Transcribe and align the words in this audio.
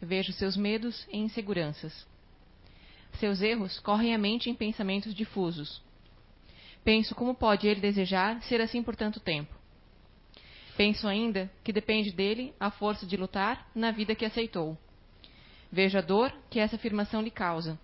vejo 0.00 0.32
seus 0.32 0.56
medos 0.56 1.06
e 1.10 1.18
inseguranças. 1.18 2.06
Seus 3.18 3.42
erros 3.42 3.78
correm 3.80 4.14
à 4.14 4.18
mente 4.18 4.48
em 4.48 4.54
pensamentos 4.54 5.14
difusos. 5.14 5.82
Penso 6.84 7.14
como 7.14 7.34
pode 7.34 7.66
ele 7.66 7.80
desejar 7.80 8.42
ser 8.42 8.60
assim 8.60 8.82
por 8.82 8.96
tanto 8.96 9.20
tempo. 9.20 9.54
Penso 10.76 11.06
ainda 11.06 11.50
que 11.62 11.72
depende 11.72 12.10
dele 12.10 12.54
a 12.58 12.70
força 12.70 13.04
de 13.04 13.16
lutar 13.16 13.68
na 13.74 13.90
vida 13.90 14.14
que 14.14 14.24
aceitou. 14.24 14.78
Vejo 15.70 15.98
a 15.98 16.00
dor 16.00 16.32
que 16.48 16.58
essa 16.58 16.76
afirmação 16.76 17.20
lhe 17.20 17.30
causa, 17.30 17.78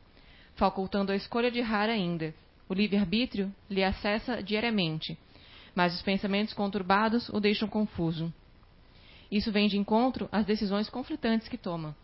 facultando 0.55 1.13
a 1.13 1.17
escolha 1.17 1.51
de 1.51 1.59
errar 1.59 1.91
ainda. 1.91 2.35
O 2.69 2.75
livre-arbítrio 2.75 3.55
lhe 3.69 3.85
acessa 3.85 4.43
diariamente, 4.43 5.17
mas 5.75 5.95
os 5.95 6.03
pensamentos 6.03 6.55
conturbados 6.55 7.29
o 7.29 7.39
deixam 7.39 7.69
confuso. 7.69 8.33
Isso 9.31 9.53
vem 9.53 9.69
de 9.69 9.77
encontro 9.77 10.29
às 10.33 10.47
decisões 10.47 10.89
conflitantes 10.89 11.49
que 11.49 11.59
toma. 11.59 11.95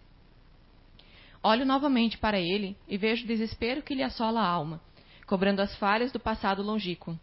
Olho 1.44 1.66
novamente 1.66 2.16
para 2.18 2.38
ele 2.38 2.76
e 2.86 2.96
vejo 2.96 3.24
o 3.24 3.26
desespero 3.26 3.82
que 3.82 3.94
lhe 3.94 4.02
assola 4.02 4.40
a 4.40 4.46
alma, 4.46 4.80
cobrando 5.26 5.60
as 5.60 5.74
falhas 5.76 6.12
do 6.12 6.20
passado 6.20 6.62
longínquo. 6.62 7.18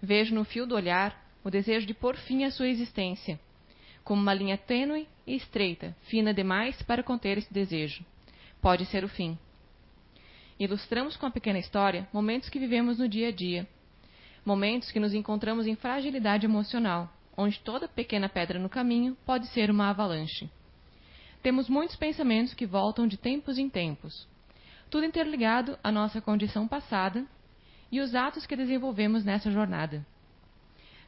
Vejo 0.00 0.32
no 0.32 0.44
fio 0.44 0.64
do 0.64 0.76
olhar 0.76 1.20
o 1.42 1.50
desejo 1.50 1.86
de 1.86 1.94
pôr 1.94 2.16
fim 2.16 2.44
à 2.44 2.52
sua 2.52 2.68
existência, 2.68 3.40
como 4.04 4.22
uma 4.22 4.32
linha 4.32 4.56
tênue 4.56 5.08
e 5.26 5.34
estreita, 5.34 5.96
fina 6.02 6.32
demais 6.32 6.80
para 6.82 7.02
conter 7.02 7.38
esse 7.38 7.52
desejo. 7.52 8.04
Pode 8.62 8.86
ser 8.86 9.02
o 9.02 9.08
fim. 9.08 9.36
Ilustramos 10.58 11.16
com 11.16 11.26
a 11.26 11.30
pequena 11.30 11.58
história 11.58 12.06
momentos 12.12 12.48
que 12.48 12.60
vivemos 12.60 12.98
no 12.98 13.08
dia 13.08 13.28
a 13.28 13.32
dia, 13.32 13.66
momentos 14.44 14.92
que 14.92 15.00
nos 15.00 15.14
encontramos 15.14 15.66
em 15.66 15.74
fragilidade 15.74 16.46
emocional, 16.46 17.12
onde 17.36 17.58
toda 17.60 17.88
pequena 17.88 18.28
pedra 18.28 18.58
no 18.58 18.68
caminho 18.68 19.16
pode 19.26 19.48
ser 19.48 19.68
uma 19.68 19.90
avalanche. 19.90 20.48
Temos 21.42 21.68
muitos 21.68 21.96
pensamentos 21.96 22.52
que 22.52 22.66
voltam 22.66 23.06
de 23.06 23.16
tempos 23.16 23.58
em 23.58 23.68
tempos, 23.68 24.28
tudo 24.90 25.06
interligado 25.06 25.78
à 25.82 25.90
nossa 25.90 26.20
condição 26.20 26.68
passada 26.68 27.24
e 27.90 28.00
os 28.00 28.14
atos 28.14 28.44
que 28.44 28.56
desenvolvemos 28.56 29.24
nessa 29.24 29.50
jornada. 29.50 30.04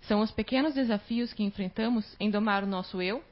São 0.03 0.21
os 0.21 0.31
pequenos 0.31 0.75
desafios 0.75 1.33
que 1.33 1.45
enfrentamos 1.45 2.17
em 2.19 2.31
domar 2.31 2.65
o 2.65 2.67
nosso 2.67 3.01
eu. 3.03 3.23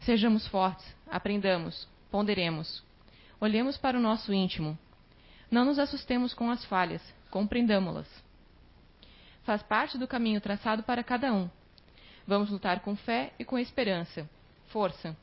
Sejamos 0.00 0.46
fortes, 0.46 0.86
aprendamos, 1.10 1.88
ponderemos. 2.10 2.82
Olhemos 3.40 3.76
para 3.76 3.98
o 3.98 4.00
nosso 4.00 4.32
íntimo. 4.32 4.78
Não 5.50 5.64
nos 5.64 5.78
assustemos 5.78 6.34
com 6.34 6.50
as 6.50 6.64
falhas, 6.66 7.02
compreendamo-las. 7.30 8.08
Faz 9.42 9.62
parte 9.62 9.96
do 9.96 10.06
caminho 10.06 10.40
traçado 10.40 10.82
para 10.82 11.02
cada 11.02 11.32
um. 11.32 11.48
Vamos 12.26 12.50
lutar 12.50 12.80
com 12.80 12.94
fé 12.94 13.32
e 13.38 13.44
com 13.44 13.58
esperança. 13.58 14.28
Força. 14.68 15.16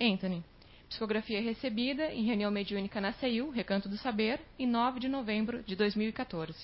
Anthony. 0.00 0.44
Psicografia 0.88 1.40
recebida 1.40 2.12
em 2.12 2.24
reunião 2.24 2.50
mediúnica 2.50 3.00
na 3.00 3.12
CEIU, 3.12 3.50
Recanto 3.50 3.88
do 3.88 3.96
Saber, 3.98 4.40
em 4.58 4.66
9 4.66 5.00
de 5.00 5.08
novembro 5.08 5.62
de 5.62 5.74
2014. 5.74 6.54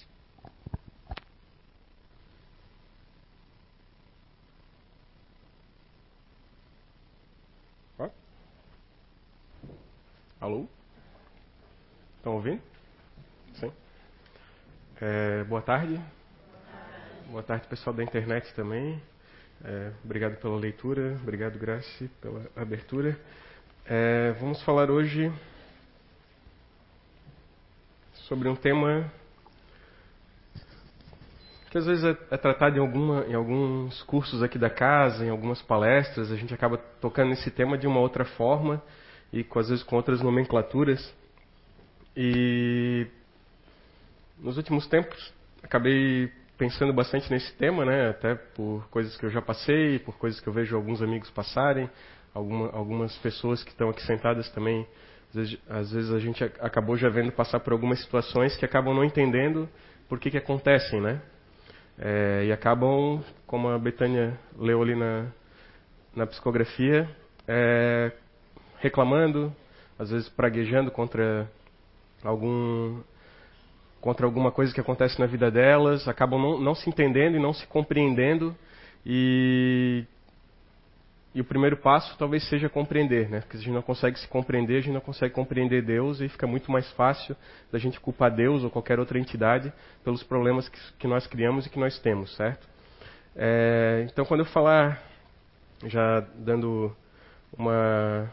Alô? 10.41 10.67
Estão 12.17 12.37
ouvindo? 12.37 12.62
Sim. 13.56 13.70
É, 14.98 15.44
boa 15.44 15.61
tarde. 15.61 16.00
Boa 17.27 17.42
tarde, 17.42 17.69
pessoal 17.69 17.94
da 17.94 18.03
internet 18.03 18.55
também. 18.55 19.03
É, 19.62 19.92
obrigado 20.03 20.36
pela 20.36 20.56
leitura, 20.56 21.19
obrigado, 21.20 21.58
Grace, 21.58 22.08
pela 22.22 22.47
abertura. 22.56 23.19
É, 23.84 24.33
vamos 24.41 24.62
falar 24.62 24.91
hoje 24.91 25.30
sobre 28.14 28.48
um 28.48 28.56
tema 28.56 29.12
que 31.71 31.76
às 31.76 31.84
vezes 31.84 32.03
é, 32.04 32.16
é 32.31 32.37
tratado 32.38 32.78
em, 32.78 32.81
alguma, 32.81 33.26
em 33.26 33.34
alguns 33.34 34.03
cursos 34.04 34.43
aqui 34.43 34.59
da 34.59 34.71
casa, 34.71 35.26
em 35.26 35.28
algumas 35.28 35.60
palestras, 35.60 36.32
a 36.32 36.37
gente 36.37 36.54
acaba 36.54 36.78
tocando 36.78 37.28
nesse 37.28 37.50
tema 37.50 37.77
de 37.77 37.87
uma 37.87 38.00
outra 38.00 38.25
forma 38.25 38.82
e 39.31 39.44
com, 39.44 39.59
às 39.59 39.69
vezes 39.69 39.84
com 39.84 39.94
outras 39.94 40.22
nomenclaturas. 40.22 41.15
E 42.16 43.06
nos 44.38 44.56
últimos 44.56 44.87
tempos 44.87 45.32
acabei 45.62 46.32
pensando 46.60 46.93
bastante 46.93 47.31
nesse 47.31 47.50
tema, 47.54 47.87
né? 47.87 48.10
Até 48.10 48.34
por 48.34 48.87
coisas 48.91 49.16
que 49.16 49.25
eu 49.25 49.31
já 49.31 49.41
passei, 49.41 49.98
por 49.98 50.19
coisas 50.19 50.38
que 50.38 50.47
eu 50.47 50.53
vejo 50.53 50.76
alguns 50.76 51.00
amigos 51.00 51.31
passarem, 51.31 51.88
alguma, 52.34 52.71
algumas 52.72 53.16
pessoas 53.16 53.65
que 53.65 53.71
estão 53.71 53.88
aqui 53.88 54.03
sentadas 54.03 54.50
também. 54.50 54.87
Às 55.31 55.34
vezes, 55.34 55.59
às 55.71 55.91
vezes, 55.91 56.12
a 56.12 56.19
gente 56.19 56.44
acabou 56.44 56.98
já 56.98 57.09
vendo 57.09 57.32
passar 57.32 57.60
por 57.60 57.72
algumas 57.72 57.98
situações 58.03 58.59
que 58.59 58.65
acabam 58.66 58.94
não 58.94 59.03
entendendo 59.03 59.66
por 60.06 60.21
que, 60.21 60.31
que 60.31 60.37
acontecem, 60.37 61.00
né? 61.00 61.22
É, 61.98 62.44
e 62.44 62.53
acabam, 62.53 63.25
como 63.47 63.69
a 63.69 63.78
Betânia 63.78 64.38
leu 64.59 64.82
ali 64.82 64.94
na, 64.94 65.28
na 66.15 66.27
psicografia, 66.27 67.09
é, 67.48 68.12
reclamando, 68.81 69.50
às 69.98 70.10
vezes 70.10 70.28
praguejando 70.28 70.91
contra 70.91 71.50
algum 72.22 73.00
contra 74.00 74.27
alguma 74.27 74.50
coisa 74.50 74.72
que 74.72 74.81
acontece 74.81 75.19
na 75.21 75.27
vida 75.27 75.50
delas, 75.50 76.09
acabam 76.09 76.41
não, 76.41 76.61
não 76.61 76.75
se 76.75 76.88
entendendo 76.88 77.37
e 77.37 77.41
não 77.41 77.53
se 77.53 77.66
compreendendo. 77.66 78.56
E, 79.05 80.05
e 81.34 81.41
o 81.41 81.44
primeiro 81.44 81.77
passo 81.77 82.16
talvez 82.19 82.49
seja 82.49 82.69
compreender, 82.69 83.28
né? 83.28 83.41
Porque 83.41 83.56
se 83.56 83.62
a 83.62 83.66
gente 83.66 83.75
não 83.75 83.83
consegue 83.83 84.19
se 84.19 84.27
compreender, 84.28 84.78
a 84.78 84.81
gente 84.81 84.94
não 84.94 85.00
consegue 85.00 85.34
compreender 85.34 85.83
Deus 85.83 86.21
e 86.21 86.28
fica 86.28 86.47
muito 86.47 86.72
mais 86.72 86.91
fácil 86.93 87.37
da 87.71 87.78
gente 87.78 88.00
culpar 88.00 88.34
Deus 88.34 88.65
ou 88.65 88.71
qualquer 88.71 88.99
outra 88.99 89.19
entidade 89.19 89.72
pelos 90.03 90.22
problemas 90.22 90.69
que, 90.69 90.78
que 90.99 91.06
nós 91.06 91.27
criamos 91.27 91.66
e 91.66 91.71
que 91.71 91.78
nós 91.78 91.99
temos, 91.99 92.34
certo? 92.37 92.66
É, 93.37 94.06
então, 94.10 94.25
quando 94.25 94.41
eu 94.41 94.47
falar, 94.47 95.00
já 95.84 96.21
dando 96.37 96.94
uma 97.56 98.31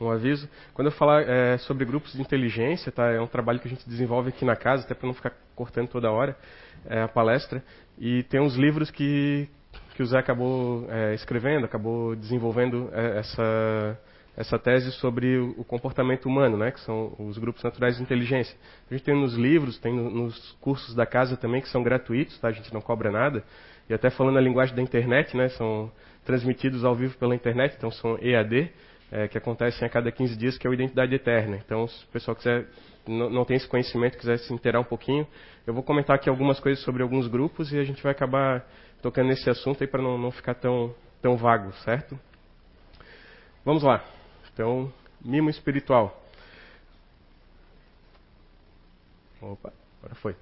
um 0.00 0.10
aviso. 0.10 0.48
Quando 0.72 0.86
eu 0.86 0.92
falar 0.92 1.22
é, 1.22 1.58
sobre 1.58 1.84
grupos 1.84 2.12
de 2.12 2.20
inteligência, 2.20 2.90
tá, 2.90 3.10
é 3.10 3.20
um 3.20 3.26
trabalho 3.26 3.60
que 3.60 3.68
a 3.68 3.70
gente 3.70 3.88
desenvolve 3.88 4.30
aqui 4.30 4.44
na 4.44 4.56
casa, 4.56 4.84
até 4.84 4.94
para 4.94 5.06
não 5.06 5.14
ficar 5.14 5.32
cortando 5.54 5.88
toda 5.88 6.10
hora 6.10 6.36
é, 6.86 7.02
a 7.02 7.08
palestra. 7.08 7.62
E 7.98 8.22
tem 8.24 8.40
uns 8.40 8.56
livros 8.56 8.90
que, 8.90 9.48
que 9.94 10.02
o 10.02 10.06
Zé 10.06 10.18
acabou 10.18 10.86
é, 10.88 11.14
escrevendo, 11.14 11.64
acabou 11.64 12.16
desenvolvendo 12.16 12.88
é, 12.92 13.18
essa, 13.18 14.00
essa 14.36 14.58
tese 14.58 14.90
sobre 14.92 15.38
o 15.38 15.64
comportamento 15.64 16.26
humano, 16.26 16.56
né, 16.56 16.70
que 16.70 16.80
são 16.80 17.14
os 17.18 17.36
grupos 17.36 17.62
naturais 17.62 17.96
de 17.96 18.02
inteligência. 18.02 18.56
A 18.90 18.94
gente 18.94 19.04
tem 19.04 19.14
nos 19.14 19.34
livros, 19.34 19.78
tem 19.78 19.94
nos 19.94 20.52
cursos 20.60 20.94
da 20.94 21.04
casa 21.04 21.36
também, 21.36 21.60
que 21.60 21.68
são 21.68 21.82
gratuitos, 21.82 22.38
tá, 22.38 22.48
a 22.48 22.52
gente 22.52 22.72
não 22.72 22.80
cobra 22.80 23.10
nada. 23.10 23.44
E 23.88 23.92
até 23.92 24.08
falando 24.08 24.38
a 24.38 24.40
linguagem 24.40 24.74
da 24.74 24.80
internet, 24.80 25.36
né, 25.36 25.48
são 25.50 25.92
transmitidos 26.24 26.84
ao 26.84 26.94
vivo 26.94 27.18
pela 27.18 27.34
internet, 27.34 27.74
então 27.76 27.90
são 27.90 28.16
EAD 28.22 28.70
é, 29.10 29.26
que 29.26 29.36
acontecem 29.36 29.86
a 29.86 29.90
cada 29.90 30.10
15 30.12 30.36
dias, 30.36 30.56
que 30.56 30.66
é 30.66 30.70
o 30.70 30.74
Identidade 30.74 31.14
Eterna. 31.14 31.56
Então, 31.56 31.86
se 31.88 32.04
o 32.04 32.08
pessoal 32.08 32.36
quiser, 32.36 32.66
não, 33.06 33.44
tem 33.44 33.56
esse 33.56 33.66
conhecimento, 33.66 34.16
quiser 34.16 34.38
se 34.38 34.52
inteirar 34.52 34.80
um 34.80 34.84
pouquinho, 34.84 35.26
eu 35.66 35.74
vou 35.74 35.82
comentar 35.82 36.16
aqui 36.16 36.28
algumas 36.28 36.60
coisas 36.60 36.82
sobre 36.84 37.02
alguns 37.02 37.26
grupos 37.26 37.72
e 37.72 37.78
a 37.78 37.84
gente 37.84 38.02
vai 38.02 38.12
acabar 38.12 38.64
tocando 39.02 39.28
nesse 39.28 39.48
assunto 39.50 39.82
aí 39.82 39.88
para 39.88 40.02
não, 40.02 40.16
não 40.16 40.30
ficar 40.30 40.54
tão, 40.54 40.94
tão 41.20 41.36
vago, 41.36 41.72
certo? 41.84 42.18
Vamos 43.64 43.82
lá. 43.82 44.04
Então, 44.52 44.92
mimo 45.20 45.50
espiritual. 45.50 46.22
Opa, 49.40 49.72
agora 49.98 50.14
foi. 50.16 50.36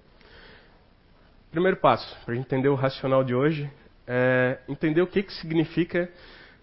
Primeiro 1.51 1.79
passo, 1.79 2.17
para 2.27 2.37
entender 2.37 2.69
o 2.69 2.75
racional 2.75 3.25
de 3.25 3.35
hoje, 3.35 3.71
é 4.07 4.59
entender 4.69 5.01
o 5.01 5.07
que, 5.07 5.23
que 5.23 5.33
significa 5.33 6.11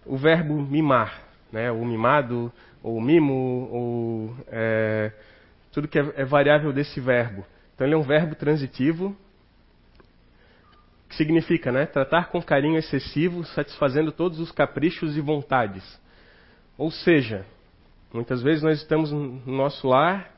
o 0.04 0.16
verbo 0.16 0.54
mimar 0.54 1.25
né? 1.52 1.70
o 1.70 1.84
mimado, 1.84 2.52
ou 2.82 2.96
o 2.96 3.00
mimo, 3.00 3.68
ou 3.70 4.36
é, 4.48 5.12
tudo 5.72 5.88
que 5.88 5.98
é, 5.98 6.12
é 6.16 6.24
variável 6.24 6.72
desse 6.72 7.00
verbo. 7.00 7.44
Então 7.74 7.86
ele 7.86 7.94
é 7.94 7.98
um 7.98 8.02
verbo 8.02 8.34
transitivo, 8.34 9.16
que 11.08 11.14
significa 11.14 11.70
né, 11.70 11.86
tratar 11.86 12.30
com 12.30 12.42
carinho 12.42 12.78
excessivo, 12.78 13.44
satisfazendo 13.44 14.10
todos 14.10 14.40
os 14.40 14.50
caprichos 14.50 15.16
e 15.16 15.20
vontades. 15.20 16.00
Ou 16.76 16.90
seja, 16.90 17.44
muitas 18.12 18.42
vezes 18.42 18.62
nós 18.62 18.78
estamos 18.78 19.12
no 19.12 19.40
nosso 19.46 19.88
lar 19.88 20.30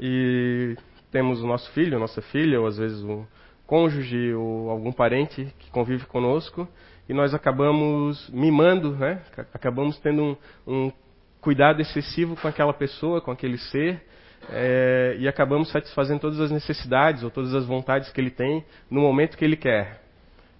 e 0.00 0.76
temos 1.10 1.42
o 1.42 1.46
nosso 1.46 1.70
filho, 1.72 1.98
nossa 1.98 2.22
filha, 2.22 2.60
ou 2.60 2.66
às 2.66 2.78
vezes 2.78 3.02
o 3.02 3.26
cônjuge 3.66 4.32
ou 4.34 4.70
algum 4.70 4.92
parente 4.92 5.52
que 5.58 5.70
convive 5.70 6.06
conosco, 6.06 6.68
e 7.08 7.14
nós 7.14 7.32
acabamos 7.34 8.28
mimando, 8.30 8.92
né? 8.92 9.22
acabamos 9.52 9.98
tendo 10.00 10.22
um, 10.22 10.36
um 10.66 10.92
cuidado 11.40 11.80
excessivo 11.80 12.36
com 12.36 12.48
aquela 12.48 12.72
pessoa, 12.72 13.20
com 13.20 13.30
aquele 13.30 13.58
ser, 13.58 14.02
é, 14.50 15.16
e 15.18 15.28
acabamos 15.28 15.70
satisfazendo 15.70 16.20
todas 16.20 16.40
as 16.40 16.50
necessidades 16.50 17.22
ou 17.22 17.30
todas 17.30 17.54
as 17.54 17.64
vontades 17.64 18.10
que 18.10 18.20
ele 18.20 18.30
tem 18.30 18.64
no 18.90 19.00
momento 19.00 19.36
que 19.36 19.44
ele 19.44 19.56
quer. 19.56 20.00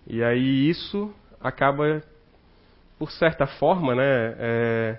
E 0.07 0.23
aí 0.23 0.69
isso 0.69 1.13
acaba, 1.41 2.03
por 2.99 3.11
certa 3.11 3.47
forma, 3.47 3.95
né, 3.95 4.35
é, 4.39 4.99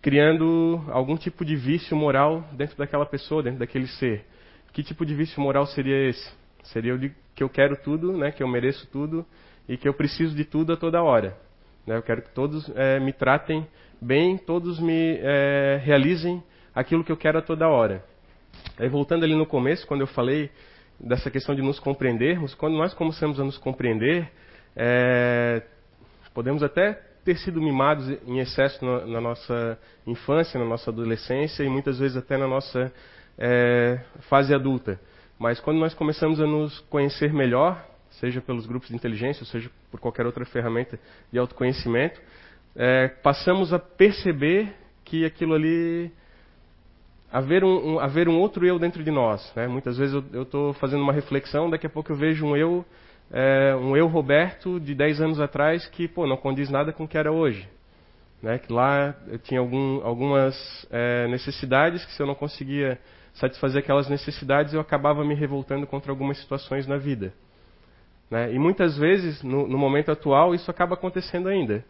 criando 0.00 0.82
algum 0.88 1.16
tipo 1.16 1.44
de 1.44 1.56
vício 1.56 1.94
moral 1.96 2.44
dentro 2.52 2.76
daquela 2.78 3.04
pessoa, 3.04 3.42
dentro 3.42 3.58
daquele 3.58 3.86
ser. 3.86 4.24
Que 4.72 4.82
tipo 4.82 5.04
de 5.04 5.14
vício 5.14 5.40
moral 5.42 5.66
seria 5.66 6.08
esse? 6.08 6.32
Seria 6.64 6.94
o 6.94 6.98
de 6.98 7.12
que 7.34 7.42
eu 7.42 7.48
quero 7.48 7.76
tudo, 7.76 8.16
né, 8.16 8.30
que 8.30 8.42
eu 8.42 8.48
mereço 8.48 8.86
tudo 8.90 9.26
e 9.68 9.76
que 9.76 9.88
eu 9.88 9.94
preciso 9.94 10.34
de 10.34 10.44
tudo 10.44 10.72
a 10.72 10.76
toda 10.76 11.02
hora. 11.02 11.36
Né? 11.86 11.96
Eu 11.96 12.02
quero 12.02 12.22
que 12.22 12.30
todos 12.30 12.70
é, 12.74 12.98
me 12.98 13.12
tratem 13.12 13.66
bem, 14.00 14.38
todos 14.38 14.78
me 14.78 15.18
é, 15.20 15.80
realizem 15.82 16.42
aquilo 16.74 17.04
que 17.04 17.12
eu 17.12 17.16
quero 17.16 17.38
a 17.38 17.42
toda 17.42 17.68
hora. 17.68 18.04
Aí 18.78 18.88
voltando 18.88 19.24
ali 19.24 19.34
no 19.34 19.46
começo, 19.46 19.86
quando 19.86 20.00
eu 20.00 20.06
falei 20.06 20.50
dessa 20.98 21.30
questão 21.30 21.54
de 21.54 21.62
nos 21.62 21.78
compreendermos, 21.78 22.54
quando 22.54 22.76
nós 22.76 22.94
começamos 22.94 23.38
a 23.38 23.44
nos 23.44 23.58
compreender, 23.58 24.30
é, 24.76 25.62
podemos 26.32 26.62
até 26.62 26.92
ter 27.24 27.36
sido 27.36 27.60
mimados 27.60 28.08
em 28.26 28.38
excesso 28.38 28.84
na, 28.84 29.06
na, 29.06 29.20
nossa 29.20 29.78
infância, 30.06 30.58
na 30.58 30.64
nossa 30.64 30.90
adolescência 30.90 31.62
e 31.62 31.68
muitas 31.68 31.98
vezes 31.98 32.16
até 32.16 32.36
na 32.36 32.46
nossa 32.46 32.92
é, 33.36 34.00
fase 34.28 34.54
adulta. 34.54 35.00
Mas 35.38 35.60
quando 35.60 35.78
nós 35.78 35.94
começamos 35.94 36.40
a 36.40 36.46
nos 36.46 36.80
conhecer 36.88 37.32
melhor, 37.32 37.87
seja 38.12 38.40
pelos 38.40 38.66
grupos 38.66 38.88
de 38.88 38.94
inteligência, 38.94 39.42
ou 39.42 39.46
seja 39.46 39.70
por 39.90 40.00
qualquer 40.00 40.26
outra 40.26 40.44
ferramenta 40.44 40.98
de 41.32 41.38
autoconhecimento, 41.38 42.20
é, 42.76 43.08
passamos 43.08 43.72
a 43.72 43.78
perceber 43.78 44.74
que 45.04 45.24
aquilo 45.24 45.54
ali 45.54 46.12
haver 47.30 47.62
um, 47.64 47.94
um, 47.94 48.00
haver 48.00 48.28
um 48.28 48.38
outro 48.38 48.66
eu 48.66 48.78
dentro 48.78 49.02
de 49.04 49.10
nós. 49.10 49.52
Né? 49.54 49.66
Muitas 49.66 49.98
vezes 49.98 50.22
eu 50.32 50.42
estou 50.42 50.72
fazendo 50.74 51.02
uma 51.02 51.12
reflexão, 51.12 51.70
daqui 51.70 51.86
a 51.86 51.90
pouco 51.90 52.12
eu 52.12 52.16
vejo 52.16 52.46
um 52.46 52.56
eu, 52.56 52.84
é, 53.30 53.74
um 53.76 53.96
eu 53.96 54.06
Roberto 54.06 54.80
de 54.80 54.94
10 54.94 55.20
anos 55.20 55.40
atrás 55.40 55.86
que 55.86 56.08
pô, 56.08 56.26
não 56.26 56.36
condiz 56.36 56.70
nada 56.70 56.92
com 56.92 57.04
o 57.04 57.08
que 57.08 57.18
era 57.18 57.30
hoje. 57.30 57.68
Né? 58.42 58.58
Que 58.58 58.72
lá 58.72 59.14
eu 59.26 59.38
tinha 59.38 59.60
algum, 59.60 60.04
algumas 60.04 60.56
é, 60.90 61.26
necessidades 61.28 62.04
que 62.04 62.12
se 62.12 62.22
eu 62.22 62.26
não 62.26 62.34
conseguia 62.34 62.98
satisfazer 63.34 63.82
aquelas 63.82 64.08
necessidades, 64.08 64.74
eu 64.74 64.80
acabava 64.80 65.24
me 65.24 65.34
revoltando 65.34 65.86
contra 65.86 66.10
algumas 66.10 66.38
situações 66.38 66.86
na 66.86 66.96
vida. 66.96 67.32
Né? 68.30 68.52
E 68.52 68.58
muitas 68.58 68.96
vezes, 68.96 69.42
no, 69.42 69.66
no, 69.66 69.78
momento 69.78 70.10
atual, 70.10 70.54
isso 70.54 70.70
acaba 70.70 70.94
acontecendo 70.94 71.48
ainda. 71.48 71.84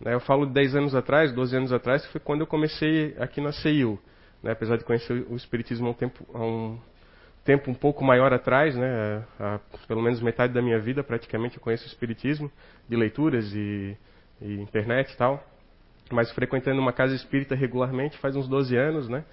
Né? 0.00 0.14
Eu 0.14 0.20
falo 0.20 0.46
de 0.46 0.52
10 0.52 0.76
anos 0.76 0.94
atrás, 0.94 1.32
12 1.32 1.56
anos 1.56 1.72
atrás, 1.72 2.04
que 2.04 2.12
foi 2.12 2.20
quando 2.20 2.40
eu 2.40 2.46
comecei 2.46 3.14
aqui 3.18 3.40
na 3.40 3.52
CEU. 3.52 3.98
Né? 4.42 4.52
Apesar 4.52 4.76
de 4.76 4.84
conhecer 4.84 5.24
o 5.28 5.36
Espiritismo 5.36 5.88
há 5.88 5.90
um 5.90 5.94
tempo, 5.94 6.26
há 6.34 6.44
um 6.44 6.78
tempo 7.44 7.70
um 7.70 7.74
pouco 7.74 8.04
maior 8.04 8.32
atrás, 8.32 8.74
né? 8.76 9.24
há, 9.38 9.60
pelo 9.86 10.02
menos 10.02 10.20
metade 10.20 10.52
da 10.52 10.60
minha 10.60 10.78
vida 10.78 11.02
praticamente 11.02 11.56
eu 11.56 11.62
conheço 11.62 11.84
o 11.84 11.88
Espiritismo, 11.88 12.50
de 12.88 12.96
leituras 12.96 13.52
e, 13.54 13.96
e 14.40 14.60
internet 14.60 15.12
e 15.12 15.16
tal. 15.16 15.44
Mas 16.10 16.32
frequentando 16.32 16.80
uma 16.80 16.92
casa 16.92 17.14
espírita 17.14 17.54
regularmente 17.54 18.18
faz 18.18 18.34
uns 18.34 18.48
12 18.48 18.76
anos, 18.76 19.08
né? 19.08 19.24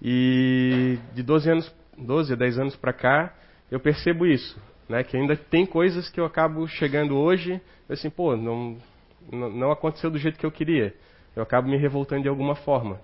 E 0.00 0.98
de 1.12 1.22
12 1.22 1.50
anos, 1.50 1.74
12 1.98 2.32
a 2.32 2.36
10 2.36 2.58
anos 2.58 2.76
para 2.76 2.94
cá, 2.94 3.34
eu 3.70 3.78
percebo 3.78 4.24
isso, 4.24 4.58
né? 4.88 5.02
Que 5.02 5.16
ainda 5.16 5.36
tem 5.36 5.66
coisas 5.66 6.08
que 6.08 6.20
eu 6.20 6.24
acabo 6.24 6.66
chegando 6.66 7.16
hoje, 7.16 7.60
assim, 7.88 8.10
pô, 8.10 8.36
não, 8.36 8.76
não 9.30 9.70
aconteceu 9.70 10.10
do 10.10 10.18
jeito 10.18 10.38
que 10.38 10.46
eu 10.46 10.52
queria. 10.52 10.94
Eu 11.34 11.42
acabo 11.42 11.68
me 11.68 11.76
revoltando 11.76 12.22
de 12.22 12.28
alguma 12.28 12.54
forma. 12.54 13.00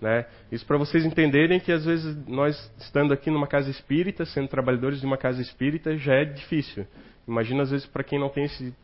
Né? 0.00 0.24
Isso 0.50 0.64
para 0.64 0.78
vocês 0.78 1.04
entenderem 1.04 1.60
que 1.60 1.70
às 1.70 1.84
vezes 1.84 2.16
nós 2.26 2.56
estando 2.78 3.12
aqui 3.12 3.30
numa 3.30 3.46
casa 3.46 3.70
espírita, 3.70 4.24
sendo 4.24 4.48
trabalhadores 4.48 5.00
de 5.00 5.06
uma 5.06 5.18
casa 5.18 5.42
espírita, 5.42 5.96
já 5.98 6.14
é 6.14 6.24
difícil. 6.24 6.86
Imagina 7.28 7.62
às 7.62 7.70
vezes 7.70 7.86
para 7.86 8.02
quem 8.02 8.18
não 8.18 8.30
tem 8.30 8.44
esse 8.44 8.74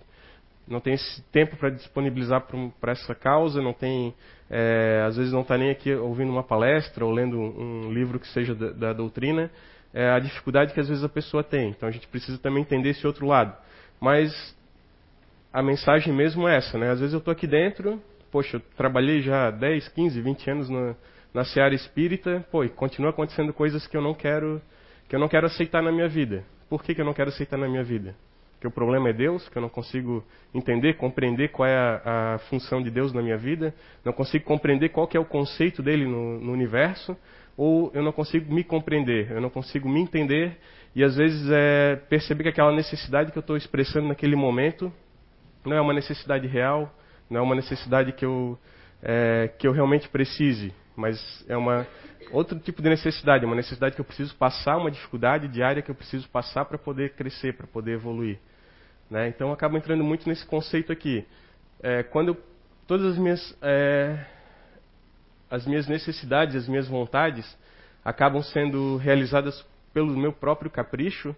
não 0.69 0.81
tem 0.81 0.95
esse 0.95 1.23
tempo 1.31 1.57
para 1.57 1.71
disponibilizar 1.71 2.45
para 2.81 2.93
essa 2.93 3.15
causa, 3.15 3.63
não 3.63 3.73
tem, 3.73 4.13
é, 4.51 5.05
às 5.07 5.17
vezes 5.17 5.33
não 5.33 5.43
está 5.43 5.57
nem 5.57 5.71
aqui 5.71 5.95
ouvindo 5.95 6.31
uma 6.31 6.43
palestra 6.43 7.05
ou 7.05 7.13
lendo 7.13 7.39
um, 7.39 7.93
livro 7.93 8.19
que 8.19 8.27
seja 8.29 8.53
da, 8.53 8.73
da 8.73 8.93
doutrina, 8.93 9.49
é 9.97 10.11
a 10.11 10.19
dificuldade 10.19 10.75
que 10.75 10.79
às 10.79 10.89
vezes 10.89 11.03
a 11.03 11.09
pessoa 11.09 11.43
tem. 11.43 11.71
Então 11.71 11.89
a 11.89 11.93
gente 11.93 12.07
precisa 12.07 12.37
também 12.37 12.61
entender 12.61 12.91
esse 12.91 13.07
outro 13.07 13.27
lado. 13.27 13.57
Mas 13.99 14.31
a 15.51 15.63
mensagem 15.63 16.13
mesmo 16.13 16.47
é 16.47 16.59
essa, 16.59 16.77
né? 16.77 16.91
Às 16.91 17.01
vezes 17.01 17.15
eu 17.15 17.19
estou 17.19 17.33
aqui 17.33 17.47
dentro, 17.47 17.99
poxa, 18.31 18.59
eu 18.59 18.61
trabalhei 18.77 19.23
já 19.23 19.51
10, 19.51 19.89
15, 19.89 20.21
20 20.21 20.51
anos 20.51 20.69
na, 20.69 20.95
na 21.33 21.45
seara 21.45 21.75
espírita, 21.75 22.45
pô, 22.51 22.63
e 22.63 22.69
continua 22.69 23.09
acontecendo 23.09 23.55
coisas 23.55 23.87
que 23.87 23.97
eu 23.97 24.03
não 24.03 24.13
quero 24.13 24.61
que 25.09 25.17
eu 25.17 25.21
não 25.21 25.29
quero 25.29 25.47
aceitar 25.47 25.83
na 25.83 25.91
minha 25.91 26.09
vida. 26.09 26.45
Por 26.69 26.83
que, 26.83 26.95
que 26.95 27.01
eu 27.01 27.05
não 27.05 27.15
quero 27.15 27.31
aceitar 27.31 27.57
na 27.57 27.67
minha 27.67 27.83
vida? 27.83 28.15
que 28.61 28.67
o 28.67 28.71
problema 28.71 29.11
é 29.11 29.13
Deus, 29.13 29.49
que 29.49 29.57
eu 29.57 29.63
não 29.63 29.69
consigo 29.69 30.25
entender, 30.55 30.95
compreender 30.95 31.51
qual 31.51 31.69
é 31.69 31.77
a, 31.77 32.35
a 32.35 32.39
função 32.51 32.83
de 32.83 32.91
Deus 32.91 33.13
na 33.13 33.23
minha 33.23 33.37
vida, 33.37 33.75
não 34.05 34.13
consigo 34.13 34.45
compreender 34.45 34.89
qual 34.89 35.07
que 35.07 35.17
é 35.17 35.21
o 35.21 35.25
conceito 35.25 35.83
dele 35.83 36.07
no, 36.07 36.41
no, 36.41 36.53
universo, 36.53 37.17
ou 37.57 37.91
eu 37.95 38.03
não 38.03 38.13
consigo 38.13 38.53
me 38.53 38.63
compreender, 38.63 39.31
eu 39.31 39.41
não 39.41 39.51
consigo 39.51 39.89
me 39.89 40.01
entender 40.01 40.59
e 40.95 41.03
às 41.03 41.17
vezes 41.17 41.49
é, 41.51 41.97
perceber 42.09 42.45
que 42.45 42.49
aquela 42.51 42.73
necessidade 42.73 43.33
que 43.33 43.39
eu 43.39 43.41
estou 43.41 43.57
expressando 43.57 44.09
naquele 44.09 44.37
momento 44.37 44.93
não 45.65 45.77
é 45.77 45.81
uma 45.81 45.93
necessidade 45.93 46.47
real, 46.47 46.95
não 47.29 47.41
é 47.41 47.43
uma 47.43 47.55
necessidade 47.55 48.13
que 48.13 48.25
eu, 48.25 48.59
é, 49.03 49.51
que 49.59 49.67
eu 49.67 49.73
realmente 49.73 50.09
precise, 50.09 50.73
mas 50.95 51.19
é 51.49 51.57
uma 51.57 51.87
outro 52.31 52.59
tipo 52.59 52.83
de 52.83 52.89
necessidade, 52.89 53.45
uma 53.45 53.55
necessidade 53.55 53.95
que 53.95 54.01
eu 54.01 54.05
preciso 54.05 54.35
passar, 54.37 54.77
uma 54.77 54.91
dificuldade 54.91 55.49
diária 55.49 55.83
que 55.83 55.91
eu 55.91 55.95
preciso 55.95 56.29
passar 56.29 56.65
para 56.65 56.79
poder 56.79 57.15
crescer, 57.15 57.55
para 57.55 57.67
poder 57.67 57.93
evoluir. 57.93 58.39
Né? 59.11 59.29
Então, 59.29 59.49
eu 59.49 59.53
acabo 59.55 59.77
entrando 59.77 60.03
muito 60.03 60.29
nesse 60.29 60.45
conceito 60.45 60.93
aqui. 60.93 61.25
É, 61.83 62.03
quando 62.03 62.29
eu, 62.29 62.37
todas 62.87 63.07
as 63.13 63.19
minhas, 63.19 63.57
é, 63.63 64.19
as 65.51 65.67
minhas 65.67 65.87
necessidades, 65.87 66.55
as 66.57 66.69
minhas 66.69 66.89
vontades 66.89 67.47
acabam 68.05 68.43
sendo 68.43 68.97
realizadas 68.97 69.65
pelo 69.93 70.17
meu 70.17 70.33
próprio 70.33 70.71
capricho, 70.71 71.35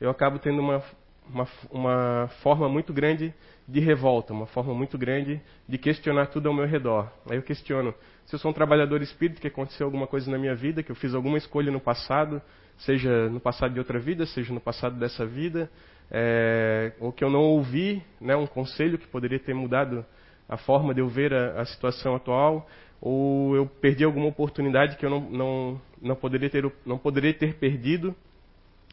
eu 0.00 0.10
acabo 0.10 0.38
tendo 0.38 0.60
uma, 0.60 0.82
uma, 1.28 1.48
uma 1.70 2.28
forma 2.42 2.68
muito 2.68 2.92
grande 2.92 3.32
de 3.66 3.80
revolta, 3.80 4.32
uma 4.32 4.46
forma 4.46 4.74
muito 4.74 4.98
grande 4.98 5.40
de 5.68 5.78
questionar 5.78 6.26
tudo 6.26 6.48
ao 6.48 6.54
meu 6.54 6.66
redor. 6.66 7.10
Aí 7.28 7.36
eu 7.36 7.42
questiono 7.42 7.94
se 8.26 8.34
eu 8.34 8.38
sou 8.38 8.50
um 8.50 8.54
trabalhador 8.54 9.02
espírita, 9.02 9.40
que 9.40 9.48
aconteceu 9.48 9.86
alguma 9.86 10.06
coisa 10.06 10.30
na 10.30 10.38
minha 10.38 10.54
vida, 10.54 10.82
que 10.82 10.90
eu 10.90 10.96
fiz 10.96 11.14
alguma 11.14 11.36
escolha 11.36 11.70
no 11.70 11.80
passado, 11.80 12.40
seja 12.78 13.28
no 13.28 13.38
passado 13.38 13.72
de 13.72 13.78
outra 13.78 13.98
vida, 13.98 14.24
seja 14.26 14.52
no 14.52 14.60
passado 14.60 14.98
dessa 14.98 15.26
vida, 15.26 15.70
é, 16.10 16.92
ou 17.00 17.12
que 17.12 17.22
eu 17.22 17.30
não 17.30 17.40
ouvi 17.40 18.02
né, 18.20 18.34
um 18.34 18.46
conselho 18.46 18.98
que 18.98 19.06
poderia 19.06 19.38
ter 19.38 19.54
mudado 19.54 20.04
a 20.48 20.56
forma 20.56 20.94
de 20.94 21.00
eu 21.00 21.08
ver 21.08 21.32
a, 21.34 21.60
a 21.60 21.64
situação 21.64 22.14
atual, 22.14 22.68
ou 23.04 23.54
eu 23.54 23.66
perdi 23.66 24.02
alguma 24.02 24.26
oportunidade 24.26 24.96
que 24.96 25.04
eu 25.04 25.10
não, 25.10 25.20
não, 25.20 25.80
não, 26.00 26.16
poderia 26.16 26.48
ter, 26.48 26.72
não 26.86 26.96
poderia 26.96 27.34
ter 27.34 27.54
perdido, 27.54 28.16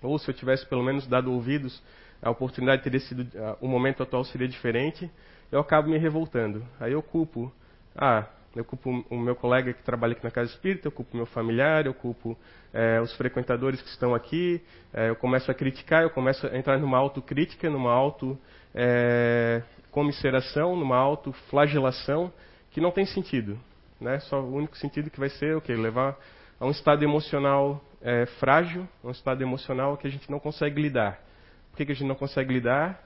ou 0.04 0.20
se 0.20 0.30
eu 0.30 0.34
tivesse 0.34 0.66
pelo 0.68 0.84
menos 0.84 1.08
dado 1.08 1.32
ouvidos 1.32 1.82
a 2.22 2.30
oportunidade 2.30 2.84
teria 2.84 3.00
sido, 3.00 3.26
o 3.60 3.68
momento 3.68 4.04
atual 4.04 4.24
seria 4.24 4.48
diferente, 4.48 5.10
eu 5.52 5.60
acabo 5.60 5.90
me 5.90 5.98
revoltando. 5.98 6.64
Aí 6.80 6.92
eu 6.92 7.02
culpo, 7.02 7.52
ah, 7.96 8.28
eu 8.56 8.64
culpo 8.64 9.04
o 9.10 9.18
meu 9.18 9.36
colega 9.36 9.74
que 9.74 9.82
trabalha 9.82 10.12
aqui 10.12 10.24
na 10.24 10.30
casa 10.30 10.52
espírita, 10.52 10.88
eu 10.88 10.92
culpo 10.92 11.18
meu 11.18 11.26
familiar, 11.26 11.86
eu 11.86 11.94
culpo 11.94 12.38
é, 12.74 13.02
os 13.02 13.16
frequentadores 13.16 13.82
que 13.82 13.88
estão 13.88 14.14
aqui, 14.14 14.62
é, 14.94 15.10
eu 15.10 15.16
começo 15.16 15.50
a 15.50 15.54
criticar, 15.54 16.04
eu 16.04 16.12
começo 16.12 16.46
a 16.46 16.56
entrar 16.56 16.78
numa 16.78 16.98
autocrítica, 16.98 17.70
numa 17.70 17.92
auto 17.92 18.38
é, 18.76 19.64
comisseração, 19.90 20.76
numa 20.76 20.98
autoflagelação 20.98 22.32
que 22.70 22.80
não 22.80 22.92
tem 22.92 23.06
sentido. 23.06 23.58
Né? 24.02 24.20
Só 24.22 24.42
o 24.42 24.56
único 24.56 24.76
sentido 24.76 25.12
que 25.12 25.20
vai 25.20 25.30
ser 25.30 25.56
o 25.56 25.62
quê? 25.62 25.76
Levar 25.76 26.18
a 26.60 26.66
um 26.66 26.72
estado 26.72 27.04
emocional 27.04 27.80
é, 28.02 28.26
frágil, 28.40 28.88
um 29.04 29.12
estado 29.12 29.42
emocional 29.44 29.96
que 29.96 30.08
a 30.08 30.10
gente 30.10 30.30
não 30.30 30.40
consegue 30.40 30.82
lidar. 30.82 31.22
Por 31.70 31.78
que, 31.78 31.86
que 31.86 31.92
a 31.92 31.96
gente 31.96 32.08
não 32.08 32.16
consegue 32.16 32.52
lidar? 32.52 33.02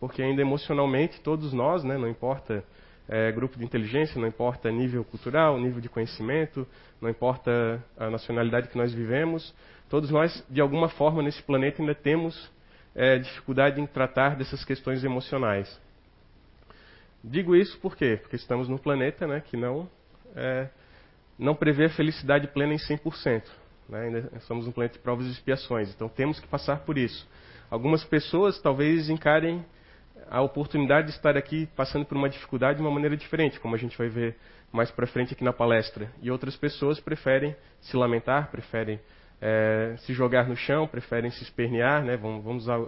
Porque 0.00 0.20
ainda 0.22 0.42
emocionalmente, 0.42 1.20
todos 1.20 1.52
nós, 1.52 1.84
né, 1.84 1.96
não 1.96 2.08
importa 2.08 2.64
é, 3.08 3.30
grupo 3.30 3.56
de 3.56 3.64
inteligência, 3.64 4.20
não 4.20 4.26
importa 4.26 4.70
nível 4.70 5.04
cultural, 5.04 5.58
nível 5.58 5.80
de 5.80 5.88
conhecimento, 5.88 6.66
não 7.00 7.08
importa 7.08 7.82
a 7.96 8.10
nacionalidade 8.10 8.68
que 8.68 8.76
nós 8.76 8.92
vivemos, 8.92 9.54
todos 9.88 10.10
nós, 10.10 10.44
de 10.50 10.60
alguma 10.60 10.88
forma, 10.88 11.22
nesse 11.22 11.42
planeta 11.42 11.80
ainda 11.80 11.94
temos 11.94 12.50
é, 12.94 13.18
dificuldade 13.18 13.80
em 13.80 13.86
tratar 13.86 14.36
dessas 14.36 14.64
questões 14.64 15.04
emocionais. 15.04 15.80
Digo 17.22 17.54
isso 17.54 17.78
por 17.78 17.96
quê? 17.96 18.18
Porque 18.20 18.36
estamos 18.36 18.68
num 18.68 18.78
planeta 18.78 19.26
né, 19.26 19.40
que 19.40 19.56
não, 19.56 19.88
é, 20.34 20.68
não 21.38 21.54
prevê 21.54 21.86
a 21.86 21.90
felicidade 21.90 22.46
plena 22.48 22.74
em 22.74 22.78
100%. 22.78 23.42
Né? 23.88 24.02
Ainda 24.02 24.40
somos 24.40 24.66
um 24.66 24.72
planeta 24.72 24.94
de 24.94 25.00
provas 25.00 25.26
e 25.26 25.30
expiações, 25.30 25.92
então 25.94 26.08
temos 26.08 26.38
que 26.38 26.46
passar 26.46 26.80
por 26.80 26.96
isso. 26.96 27.28
Algumas 27.70 28.04
pessoas 28.04 28.60
talvez 28.60 29.08
encarem 29.08 29.64
a 30.28 30.40
oportunidade 30.42 31.08
de 31.08 31.12
estar 31.14 31.36
aqui 31.36 31.68
passando 31.76 32.04
por 32.04 32.16
uma 32.16 32.28
dificuldade 32.28 32.76
de 32.76 32.82
uma 32.82 32.90
maneira 32.90 33.16
diferente, 33.16 33.58
como 33.58 33.74
a 33.74 33.78
gente 33.78 33.96
vai 33.98 34.08
ver 34.08 34.36
mais 34.72 34.90
para 34.90 35.06
frente 35.06 35.34
aqui 35.34 35.42
na 35.42 35.52
palestra. 35.52 36.10
E 36.22 36.30
outras 36.30 36.56
pessoas 36.56 37.00
preferem 37.00 37.56
se 37.80 37.96
lamentar, 37.96 38.50
preferem 38.50 39.00
é, 39.40 39.96
se 39.98 40.12
jogar 40.12 40.46
no 40.48 40.56
chão, 40.56 40.86
preferem 40.86 41.30
se 41.30 41.42
espernear, 41.42 42.04
né? 42.04 42.16
Vamos, 42.16 42.44
vamos 42.44 42.62
usar, 42.64 42.80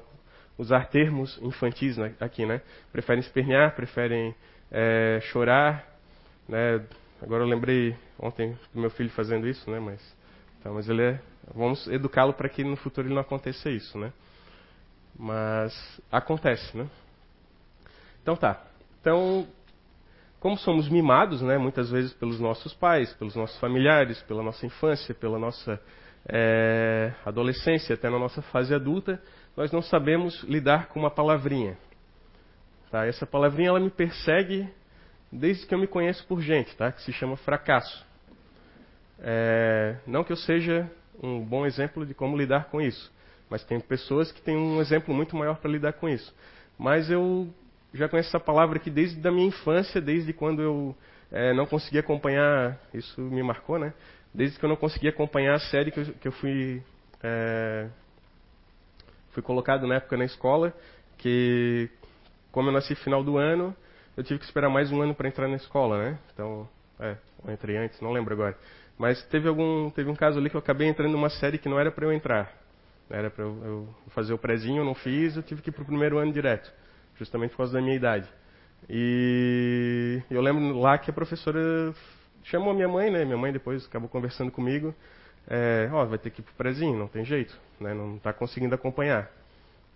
usar, 0.58 0.86
termos 0.88 1.38
infantis 1.42 1.96
aqui, 2.20 2.46
né? 2.46 2.60
Preferem 2.92 3.20
espernear, 3.20 3.74
preferem 3.74 4.34
é, 4.70 5.18
chorar, 5.22 5.84
né? 6.48 6.80
Agora 7.22 7.44
eu 7.44 7.48
lembrei 7.48 7.96
ontem 8.18 8.58
do 8.74 8.80
meu 8.80 8.90
filho 8.90 9.10
fazendo 9.10 9.46
isso, 9.46 9.70
né? 9.70 9.78
Mas, 9.78 10.16
então, 10.58 10.74
mas 10.74 10.88
ele 10.88 11.02
é, 11.02 11.20
vamos 11.54 11.86
educá-lo 11.86 12.32
para 12.32 12.48
que 12.48 12.64
no 12.64 12.76
futuro 12.76 13.06
ele 13.06 13.14
não 13.14 13.22
aconteça 13.22 13.70
isso, 13.70 13.96
né? 13.98 14.12
Mas 15.16 15.72
acontece, 16.10 16.76
né? 16.76 16.88
Então 18.22 18.36
tá. 18.36 18.62
Então, 19.00 19.46
como 20.40 20.56
somos 20.56 20.88
mimados, 20.88 21.40
né? 21.42 21.58
Muitas 21.58 21.90
vezes 21.90 22.12
pelos 22.14 22.40
nossos 22.40 22.74
pais, 22.74 23.12
pelos 23.14 23.36
nossos 23.36 23.58
familiares, 23.58 24.20
pela 24.22 24.42
nossa 24.42 24.66
infância, 24.66 25.14
pela 25.14 25.38
nossa 25.38 25.80
é, 26.28 27.12
adolescência, 27.24 27.94
até 27.94 28.10
na 28.10 28.18
nossa 28.18 28.42
fase 28.42 28.74
adulta, 28.74 29.20
nós 29.56 29.70
não 29.70 29.82
sabemos 29.82 30.42
lidar 30.44 30.88
com 30.88 31.00
uma 31.00 31.10
palavrinha. 31.10 31.76
Tá? 32.90 33.06
Essa 33.06 33.26
palavrinha 33.26 33.68
ela 33.68 33.80
me 33.80 33.90
persegue 33.90 34.68
desde 35.32 35.66
que 35.66 35.74
eu 35.74 35.78
me 35.78 35.86
conheço 35.86 36.26
por 36.26 36.42
gente, 36.42 36.76
tá? 36.76 36.92
que 36.92 37.02
se 37.02 37.12
chama 37.12 37.36
fracasso. 37.38 38.04
É, 39.18 39.96
não 40.06 40.22
que 40.22 40.32
eu 40.32 40.36
seja 40.36 40.90
um 41.22 41.40
bom 41.40 41.64
exemplo 41.64 42.04
de 42.04 42.12
como 42.12 42.36
lidar 42.36 42.66
com 42.66 42.80
isso, 42.80 43.10
mas 43.48 43.64
tem 43.64 43.80
pessoas 43.80 44.30
que 44.30 44.42
têm 44.42 44.56
um 44.56 44.80
exemplo 44.80 45.14
muito 45.14 45.34
maior 45.36 45.56
para 45.56 45.70
lidar 45.70 45.94
com 45.94 46.08
isso. 46.08 46.34
Mas 46.78 47.10
eu 47.10 47.48
já 47.94 48.08
conheço 48.08 48.28
essa 48.28 48.40
palavra 48.40 48.76
aqui 48.76 48.90
desde 48.90 49.26
a 49.26 49.30
minha 49.30 49.46
infância, 49.46 50.00
desde 50.00 50.32
quando 50.32 50.60
eu 50.60 50.96
é, 51.30 51.54
não 51.54 51.66
conseguia 51.66 52.00
acompanhar, 52.00 52.78
isso 52.92 53.20
me 53.20 53.42
marcou, 53.42 53.78
né? 53.78 53.94
Desde 54.34 54.58
que 54.58 54.64
eu 54.64 54.68
não 54.68 54.76
conseguia 54.76 55.10
acompanhar 55.10 55.54
a 55.54 55.60
série 55.60 55.90
que 55.90 56.00
eu, 56.00 56.06
que 56.14 56.28
eu 56.28 56.32
fui 56.32 56.82
é, 57.22 57.88
fui 59.30 59.42
colocado 59.42 59.86
na 59.86 59.96
época 59.96 60.16
na 60.16 60.24
escola, 60.24 60.74
que 61.18 61.88
como 62.50 62.68
eu 62.68 62.72
nasci 62.72 62.94
final 62.94 63.22
do 63.22 63.38
ano, 63.38 63.74
eu 64.16 64.22
tive 64.22 64.38
que 64.38 64.44
esperar 64.44 64.68
mais 64.68 64.90
um 64.92 65.00
ano 65.00 65.14
para 65.14 65.28
entrar 65.28 65.48
na 65.48 65.56
escola, 65.56 65.98
né? 65.98 66.18
Então, 66.32 66.68
é, 67.00 67.16
eu 67.44 67.52
entrei 67.52 67.76
antes, 67.76 68.00
não 68.00 68.12
lembro 68.12 68.34
agora. 68.34 68.56
Mas 68.98 69.22
teve 69.24 69.48
algum, 69.48 69.90
teve 69.90 70.10
um 70.10 70.14
caso 70.14 70.38
ali 70.38 70.50
que 70.50 70.56
eu 70.56 70.60
acabei 70.60 70.88
entrando 70.88 71.12
numa 71.12 71.30
série 71.30 71.58
que 71.58 71.68
não 71.68 71.78
era 71.78 71.90
para 71.90 72.04
eu 72.04 72.12
entrar. 72.12 72.52
Era 73.10 73.30
para 73.30 73.44
eu, 73.44 73.62
eu, 73.64 73.88
fazer 74.10 74.32
o 74.32 74.38
prezinho, 74.38 74.80
eu 74.80 74.84
não 74.84 74.94
fiz, 74.94 75.36
eu 75.36 75.42
tive 75.42 75.62
que 75.62 75.70
ir 75.70 75.72
para 75.72 75.82
o 75.82 75.86
primeiro 75.86 76.18
ano 76.18 76.32
direto, 76.32 76.72
justamente 77.16 77.50
por 77.50 77.58
causa 77.58 77.72
da 77.72 77.80
minha 77.80 77.96
idade. 77.96 78.28
E 78.88 80.20
eu 80.30 80.40
lembro 80.40 80.78
lá 80.78 80.98
que 80.98 81.10
a 81.10 81.12
professora 81.12 81.94
chamou 82.42 82.70
a 82.70 82.74
minha 82.74 82.88
mãe, 82.88 83.10
né? 83.10 83.24
Minha 83.24 83.36
mãe 83.36 83.52
depois 83.52 83.86
acabou 83.86 84.08
conversando 84.08 84.50
comigo 84.50 84.94
é, 85.48 85.88
ó, 85.92 86.04
vai 86.04 86.18
ter 86.18 86.30
que 86.30 86.40
ir 86.40 86.44
pro 86.44 86.54
prezinho, 86.54 86.98
não 86.98 87.08
tem 87.08 87.24
jeito, 87.24 87.58
né? 87.80 87.92
Não 87.94 88.16
está 88.16 88.32
conseguindo 88.32 88.74
acompanhar. 88.74 89.30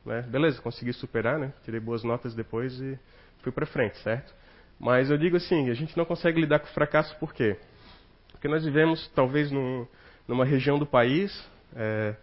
Né? 0.04 0.22
Beleza, 0.22 0.60
consegui 0.60 0.92
superar, 0.92 1.38
né? 1.38 1.52
Tirei 1.64 1.80
boas 1.80 2.02
notas 2.02 2.34
depois 2.34 2.78
e 2.80 2.98
fui 3.42 3.52
para 3.52 3.66
frente, 3.66 3.98
certo? 3.98 4.34
Mas 4.78 5.10
eu 5.10 5.16
digo 5.16 5.36
assim, 5.36 5.70
a 5.70 5.74
gente 5.74 5.96
não 5.96 6.04
consegue 6.04 6.40
lidar 6.40 6.58
com 6.58 6.66
o 6.66 6.72
fracasso 6.72 7.16
por 7.18 7.32
quê? 7.32 7.56
Porque 8.32 8.48
nós 8.48 8.64
vivemos, 8.64 9.08
talvez, 9.14 9.50
num, 9.50 9.86
numa 10.28 10.44
região 10.44 10.78
do 10.78 10.86
país 10.86 11.32
é, 11.74 12.14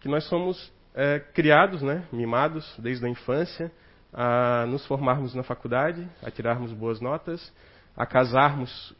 que 0.00 0.08
nós 0.08 0.24
somos 0.24 0.72
é, 0.94 1.18
criados, 1.18 1.82
né, 1.82 2.04
mimados 2.12 2.72
desde 2.78 3.04
a 3.04 3.08
infância, 3.08 3.72
a 4.12 4.64
nos 4.68 4.86
formarmos 4.86 5.34
na 5.34 5.42
faculdade, 5.42 6.06
a 6.22 6.30
tirarmos 6.30 6.72
boas 6.72 7.00
notas, 7.00 7.52
a 7.96 8.06
casarmos 8.06 8.94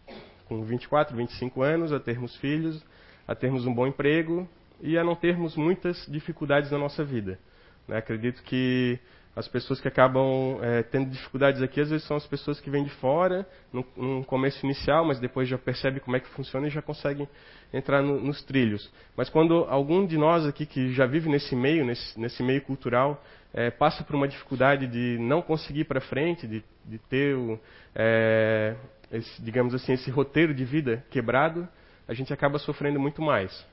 com 0.47 0.65
24, 0.65 1.17
25 1.17 1.63
anos, 1.63 1.93
a 1.93 2.01
termos 2.01 2.35
filhos, 2.37 2.85
a 3.27 3.35
termos 3.35 3.67
um 3.67 3.73
bom 3.73 3.87
emprego 3.87 4.49
e 4.81 4.99
a 4.99 5.05
não 5.05 5.15
termos 5.15 5.57
muitas 5.57 6.05
dificuldades 6.07 6.71
na 6.71 6.79
nossa 6.79 7.05
vida. 7.05 7.39
Né? 7.87 7.97
Acredito 7.97 8.43
que 8.43 8.99
as 9.37 9.49
pessoas 9.49 9.81
que 9.81 9.89
acabam 9.89 10.59
é, 10.63 10.83
tendo 10.85 11.11
dificuldades 11.11 11.61
aqui, 11.61 11.81
às 11.81 11.91
vezes 11.91 12.07
são 12.07 12.17
as 12.17 12.27
pessoas 12.27 12.61
que 12.61 12.71
vêm 12.71 12.85
de 12.85 12.91
fora, 12.91 13.47
num, 13.73 14.23
começo 14.23 14.65
inicial, 14.65 15.05
mas 15.05 15.19
depois 15.19 15.49
já 15.49 15.59
percebe 15.59 15.99
como 15.99 16.17
é 16.17 16.21
que 16.21 16.29
funciona 16.29 16.69
e 16.69 16.71
já 16.71 16.81
conseguem 16.81 17.29
entrar 17.73 18.01
no, 18.01 18.21
nos 18.21 18.43
trilhos. 18.45 18.89
Mas 19.17 19.29
quando 19.29 19.65
algum 19.69 20.07
de 20.07 20.17
nós 20.17 20.47
aqui 20.47 20.65
que 20.65 20.93
já 20.93 21.05
vive 21.05 21.29
nesse 21.29 21.57
meio, 21.57 21.85
nesse, 21.85 22.19
nesse 22.19 22.43
meio 22.45 22.63
cultural, 22.63 23.21
é, 23.53 23.71
passa 23.71 24.05
por 24.05 24.15
uma 24.15 24.29
dificuldade 24.29 24.87
de 24.87 25.19
não 25.19 25.43
conseguir 25.43 25.81
ir 25.81 25.85
para 25.85 26.01
frente, 26.01 26.47
de, 26.47 26.65
de 26.85 26.99
ter, 26.99 27.35
o, 27.35 27.59
é, 27.95 28.77
esse, 29.11 29.43
digamos 29.43 29.75
assim, 29.75 29.93
esse 29.95 30.11
roteiro 30.13 30.55
de 30.55 30.65
vida 30.65 31.05
quebrado, 31.11 31.69
a 32.07 32.15
gente 32.15 32.33
acaba 32.33 32.59
sofrendo 32.59 33.01
muito 33.01 33.21
mais. 33.21 33.67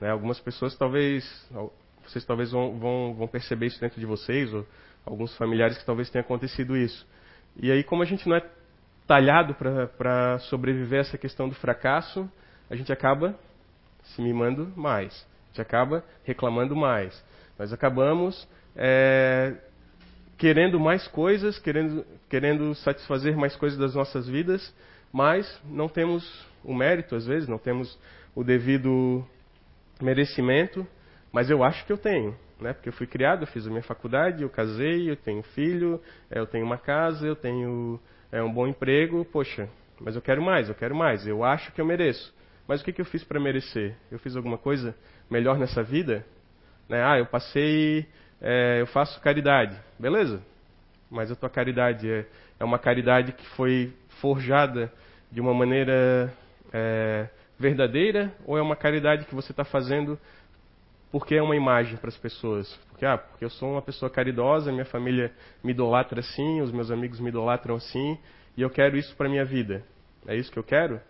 Né? 0.00 0.10
Algumas 0.10 0.40
pessoas 0.40 0.76
talvez, 0.76 1.24
vocês 2.10 2.24
talvez 2.24 2.50
vão, 2.50 2.78
vão, 2.78 3.14
vão, 3.14 3.28
perceber 3.28 3.66
isso 3.66 3.80
dentro 3.80 4.00
de 4.00 4.06
vocês, 4.06 4.52
ou 4.52 4.66
alguns 5.04 5.36
familiares 5.36 5.78
que 5.78 5.84
talvez 5.84 6.10
tenha 6.10 6.22
acontecido 6.22 6.76
isso. 6.76 7.06
E 7.56 7.70
aí, 7.70 7.82
como 7.82 8.02
a 8.02 8.06
gente 8.06 8.28
não 8.28 8.36
é 8.36 8.44
talhado 9.06 9.54
para 9.54 10.38
sobreviver 10.40 10.98
a 10.98 11.00
essa 11.00 11.18
questão 11.18 11.48
do 11.48 11.54
fracasso, 11.54 12.30
a 12.68 12.76
gente 12.76 12.92
acaba 12.92 13.34
se 14.02 14.22
mimando 14.22 14.72
mais, 14.76 15.26
a 15.44 15.48
gente 15.48 15.60
acaba 15.62 16.04
reclamando 16.24 16.76
mais. 16.76 17.24
Nós 17.58 17.72
acabamos 17.72 18.48
é, 18.76 19.54
querendo 20.36 20.78
mais 20.78 21.08
coisas, 21.08 21.58
querendo, 21.58 22.06
querendo 22.28 22.74
satisfazer 22.76 23.36
mais 23.36 23.56
coisas 23.56 23.78
das 23.78 23.94
nossas 23.94 24.28
vidas, 24.28 24.74
mas 25.12 25.60
não 25.64 25.88
temos 25.88 26.46
o 26.62 26.74
mérito, 26.74 27.16
às 27.16 27.26
vezes, 27.26 27.48
não 27.48 27.58
temos 27.58 27.98
o 28.34 28.44
devido 28.44 29.26
merecimento, 30.00 30.86
mas 31.32 31.50
eu 31.50 31.62
acho 31.62 31.84
que 31.84 31.92
eu 31.92 31.98
tenho, 31.98 32.34
né? 32.60 32.72
Porque 32.72 32.88
eu 32.88 32.92
fui 32.92 33.06
criado, 33.06 33.42
eu 33.42 33.46
fiz 33.46 33.66
a 33.66 33.70
minha 33.70 33.82
faculdade, 33.82 34.42
eu 34.42 34.50
casei, 34.50 35.10
eu 35.10 35.16
tenho 35.16 35.42
filho, 35.42 36.00
eu 36.30 36.46
tenho 36.46 36.64
uma 36.64 36.78
casa, 36.78 37.26
eu 37.26 37.36
tenho 37.36 38.00
é, 38.32 38.42
um 38.42 38.52
bom 38.52 38.66
emprego, 38.66 39.24
poxa, 39.24 39.68
mas 40.00 40.14
eu 40.14 40.22
quero 40.22 40.42
mais, 40.42 40.68
eu 40.68 40.74
quero 40.74 40.94
mais, 40.94 41.26
eu 41.26 41.44
acho 41.44 41.72
que 41.72 41.80
eu 41.80 41.84
mereço. 41.84 42.34
Mas 42.66 42.80
o 42.80 42.84
que, 42.84 42.92
que 42.92 43.00
eu 43.00 43.04
fiz 43.06 43.24
para 43.24 43.40
merecer? 43.40 43.96
Eu 44.10 44.18
fiz 44.18 44.36
alguma 44.36 44.58
coisa 44.58 44.94
melhor 45.30 45.58
nessa 45.58 45.82
vida? 45.82 46.24
Né? 46.88 47.02
Ah, 47.02 47.18
eu 47.18 47.26
passei, 47.26 48.06
é, 48.40 48.80
eu 48.80 48.86
faço 48.86 49.20
caridade, 49.20 49.76
beleza? 49.98 50.42
Mas 51.10 51.30
a 51.30 51.36
tua 51.36 51.48
caridade 51.48 52.10
é, 52.10 52.26
é 52.60 52.64
uma 52.64 52.78
caridade 52.78 53.32
que 53.32 53.46
foi 53.50 53.92
forjada 54.20 54.92
de 55.30 55.40
uma 55.40 55.54
maneira 55.54 56.32
é, 56.72 57.28
verdadeira 57.58 58.32
ou 58.46 58.56
é 58.56 58.62
uma 58.62 58.76
caridade 58.76 59.24
que 59.24 59.34
você 59.34 59.52
está 59.52 59.64
fazendo 59.64 60.18
porque 61.10 61.34
é 61.34 61.42
uma 61.42 61.56
imagem 61.56 61.96
para 61.96 62.08
as 62.08 62.16
pessoas? 62.16 62.72
Porque, 62.90 63.06
ah, 63.06 63.16
porque 63.16 63.44
eu 63.44 63.50
sou 63.50 63.72
uma 63.72 63.82
pessoa 63.82 64.10
caridosa, 64.10 64.70
minha 64.72 64.84
família 64.84 65.32
me 65.62 65.72
idolatra 65.72 66.20
assim, 66.20 66.60
os 66.60 66.70
meus 66.70 66.90
amigos 66.90 67.20
me 67.20 67.28
idolatram 67.28 67.76
assim, 67.76 68.18
e 68.56 68.62
eu 68.62 68.70
quero 68.70 68.96
isso 68.96 69.14
para 69.16 69.28
minha 69.28 69.44
vida. 69.44 69.82
É 70.26 70.36
isso 70.36 70.50
que 70.50 70.58
eu 70.58 70.64
quero? 70.64 71.00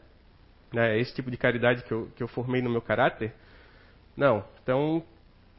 É 0.74 0.98
esse 0.98 1.14
tipo 1.14 1.30
de 1.30 1.36
caridade 1.36 1.82
que 1.82 1.92
eu, 1.92 2.08
que 2.14 2.22
eu 2.22 2.28
formei 2.28 2.60
no 2.60 2.70
meu 2.70 2.82
caráter? 2.82 3.32
Não. 4.16 4.44
Então, 4.62 5.02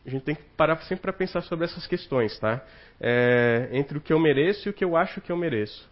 a 0.06 0.10
gente 0.10 0.24
tem 0.24 0.36
que 0.36 0.44
parar 0.56 0.78
sempre 0.84 1.02
para 1.02 1.14
pensar 1.14 1.42
sobre 1.42 1.66
essas 1.66 1.88
questões, 1.88 2.38
tá? 2.40 2.64
É, 3.00 3.70
entre 3.72 3.98
o 3.98 4.02
que 4.02 4.14
eu 4.14 4.20
mereço 4.20 4.68
e 4.68 4.70
o 4.70 4.74
que 4.74 4.84
eu 4.84 4.96
acho 4.96 5.20
que 5.20 5.32
eu 5.32 5.38
mereço. 5.38 5.90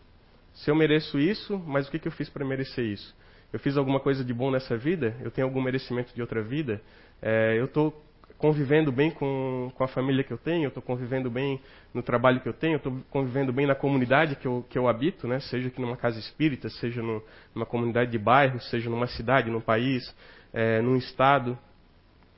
Se 0.54 0.72
eu 0.72 0.75
mereço 0.75 1.20
isso, 1.20 1.58
mas 1.66 1.88
o 1.88 1.92
que, 1.92 2.00
que 2.00 2.08
eu 2.08 2.12
fiz 2.12 2.30
para 2.30 2.46
merecer 2.46 2.86
isso? 2.86 3.16
Eu 3.51 3.60
fiz 3.60 3.77
alguma 3.77 4.00
coisa 4.00 4.24
de 4.24 4.34
bom 4.34 4.51
nessa 4.51 4.77
vida? 4.77 5.16
Eu 5.22 5.32
tenho 5.32 5.48
algum 5.48 5.62
merecimento 5.62 6.13
de 6.13 6.22
outra 6.22 6.42
vida? 6.42 6.82
É, 7.22 7.58
eu 7.58 7.66
estou 7.66 7.92
convivendo 8.38 8.91
bem 8.91 9.12
com, 9.12 9.72
com 9.75 9.84
a 9.84 9.88
família 9.88 10.24
que 10.24 10.32
eu 10.32 10.38
tenho? 10.38 10.65
Eu 10.65 10.67
estou 10.70 10.84
convivendo 10.84 11.29
bem 11.29 11.60
no 11.94 12.03
trabalho 12.03 12.39
que 12.39 12.48
eu 12.48 12.53
tenho? 12.53 12.74
Eu 12.74 12.77
estou 12.77 12.98
convivendo 13.10 13.51
bem 13.51 13.65
na 13.65 13.75
comunidade 13.75 14.36
que 14.36 14.48
eu, 14.48 14.65
que 14.70 14.77
eu 14.77 14.88
habito, 14.88 15.27
né? 15.27 15.39
Seja 15.39 15.67
aqui 15.67 15.82
numa 15.82 15.98
casa 15.98 16.20
espírita, 16.20 16.70
seja 16.70 17.01
no, 17.01 17.24
numa 17.53 17.65
comunidade 17.65 18.12
de 18.12 18.17
bairro, 18.17 18.60
seja 18.60 18.89
numa 18.89 19.08
cidade, 19.08 19.50
num 19.50 19.62
país, 19.62 20.15
é, 20.53 20.82
num 20.82 20.96
estado. 20.96 21.58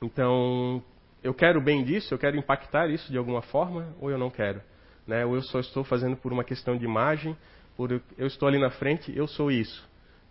Então, 0.02 0.82
eu 1.22 1.34
quero 1.34 1.60
bem 1.60 1.84
disso? 1.84 2.14
Eu 2.14 2.18
quero 2.18 2.36
impactar 2.36 2.88
isso 2.88 3.10
de 3.12 3.18
alguma 3.18 3.42
forma? 3.42 3.94
Ou 4.00 4.10
eu 4.10 4.18
não 4.18 4.30
quero? 4.30 4.62
Né? 5.06 5.24
Ou 5.26 5.34
eu 5.34 5.42
só 5.42 5.60
estou 5.60 5.84
fazendo 5.84 6.16
por 6.16 6.32
uma 6.32 6.44
questão 6.44 6.76
de 6.76 6.84
imagem? 6.84 7.36
Por 7.76 7.92
eu 7.92 8.26
estou 8.26 8.48
ali 8.48 8.58
na 8.58 8.70
frente, 8.70 9.14
eu 9.14 9.26
sou 9.26 9.50
isso. 9.50 9.86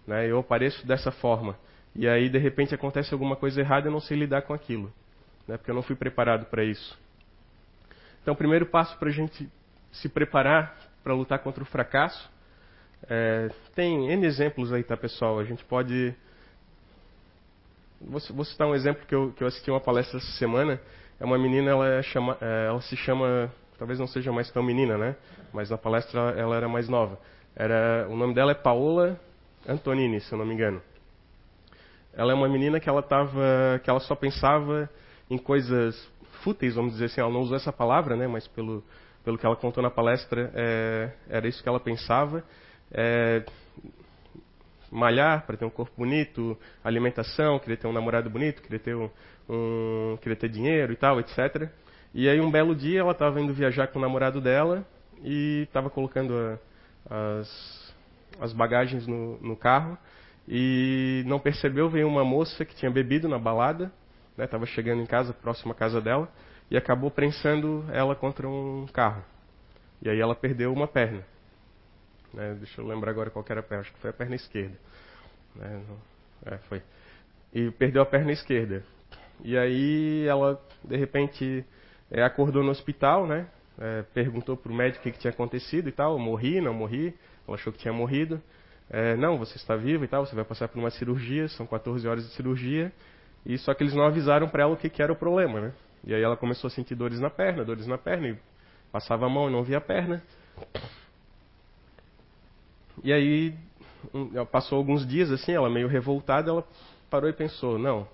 Né? 0.07 0.27
Eu 0.29 0.39
apareço 0.39 0.85
dessa 0.87 1.11
forma. 1.11 1.55
E 1.95 2.07
aí, 2.07 2.29
de 2.29 2.37
repente, 2.39 2.73
acontece 2.73 3.13
alguma 3.13 3.35
coisa 3.35 3.59
errada 3.59 3.87
e 3.87 3.89
eu 3.89 3.91
não 3.91 3.99
sei 3.99 4.17
lidar 4.17 4.41
com 4.43 4.53
aquilo. 4.53 4.91
Né? 5.49 5.57
Porque 5.57 5.71
eu 5.71 5.75
não 5.75 5.81
fui 5.81 5.95
preparado 5.95 6.45
para 6.45 6.63
isso. 6.63 6.95
Então, 8.21 8.35
o 8.35 8.37
primeiro 8.37 8.67
passo 8.67 8.95
para 8.99 9.09
a 9.09 9.11
gente 9.11 9.49
se 9.91 10.07
preparar 10.07 10.77
para 11.03 11.11
lutar 11.15 11.39
contra 11.39 11.63
o 11.63 11.65
fracasso. 11.65 12.29
É, 13.09 13.49
tem 13.73 14.11
N 14.11 14.27
exemplos 14.27 14.71
aí, 14.71 14.83
tá, 14.83 14.95
pessoal? 14.95 15.39
A 15.39 15.43
gente 15.43 15.65
pode. 15.65 16.13
Vou, 17.99 18.21
vou 18.29 18.45
citar 18.45 18.67
um 18.67 18.75
exemplo 18.75 19.07
que 19.07 19.15
eu, 19.15 19.31
que 19.31 19.43
eu 19.43 19.47
assisti 19.47 19.71
uma 19.71 19.79
palestra 19.79 20.19
essa 20.19 20.31
semana. 20.33 20.79
É 21.19 21.25
uma 21.25 21.37
menina, 21.39 21.71
ela, 21.71 21.87
é 21.87 22.03
chama, 22.03 22.37
é, 22.39 22.67
ela 22.67 22.81
se 22.81 22.95
chama. 22.95 23.51
Talvez 23.79 23.97
não 23.97 24.05
seja 24.05 24.31
mais 24.31 24.51
tão 24.51 24.61
menina, 24.61 24.99
né? 24.99 25.15
Mas 25.51 25.71
na 25.71 25.79
palestra 25.79 26.19
ela 26.37 26.55
era 26.55 26.69
mais 26.69 26.87
nova. 26.87 27.17
Era, 27.55 28.07
o 28.07 28.15
nome 28.15 28.35
dela 28.35 28.51
é 28.51 28.55
Paola 28.55 29.19
Antonini, 29.67 30.21
se 30.21 30.31
eu 30.31 30.37
não 30.37 30.45
me 30.45 30.53
engano. 30.53 30.79
Ela 32.13 32.33
é 32.33 32.35
uma 32.35 32.47
menina 32.47 32.79
que 32.79 32.87
ela 32.87 33.01
tava, 33.01 33.81
que 33.83 33.89
ela 33.89 33.99
só 34.01 34.13
pensava 34.13 34.87
em 35.29 35.37
coisas 35.37 35.95
fúteis, 36.43 36.75
vamos 36.75 36.93
dizer 36.93 37.05
assim. 37.05 37.21
Ela 37.21 37.31
não 37.31 37.41
usou 37.41 37.55
essa 37.55 37.71
palavra, 37.71 38.15
né? 38.15 38.27
Mas 38.27 38.47
pelo 38.47 38.83
pelo 39.23 39.37
que 39.37 39.45
ela 39.45 39.55
contou 39.55 39.83
na 39.83 39.91
palestra, 39.91 40.51
é, 40.55 41.11
era 41.29 41.47
isso 41.47 41.61
que 41.61 41.69
ela 41.69 41.79
pensava. 41.79 42.43
É, 42.91 43.43
malhar, 44.91 45.45
para 45.45 45.57
ter 45.57 45.65
um 45.65 45.69
corpo 45.69 45.93
bonito, 45.97 46.57
alimentação, 46.83 47.59
queria 47.59 47.77
ter 47.77 47.87
um 47.87 47.93
namorado 47.93 48.29
bonito, 48.29 48.61
queria 48.61 48.79
ter 48.79 48.95
um, 48.95 49.09
um 49.47 50.17
queria 50.21 50.35
ter 50.35 50.49
dinheiro 50.49 50.93
e 50.93 50.95
tal, 50.95 51.19
etc. 51.19 51.69
E 52.13 52.27
aí 52.27 52.39
um 52.41 52.49
belo 52.49 52.75
dia 52.75 53.01
ela 53.01 53.11
estava 53.11 53.39
indo 53.39 53.53
viajar 53.53 53.87
com 53.87 53.99
o 53.99 54.01
namorado 54.01 54.41
dela 54.41 54.85
e 55.23 55.63
estava 55.67 55.89
colocando 55.89 56.33
a, 56.33 57.39
as, 57.39 57.93
as 58.39 58.53
bagagens 58.53 59.05
no, 59.05 59.37
no 59.39 59.55
carro 59.55 59.97
e 60.47 61.23
não 61.27 61.39
percebeu, 61.39 61.87
veio 61.89 62.07
uma 62.07 62.25
moça 62.25 62.65
que 62.65 62.75
tinha 62.75 62.89
bebido 62.89 63.27
na 63.27 63.37
balada, 63.37 63.91
estava 64.45 64.65
né, 64.65 64.71
chegando 64.71 65.01
em 65.01 65.05
casa, 65.05 65.33
próximo 65.33 65.71
à 65.71 65.75
casa 65.75 66.01
dela, 66.01 66.29
e 66.69 66.77
acabou 66.77 67.09
prensando 67.09 67.85
ela 67.91 68.15
contra 68.15 68.47
um 68.47 68.85
carro. 68.93 69.23
E 70.01 70.09
aí 70.09 70.19
ela 70.19 70.35
perdeu 70.35 70.71
uma 70.71 70.87
perna. 70.87 71.25
Né, 72.33 72.55
deixa 72.59 72.81
eu 72.81 72.87
lembrar 72.87 73.11
agora 73.11 73.29
qual 73.29 73.43
era 73.49 73.59
a 73.59 73.63
perna, 73.63 73.81
acho 73.81 73.93
que 73.93 73.99
foi 73.99 74.09
a 74.09 74.13
perna 74.13 74.35
esquerda. 74.35 74.77
Né, 75.55 75.83
é, 76.45 76.57
foi. 76.69 76.81
E 77.53 77.71
perdeu 77.71 78.01
a 78.01 78.05
perna 78.05 78.31
esquerda. 78.31 78.83
E 79.43 79.57
aí 79.57 80.25
ela, 80.27 80.61
de 80.83 80.97
repente, 80.97 81.65
é, 82.11 82.23
acordou 82.23 82.63
no 82.63 82.71
hospital, 82.71 83.25
né? 83.25 83.47
É, 83.81 84.03
perguntou 84.13 84.57
para 84.57 84.71
o 84.71 84.75
médico 84.75 84.99
o 84.99 85.03
que, 85.03 85.11
que, 85.11 85.19
tinha 85.19 85.31
acontecido 85.31 85.87
e 85.87 85.91
tal. 85.91 86.19
Morri, 86.19 86.59
não 86.59 86.73
morri. 86.73 87.15
Ela 87.47 87.55
achou 87.55 87.71
que 87.71 87.79
tinha 87.79 87.93
morrido. 87.93 88.41
É, 88.89 89.15
não, 89.15 89.37
você 89.37 89.55
está 89.55 89.75
vivo 89.75 90.03
e 90.03 90.07
tal, 90.07 90.25
você 90.25 90.35
vai 90.35 90.43
passar 90.43 90.67
por 90.67 90.79
uma 90.79 90.89
cirurgia, 90.89 91.47
são 91.49 91.67
14 91.67 92.07
horas 92.07 92.27
de 92.27 92.33
cirurgia. 92.33 92.91
E 93.45 93.57
só 93.57 93.73
que 93.73 93.83
eles 93.83 93.93
não 93.93 94.03
avisaram 94.03 94.47
para 94.47 94.63
ela 94.63 94.73
o 94.73 94.77
que, 94.77 94.89
que 94.89 95.01
era 95.01 95.11
o 95.11 95.15
problema, 95.15 95.59
né? 95.61 95.73
E 96.03 96.13
aí 96.13 96.21
ela 96.21 96.37
começou 96.37 96.67
a 96.67 96.71
sentir 96.71 96.95
dores 96.95 97.19
na 97.19 97.29
perna, 97.29 97.65
dores 97.65 97.87
na 97.87 97.97
perna, 97.97 98.29
e 98.29 98.37
passava 98.91 99.25
a 99.25 99.29
mão 99.29 99.49
e 99.49 99.51
não 99.51 99.63
via 99.63 99.77
a 99.77 99.81
perna. 99.81 100.21
E 103.03 103.11
aí 103.13 103.53
passou 104.51 104.77
alguns 104.77 105.05
dias 105.05 105.31
assim, 105.31 105.53
ela 105.53 105.69
meio 105.69 105.87
revoltada, 105.87 106.49
ela 106.49 106.67
parou 107.09 107.29
e 107.29 107.33
pensou, 107.33 107.77
não, 107.77 108.07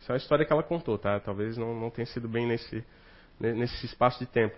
isso 0.00 0.10
é 0.10 0.14
uma 0.14 0.18
história 0.18 0.44
que 0.44 0.52
ela 0.52 0.62
contou, 0.62 0.98
tá? 0.98 1.18
Talvez 1.20 1.56
não, 1.56 1.78
não 1.78 1.90
tenha 1.90 2.06
sido 2.06 2.28
bem 2.28 2.46
nesse, 2.46 2.84
nesse 3.40 3.86
espaço 3.86 4.18
de 4.18 4.26
tempo. 4.26 4.54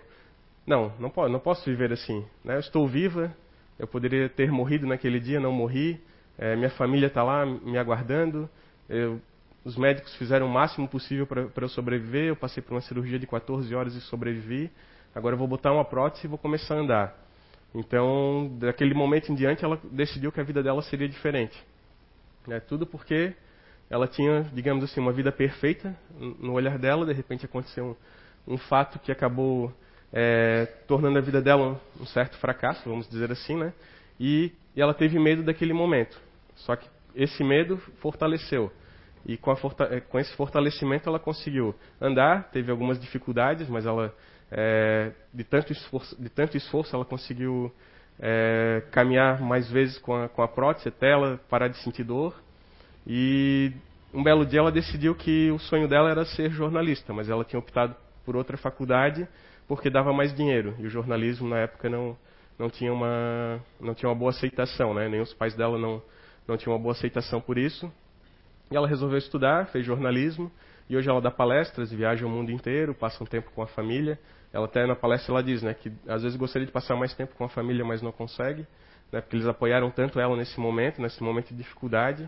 Não, 0.65 0.93
não, 0.99 1.09
posso, 1.09 1.31
não 1.31 1.39
posso 1.39 1.65
viver 1.65 1.91
assim. 1.91 2.25
Né? 2.43 2.55
Eu 2.55 2.59
estou 2.59 2.87
viva, 2.87 3.35
eu 3.77 3.87
poderia 3.87 4.29
ter 4.29 4.51
morrido 4.51 4.85
naquele 4.85 5.19
dia, 5.19 5.39
não 5.39 5.51
morri. 5.51 5.99
É, 6.37 6.55
minha 6.55 6.69
família 6.69 7.07
está 7.07 7.23
lá 7.23 7.45
me 7.45 7.77
aguardando. 7.77 8.49
Eu, 8.87 9.19
os 9.63 9.75
médicos 9.75 10.15
fizeram 10.15 10.47
o 10.47 10.49
máximo 10.49 10.87
possível 10.87 11.27
para 11.27 11.63
eu 11.63 11.69
sobreviver. 11.69 12.25
Eu 12.25 12.35
passei 12.35 12.63
por 12.63 12.73
uma 12.73 12.81
cirurgia 12.81 13.19
de 13.19 13.27
14 13.27 13.73
horas 13.75 13.95
e 13.95 14.01
sobrevivi. 14.01 14.71
Agora 15.13 15.33
eu 15.33 15.37
vou 15.37 15.47
botar 15.47 15.71
uma 15.71 15.83
prótese 15.83 16.25
e 16.25 16.29
vou 16.29 16.37
começar 16.37 16.75
a 16.75 16.79
andar. 16.79 17.15
Então, 17.73 18.55
daquele 18.59 18.93
momento 18.93 19.31
em 19.31 19.35
diante, 19.35 19.63
ela 19.63 19.79
decidiu 19.91 20.31
que 20.31 20.39
a 20.39 20.43
vida 20.43 20.63
dela 20.63 20.81
seria 20.81 21.07
diferente. 21.07 21.57
É, 22.47 22.59
tudo 22.59 22.85
porque 22.85 23.33
ela 23.89 24.07
tinha, 24.07 24.43
digamos 24.53 24.83
assim, 24.83 24.99
uma 24.99 25.11
vida 25.11 25.31
perfeita 25.31 25.95
no 26.17 26.53
olhar 26.53 26.77
dela. 26.77 27.05
De 27.05 27.13
repente 27.13 27.45
aconteceu 27.45 27.97
um, 28.47 28.53
um 28.53 28.57
fato 28.57 28.97
que 28.99 29.11
acabou 29.11 29.73
é, 30.11 30.65
tornando 30.87 31.17
a 31.17 31.21
vida 31.21 31.41
dela 31.41 31.79
um, 31.99 32.05
certo 32.05 32.37
fracasso, 32.37 32.87
vamos 32.89 33.07
dizer 33.07 33.31
assim, 33.31 33.55
né? 33.55 33.73
E, 34.19 34.51
e, 34.75 34.81
ela 34.81 34.93
teve 34.93 35.19
medo 35.19 35.43
daquele 35.43 35.73
momento. 35.73 36.19
Só 36.55 36.75
que 36.75 36.87
esse 37.15 37.43
medo 37.43 37.77
fortaleceu. 37.99 38.71
E 39.25 39.37
com, 39.37 39.51
é, 39.51 39.99
com 39.99 40.19
esse 40.19 40.33
fortalecimento 40.35 41.09
ela 41.09 41.19
conseguiu 41.19 41.75
andar, 42.01 42.49
teve 42.51 42.71
algumas 42.71 42.99
dificuldades, 42.99 43.67
mas 43.69 43.85
ela, 43.85 44.13
é, 44.51 45.11
de, 45.33 45.43
tanto 45.43 45.71
esforço, 45.71 46.21
de 46.21 46.29
tanto 46.29 46.57
esforço, 46.57 46.95
ela 46.95 47.05
conseguiu 47.05 47.71
é, 48.19 48.83
caminhar 48.91 49.41
mais 49.41 49.69
vezes 49.69 49.97
com 49.97 50.15
a, 50.15 50.29
com 50.29 50.41
a 50.41 50.47
prótese 50.47 50.89
até 50.89 51.11
ela 51.11 51.39
parar 51.49 51.67
de 51.67 51.77
sentir 51.83 52.03
dor. 52.03 52.35
E 53.05 53.71
um 54.13 54.23
belo 54.23 54.45
dia 54.45 54.59
ela 54.59 54.71
decidiu 54.71 55.15
que 55.15 55.51
o 55.51 55.59
sonho 55.59 55.87
dela 55.87 56.09
era 56.09 56.25
ser 56.25 56.49
jornalista, 56.51 57.13
mas 57.13 57.29
ela 57.29 57.43
tinha 57.43 57.59
optado 57.59 57.95
por 58.25 58.35
outra 58.35 58.57
faculdade 58.57 59.27
porque 59.67 59.89
dava 59.89 60.11
mais 60.11 60.33
dinheiro. 60.33 60.75
E 60.79 60.87
o 60.87 60.89
jornalismo 60.89 61.47
na 61.47 61.59
época 61.59 61.87
não, 61.87 62.17
não, 62.57 62.69
tinha, 62.69 62.91
uma, 62.91 63.63
não 63.79 63.93
tinha 63.93 64.09
uma 64.09 64.15
boa 64.15 64.31
aceitação, 64.31 64.93
né? 64.93 65.07
nem 65.07 65.21
os 65.21 65.33
pais 65.33 65.53
dela 65.55 65.77
não, 65.77 66.01
não 66.47 66.57
tinham 66.57 66.73
uma 66.73 66.81
boa 66.81 66.93
aceitação 66.93 67.39
por 67.39 67.57
isso. 67.57 67.91
E 68.71 68.75
ela 68.75 68.87
resolveu 68.87 69.17
estudar, 69.17 69.67
fez 69.67 69.85
jornalismo, 69.85 70.51
e 70.89 70.97
hoje 70.97 71.09
ela 71.09 71.21
dá 71.21 71.29
palestras, 71.29 71.91
viaja 71.91 72.25
o 72.25 72.29
mundo 72.29 72.51
inteiro, 72.51 72.93
passa 72.93 73.23
um 73.23 73.27
tempo 73.27 73.51
com 73.51 73.61
a 73.61 73.67
família. 73.67 74.19
Ela 74.51 74.65
até 74.65 74.85
na 74.85 74.95
palestra 74.95 75.33
ela 75.33 75.43
diz 75.43 75.61
né, 75.61 75.73
que 75.73 75.91
às 76.07 76.23
vezes 76.23 76.37
gostaria 76.37 76.65
de 76.65 76.71
passar 76.71 76.95
mais 76.95 77.13
tempo 77.13 77.35
com 77.35 77.43
a 77.43 77.49
família, 77.49 77.85
mas 77.85 78.01
não 78.01 78.11
consegue, 78.11 78.65
né, 79.11 79.21
porque 79.21 79.35
eles 79.35 79.47
apoiaram 79.47 79.91
tanto 79.91 80.19
ela 80.19 80.35
nesse 80.35 80.59
momento, 80.59 81.01
nesse 81.01 81.21
momento 81.21 81.49
de 81.49 81.55
dificuldade, 81.55 82.27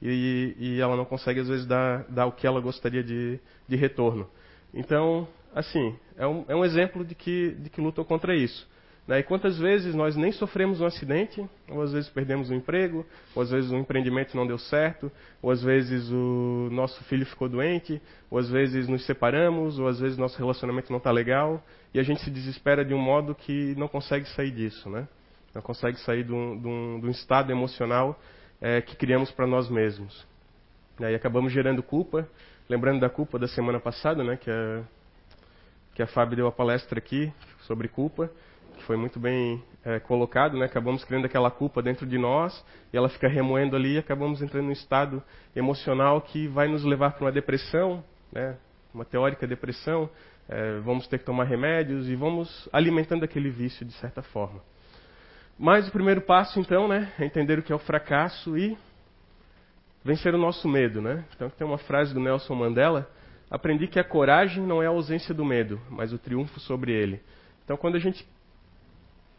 e, 0.00 0.54
e 0.58 0.80
ela 0.80 0.96
não 0.96 1.04
consegue 1.04 1.40
às 1.40 1.48
vezes 1.48 1.66
dar, 1.66 2.04
dar 2.08 2.26
o 2.26 2.32
que 2.32 2.46
ela 2.46 2.60
gostaria 2.60 3.02
de, 3.02 3.38
de 3.68 3.76
retorno. 3.76 4.28
Então, 4.74 5.28
assim, 5.54 5.96
é 6.16 6.26
um, 6.26 6.44
é 6.48 6.56
um 6.56 6.64
exemplo 6.64 7.04
de 7.04 7.14
que, 7.14 7.52
de 7.52 7.70
que 7.70 7.80
lutou 7.80 8.04
contra 8.04 8.34
isso. 8.34 8.68
Né? 9.06 9.18
E 9.18 9.22
quantas 9.22 9.58
vezes 9.58 9.94
nós 9.94 10.16
nem 10.16 10.30
sofremos 10.30 10.80
um 10.80 10.86
acidente, 10.86 11.44
ou 11.68 11.82
às 11.82 11.92
vezes 11.92 12.08
perdemos 12.08 12.50
um 12.50 12.54
emprego, 12.54 13.04
ou 13.34 13.42
às 13.42 13.50
vezes 13.50 13.70
um 13.70 13.78
empreendimento 13.78 14.36
não 14.36 14.46
deu 14.46 14.58
certo, 14.58 15.10
ou 15.40 15.50
às 15.50 15.62
vezes 15.62 16.08
o 16.10 16.68
nosso 16.70 17.02
filho 17.04 17.26
ficou 17.26 17.48
doente, 17.48 18.00
ou 18.30 18.38
às 18.38 18.48
vezes 18.48 18.86
nos 18.88 19.04
separamos, 19.04 19.78
ou 19.78 19.88
às 19.88 19.98
vezes 19.98 20.16
nosso 20.16 20.38
relacionamento 20.38 20.90
não 20.90 20.98
está 20.98 21.10
legal, 21.10 21.62
e 21.92 21.98
a 21.98 22.02
gente 22.02 22.22
se 22.22 22.30
desespera 22.30 22.84
de 22.84 22.94
um 22.94 23.00
modo 23.00 23.34
que 23.34 23.74
não 23.76 23.88
consegue 23.88 24.28
sair 24.30 24.50
disso, 24.50 24.88
né? 24.88 25.08
Não 25.54 25.60
consegue 25.60 25.98
sair 26.00 26.24
de 26.24 26.32
um, 26.32 26.98
de 27.00 27.06
de 27.06 27.10
estado 27.10 27.50
emocional 27.52 28.18
é, 28.60 28.80
que 28.80 28.96
criamos 28.96 29.30
para 29.30 29.46
nós 29.46 29.68
mesmos. 29.68 30.26
E 31.00 31.14
acabamos 31.14 31.52
gerando 31.52 31.82
culpa, 31.82 32.26
lembrando 32.68 33.00
da 33.00 33.10
culpa 33.10 33.38
da 33.38 33.48
semana 33.48 33.80
passada, 33.80 34.22
né? 34.22 34.36
Que 34.36 34.50
a 34.50 34.82
que 35.94 36.02
a 36.02 36.06
Fábio 36.06 36.36
deu 36.36 36.46
a 36.46 36.52
palestra 36.52 36.98
aqui 36.98 37.32
sobre 37.66 37.88
culpa, 37.88 38.30
que 38.76 38.82
foi 38.84 38.96
muito 38.96 39.18
bem 39.18 39.62
é, 39.84 40.00
colocado, 40.00 40.56
né? 40.56 40.66
Acabamos 40.66 41.04
criando 41.04 41.26
aquela 41.26 41.50
culpa 41.50 41.82
dentro 41.82 42.06
de 42.06 42.18
nós 42.18 42.64
e 42.92 42.96
ela 42.96 43.08
fica 43.08 43.28
remoendo 43.28 43.76
ali 43.76 43.94
e 43.94 43.98
acabamos 43.98 44.42
entrando 44.42 44.66
num 44.66 44.72
estado 44.72 45.22
emocional 45.54 46.20
que 46.20 46.48
vai 46.48 46.68
nos 46.68 46.84
levar 46.84 47.12
para 47.12 47.24
uma 47.24 47.32
depressão, 47.32 48.02
né? 48.32 48.56
Uma 48.92 49.04
teórica 49.04 49.46
depressão. 49.46 50.08
É, 50.48 50.78
vamos 50.80 51.06
ter 51.06 51.18
que 51.18 51.24
tomar 51.24 51.44
remédios 51.44 52.08
e 52.08 52.14
vamos 52.14 52.68
alimentando 52.72 53.24
aquele 53.24 53.50
vício 53.50 53.86
de 53.86 53.92
certa 53.94 54.22
forma. 54.22 54.60
Mas 55.58 55.88
o 55.88 55.92
primeiro 55.92 56.22
passo, 56.22 56.58
então, 56.58 56.88
né, 56.88 57.12
é 57.18 57.24
entender 57.24 57.58
o 57.58 57.62
que 57.62 57.72
é 57.72 57.76
o 57.76 57.78
fracasso 57.78 58.56
e 58.58 58.76
vencer 60.04 60.34
o 60.34 60.38
nosso 60.38 60.68
medo, 60.68 61.00
né? 61.00 61.24
Então 61.34 61.48
tem 61.50 61.66
uma 61.66 61.78
frase 61.78 62.12
do 62.12 62.20
Nelson 62.20 62.54
Mandela 62.54 63.08
aprendi 63.52 63.86
que 63.86 64.00
a 64.00 64.04
coragem 64.04 64.66
não 64.66 64.82
é 64.82 64.86
a 64.86 64.88
ausência 64.88 65.34
do 65.34 65.44
medo, 65.44 65.78
mas 65.90 66.10
o 66.10 66.18
triunfo 66.18 66.58
sobre 66.58 66.90
ele. 66.90 67.20
Então, 67.62 67.76
quando 67.76 67.96
a 67.96 67.98
gente 67.98 68.26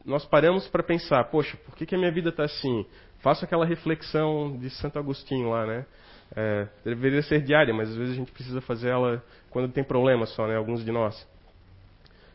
nós 0.05 0.25
paramos 0.25 0.67
para 0.67 0.83
pensar, 0.83 1.23
poxa, 1.25 1.57
por 1.65 1.75
que, 1.75 1.85
que 1.85 1.95
a 1.95 1.97
minha 1.97 2.11
vida 2.11 2.29
está 2.29 2.43
assim? 2.43 2.85
Faço 3.19 3.45
aquela 3.45 3.65
reflexão 3.65 4.57
de 4.57 4.69
Santo 4.69 4.99
Agostinho 4.99 5.49
lá, 5.49 5.65
né? 5.65 5.85
É, 6.35 6.67
deveria 6.83 7.21
ser 7.21 7.41
diária, 7.41 7.73
mas 7.73 7.89
às 7.89 7.95
vezes 7.95 8.13
a 8.13 8.17
gente 8.17 8.31
precisa 8.31 8.59
fazer 8.61 8.89
ela 8.89 9.23
quando 9.49 9.71
tem 9.71 9.83
problema 9.83 10.25
só, 10.25 10.47
né? 10.47 10.57
Alguns 10.57 10.83
de 10.83 10.91
nós. 10.91 11.27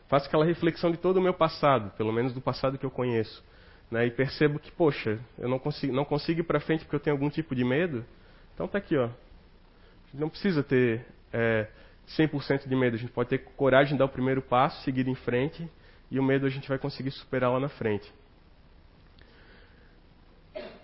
Faço 0.07 0.27
aquela 0.27 0.45
reflexão 0.45 0.89
de 0.89 0.97
todo 0.97 1.17
o 1.17 1.21
meu 1.21 1.33
passado, 1.33 1.91
pelo 1.95 2.11
menos 2.11 2.33
do 2.33 2.41
passado 2.41 2.77
que 2.77 2.85
eu 2.85 2.89
conheço, 2.89 3.43
né? 3.91 4.07
E 4.07 4.11
percebo 4.11 4.57
que, 4.57 4.71
poxa, 4.71 5.19
eu 5.37 5.47
não 5.47 5.59
consigo, 5.59 5.93
não 5.93 6.05
consigo 6.05 6.39
ir 6.39 6.43
para 6.43 6.59
frente 6.59 6.83
porque 6.83 6.95
eu 6.95 6.99
tenho 6.99 7.15
algum 7.15 7.29
tipo 7.29 7.53
de 7.53 7.63
medo. 7.63 8.03
Então 8.55 8.67
tá 8.67 8.79
aqui, 8.79 8.97
ó. 8.97 9.09
Não 10.11 10.27
precisa 10.27 10.63
ter 10.63 11.05
é, 11.31 11.67
100% 12.17 12.67
de 12.67 12.75
medo. 12.75 12.95
A 12.95 12.99
gente 12.99 13.11
pode 13.11 13.29
ter 13.29 13.37
coragem 13.55 13.93
de 13.93 13.99
dar 13.99 14.05
o 14.05 14.09
primeiro 14.09 14.41
passo, 14.41 14.81
seguir 14.83 15.07
em 15.07 15.13
frente, 15.13 15.69
e 16.11 16.19
o 16.19 16.23
medo 16.23 16.45
a 16.45 16.49
gente 16.49 16.67
vai 16.67 16.77
conseguir 16.77 17.11
superar 17.11 17.51
lá 17.51 17.59
na 17.59 17.69
frente. 17.69 18.11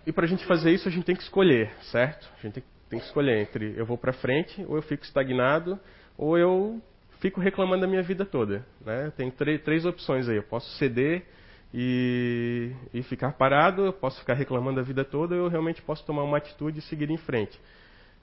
E 0.05 0.11
para 0.11 0.25
a 0.25 0.27
gente 0.27 0.45
fazer 0.45 0.71
isso, 0.71 0.87
a 0.87 0.91
gente 0.91 1.05
tem 1.05 1.15
que 1.15 1.23
escolher, 1.23 1.71
certo? 1.91 2.29
A 2.37 2.41
gente 2.41 2.63
tem, 2.89 2.99
que 2.99 3.05
escolher 3.05 3.41
entre 3.41 3.73
eu 3.75 3.85
vou 3.85 3.97
para 3.97 4.13
frente, 4.13 4.63
ou 4.67 4.75
eu 4.75 4.81
fico 4.83 5.03
estagnado, 5.03 5.79
ou 6.15 6.37
eu 6.37 6.81
fico 7.19 7.41
reclamando 7.41 7.81
da 7.81 7.87
minha 7.87 8.03
vida 8.03 8.23
toda. 8.23 8.63
Né? 8.85 9.11
Tem 9.17 9.31
três 9.31 9.83
opções 9.85 10.29
aí. 10.29 10.37
Eu 10.37 10.43
posso 10.43 10.69
ceder 10.77 11.25
e, 11.73 12.71
e 12.93 13.01
ficar 13.01 13.33
parado, 13.33 13.85
eu 13.85 13.93
posso 13.93 14.19
ficar 14.19 14.35
reclamando 14.35 14.79
a 14.79 14.83
vida 14.83 15.03
toda, 15.03 15.33
ou 15.33 15.41
eu 15.41 15.47
realmente 15.47 15.81
posso 15.81 16.05
tomar 16.05 16.23
uma 16.23 16.37
atitude 16.37 16.79
e 16.79 16.81
seguir 16.83 17.09
em 17.09 17.17
frente. 17.17 17.59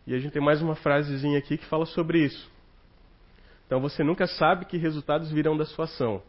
E 0.06 0.14
a 0.14 0.18
gente 0.18 0.32
tem 0.32 0.42
mais 0.42 0.62
uma 0.62 0.76
frasezinha 0.76 1.38
aqui 1.38 1.58
que 1.58 1.66
fala 1.66 1.84
sobre 1.84 2.24
isso. 2.24 2.50
Então 3.66 3.80
você 3.80 4.04
nunca 4.04 4.26
sabe 4.26 4.66
que 4.66 4.76
resultados 4.76 5.32
virão 5.32 5.56
da 5.56 5.64
sua 5.64 5.86
ação. 5.86 6.22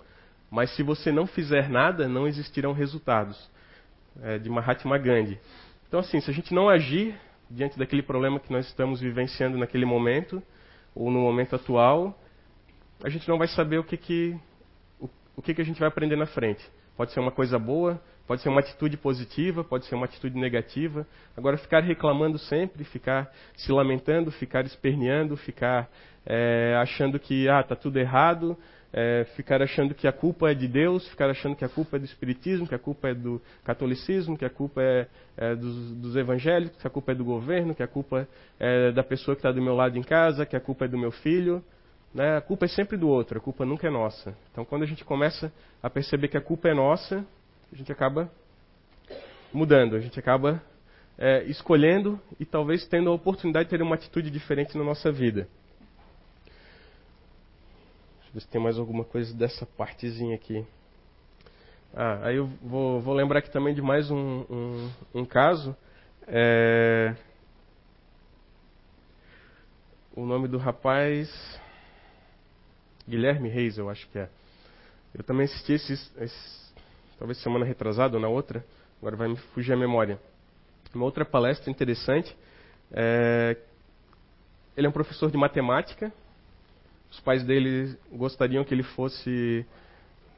Mas 0.53 0.69
se 0.75 0.83
você 0.83 1.11
não 1.11 1.25
fizer 1.25 1.67
nada, 1.67 2.07
não 2.07 2.27
existirão 2.27 2.73
resultados. 2.73 3.49
É 4.21 4.37
de 4.37 4.51
Mahatma 4.51 4.99
Gandhi. 4.99 5.39
Então 5.87 5.99
assim, 5.99 6.21
se 6.21 6.29
a 6.29 6.33
gente 6.33 6.53
não 6.53 6.69
agir 6.69 7.15
diante 7.49 7.75
daquele 7.75 8.03
problema 8.03 8.39
que 8.39 8.53
nós 8.53 8.67
estamos 8.67 9.01
vivenciando 9.01 9.57
naquele 9.57 9.83
momento, 9.83 10.43
ou 10.93 11.09
no 11.09 11.19
momento 11.21 11.55
atual, 11.55 12.15
a 13.03 13.09
gente 13.09 13.27
não 13.27 13.39
vai 13.39 13.47
saber 13.47 13.79
o 13.79 13.83
que, 13.83 13.97
que, 13.97 14.39
o, 14.99 15.09
o 15.37 15.41
que, 15.41 15.55
que 15.55 15.61
a 15.61 15.65
gente 15.65 15.79
vai 15.79 15.87
aprender 15.87 16.15
na 16.15 16.27
frente. 16.27 16.63
Pode 16.95 17.11
ser 17.13 17.19
uma 17.19 17.31
coisa 17.31 17.57
boa, 17.57 17.99
Pode 18.25 18.41
ser 18.41 18.47
uma 18.47 18.61
atitude 18.61 18.95
positiva, 18.95 19.65
pode 19.65 19.85
ser 19.85 19.95
uma 19.95 20.05
atitude 20.05 20.37
negativa. 20.37 21.05
Agora, 21.35 21.57
ficar 21.57 21.81
reclamando 21.81 22.39
sempre, 22.39 22.85
ficar 22.85 23.29
se 23.57 23.69
lamentando, 23.69 24.31
ficar 24.31 24.65
esperneando, 24.65 25.35
ficar 25.35 25.89
é, 26.25 26.73
achando 26.81 27.19
que 27.19 27.49
ah, 27.49 27.61
tá 27.61 27.75
tudo 27.75 27.99
errado, 27.99 28.57
é, 28.93 29.25
ficar 29.35 29.59
achando 29.59 29.95
que 29.95 30.07
a 30.07 30.11
culpa 30.13 30.51
é 30.51 30.53
de 30.53 30.67
Deus, 30.67 31.07
ficar 31.07 31.27
achando 31.27 31.55
que 31.55 31.65
a 31.65 31.69
culpa 31.69 31.97
é 31.97 31.99
do 31.99 32.05
Espiritismo, 32.05 32.67
que 32.67 32.75
a 32.75 32.79
culpa 32.79 33.09
é 33.09 33.15
do 33.15 33.41
catolicismo, 33.63 34.37
que 34.37 34.45
a 34.45 34.49
culpa 34.51 34.83
é, 34.83 35.07
é 35.35 35.55
dos, 35.55 35.95
dos, 35.95 36.15
evangélicos, 36.15 36.79
que 36.79 36.85
a 36.85 36.91
culpa 36.91 37.11
é 37.11 37.15
do 37.15 37.25
governo, 37.25 37.73
que 37.73 37.81
a 37.81 37.87
culpa 37.87 38.27
é 38.59 38.91
da 38.91 39.03
pessoa 39.03 39.35
que 39.35 39.39
está 39.39 39.51
do 39.51 39.61
meu 39.61 39.73
lado 39.73 39.97
em 39.97 40.03
casa, 40.03 40.45
que 40.45 40.55
a 40.55 40.59
culpa 40.59 40.85
é 40.85 40.87
do 40.87 40.97
meu 40.97 41.11
filho. 41.11 41.63
Né? 42.13 42.37
A 42.37 42.41
culpa 42.41 42.65
é 42.65 42.67
sempre 42.67 42.95
do 42.95 43.09
outro, 43.09 43.39
a 43.39 43.41
culpa 43.41 43.65
nunca 43.65 43.87
é 43.87 43.89
nossa. 43.89 44.37
Então, 44.51 44.63
quando 44.63 44.83
a 44.83 44.85
gente 44.85 45.03
começa 45.03 45.51
a 45.81 45.89
perceber 45.89 46.27
que 46.27 46.37
a 46.37 46.41
culpa 46.41 46.69
é 46.69 46.73
nossa, 46.75 47.25
a 47.71 47.75
gente 47.75 47.91
acaba 47.91 48.31
mudando, 49.51 49.95
a 49.95 49.99
gente 49.99 50.19
acaba 50.19 50.61
é, 51.17 51.43
escolhendo 51.45 52.21
e 52.39 52.45
talvez 52.45 52.85
tendo 52.85 53.09
a 53.09 53.13
oportunidade 53.13 53.69
de 53.69 53.75
ter 53.75 53.81
uma 53.81 53.95
atitude 53.95 54.29
diferente 54.29 54.77
na 54.77 54.83
nossa 54.83 55.11
vida. 55.11 55.47
Deixa 58.33 58.37
eu 58.37 58.39
ver 58.39 58.41
se 58.41 58.47
tem 58.47 58.61
mais 58.61 58.79
alguma 58.79 59.03
coisa 59.03 59.31
dessa 59.31 59.63
partezinha 59.63 60.33
aqui. 60.33 60.65
Ah, 61.93 62.19
aí 62.23 62.37
eu 62.37 62.47
vou, 62.63 62.99
vou 62.99 63.13
lembrar 63.13 63.37
aqui 63.39 63.51
também 63.51 63.75
de 63.75 63.81
mais 63.81 64.09
um, 64.09 64.43
um, 64.49 64.91
um 65.13 65.25
caso. 65.25 65.75
É... 66.25 67.15
O 70.15 70.25
nome 70.25 70.47
do 70.47 70.57
rapaz. 70.57 71.29
Guilherme 73.07 73.49
Reis, 73.49 73.77
eu 73.77 73.87
acho 73.87 74.07
que 74.09 74.17
é. 74.17 74.27
Eu 75.13 75.23
também 75.23 75.45
assisti 75.45 75.73
esses 75.73 76.73
talvez 77.19 77.37
semana 77.37 77.63
retrasada 77.63 78.15
ou 78.15 78.21
na 78.21 78.27
outra, 78.27 78.65
agora 78.99 79.15
vai 79.15 79.27
me 79.27 79.37
fugir 79.53 79.73
a 79.73 79.77
memória. 79.77 80.19
Uma 80.91 81.05
outra 81.05 81.23
palestra 81.23 81.69
interessante. 81.69 82.35
É, 82.91 83.55
ele 84.75 84.87
é 84.87 84.89
um 84.89 84.93
professor 84.93 85.29
de 85.29 85.37
matemática. 85.37 86.11
Os 87.13 87.19
pais 87.19 87.43
dele 87.43 87.95
gostariam 88.11 88.63
que 88.63 88.73
ele 88.73 88.81
fosse 88.81 89.63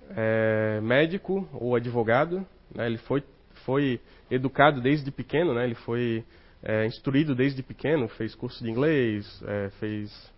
é, 0.10 0.82
médico 0.82 1.48
ou 1.54 1.74
advogado. 1.74 2.46
Né? 2.74 2.86
Ele 2.86 2.98
foi, 2.98 3.24
foi 3.66 4.02
educado 4.30 4.82
desde 4.82 5.10
pequeno, 5.10 5.54
né? 5.54 5.64
ele 5.64 5.76
foi 5.76 6.24
é, 6.62 6.86
instruído 6.86 7.34
desde 7.34 7.64
pequeno, 7.64 8.10
fez 8.10 8.36
curso 8.36 8.62
de 8.62 8.70
inglês, 8.70 9.42
é, 9.48 9.70
fez, 9.80 10.32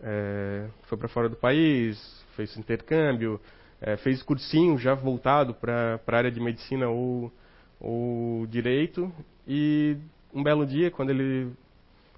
é, 0.00 0.66
foi 0.84 0.96
para 0.96 1.08
fora 1.08 1.28
do 1.28 1.36
país, 1.36 2.24
fez 2.34 2.56
intercâmbio, 2.56 3.38
é, 3.78 3.98
fez 3.98 4.22
cursinho 4.22 4.78
já 4.78 4.94
voltado 4.94 5.52
para 5.52 6.00
a 6.06 6.16
área 6.16 6.30
de 6.30 6.40
medicina 6.40 6.88
ou, 6.88 7.30
ou 7.78 8.46
direito 8.46 9.12
e 9.46 9.98
um 10.32 10.42
belo 10.42 10.64
dia 10.64 10.90
quando 10.90 11.10
ele 11.10 11.52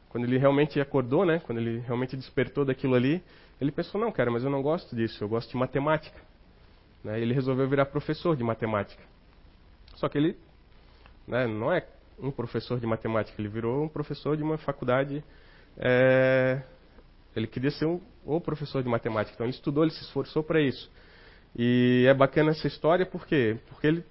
quando 0.09 0.25
ele 0.25 0.39
realmente 0.39 0.81
acordou, 0.81 1.27
né, 1.27 1.43
quando 1.45 1.59
ele 1.59 1.81
realmente 1.81 2.17
despertou 2.17 2.65
daquilo 2.65 2.95
ali, 2.95 3.23
ele 3.61 3.73
pensou 3.73 4.01
não, 4.01 4.13
cara, 4.13 4.31
mas 4.31 4.45
eu 4.45 4.51
não 4.51 4.63
gosto 4.63 4.95
disso, 4.95 5.23
eu 5.23 5.29
gosto 5.29 5.51
de 5.51 5.57
matemática. 5.57 6.21
Né, 7.03 7.21
ele 7.21 7.33
resolveu 7.33 7.69
virar 7.69 7.87
professor 7.87 8.37
de 8.37 8.45
matemática. 8.45 9.03
Só 9.95 10.09
que 10.09 10.19
ele 10.19 10.37
né, 11.27 11.47
não 11.47 11.73
é 11.73 11.87
um 12.19 12.31
professor 12.31 12.79
de 12.79 12.87
matemática, 12.87 13.41
ele 13.41 13.49
virou 13.49 13.85
um 13.85 13.89
professor 13.89 14.37
de 14.37 14.43
uma 14.43 14.59
faculdade. 14.59 15.23
É, 15.79 16.63
ele 17.35 17.47
queria 17.47 17.71
ser 17.71 17.87
um, 17.87 18.01
o 18.25 18.41
professor 18.41 18.83
de 18.83 18.89
matemática, 18.89 19.35
então 19.35 19.47
ele 19.47 19.55
estudou, 19.55 19.85
ele 19.85 19.93
se 19.93 20.03
esforçou 20.03 20.43
para 20.43 20.61
isso. 20.61 20.91
E 21.55 22.05
é 22.07 22.13
bacana 22.13 22.51
essa 22.51 22.67
história 22.67 23.07
por 23.07 23.27
quê? 23.27 23.57
Porque 23.69 23.87
ele, 23.87 24.05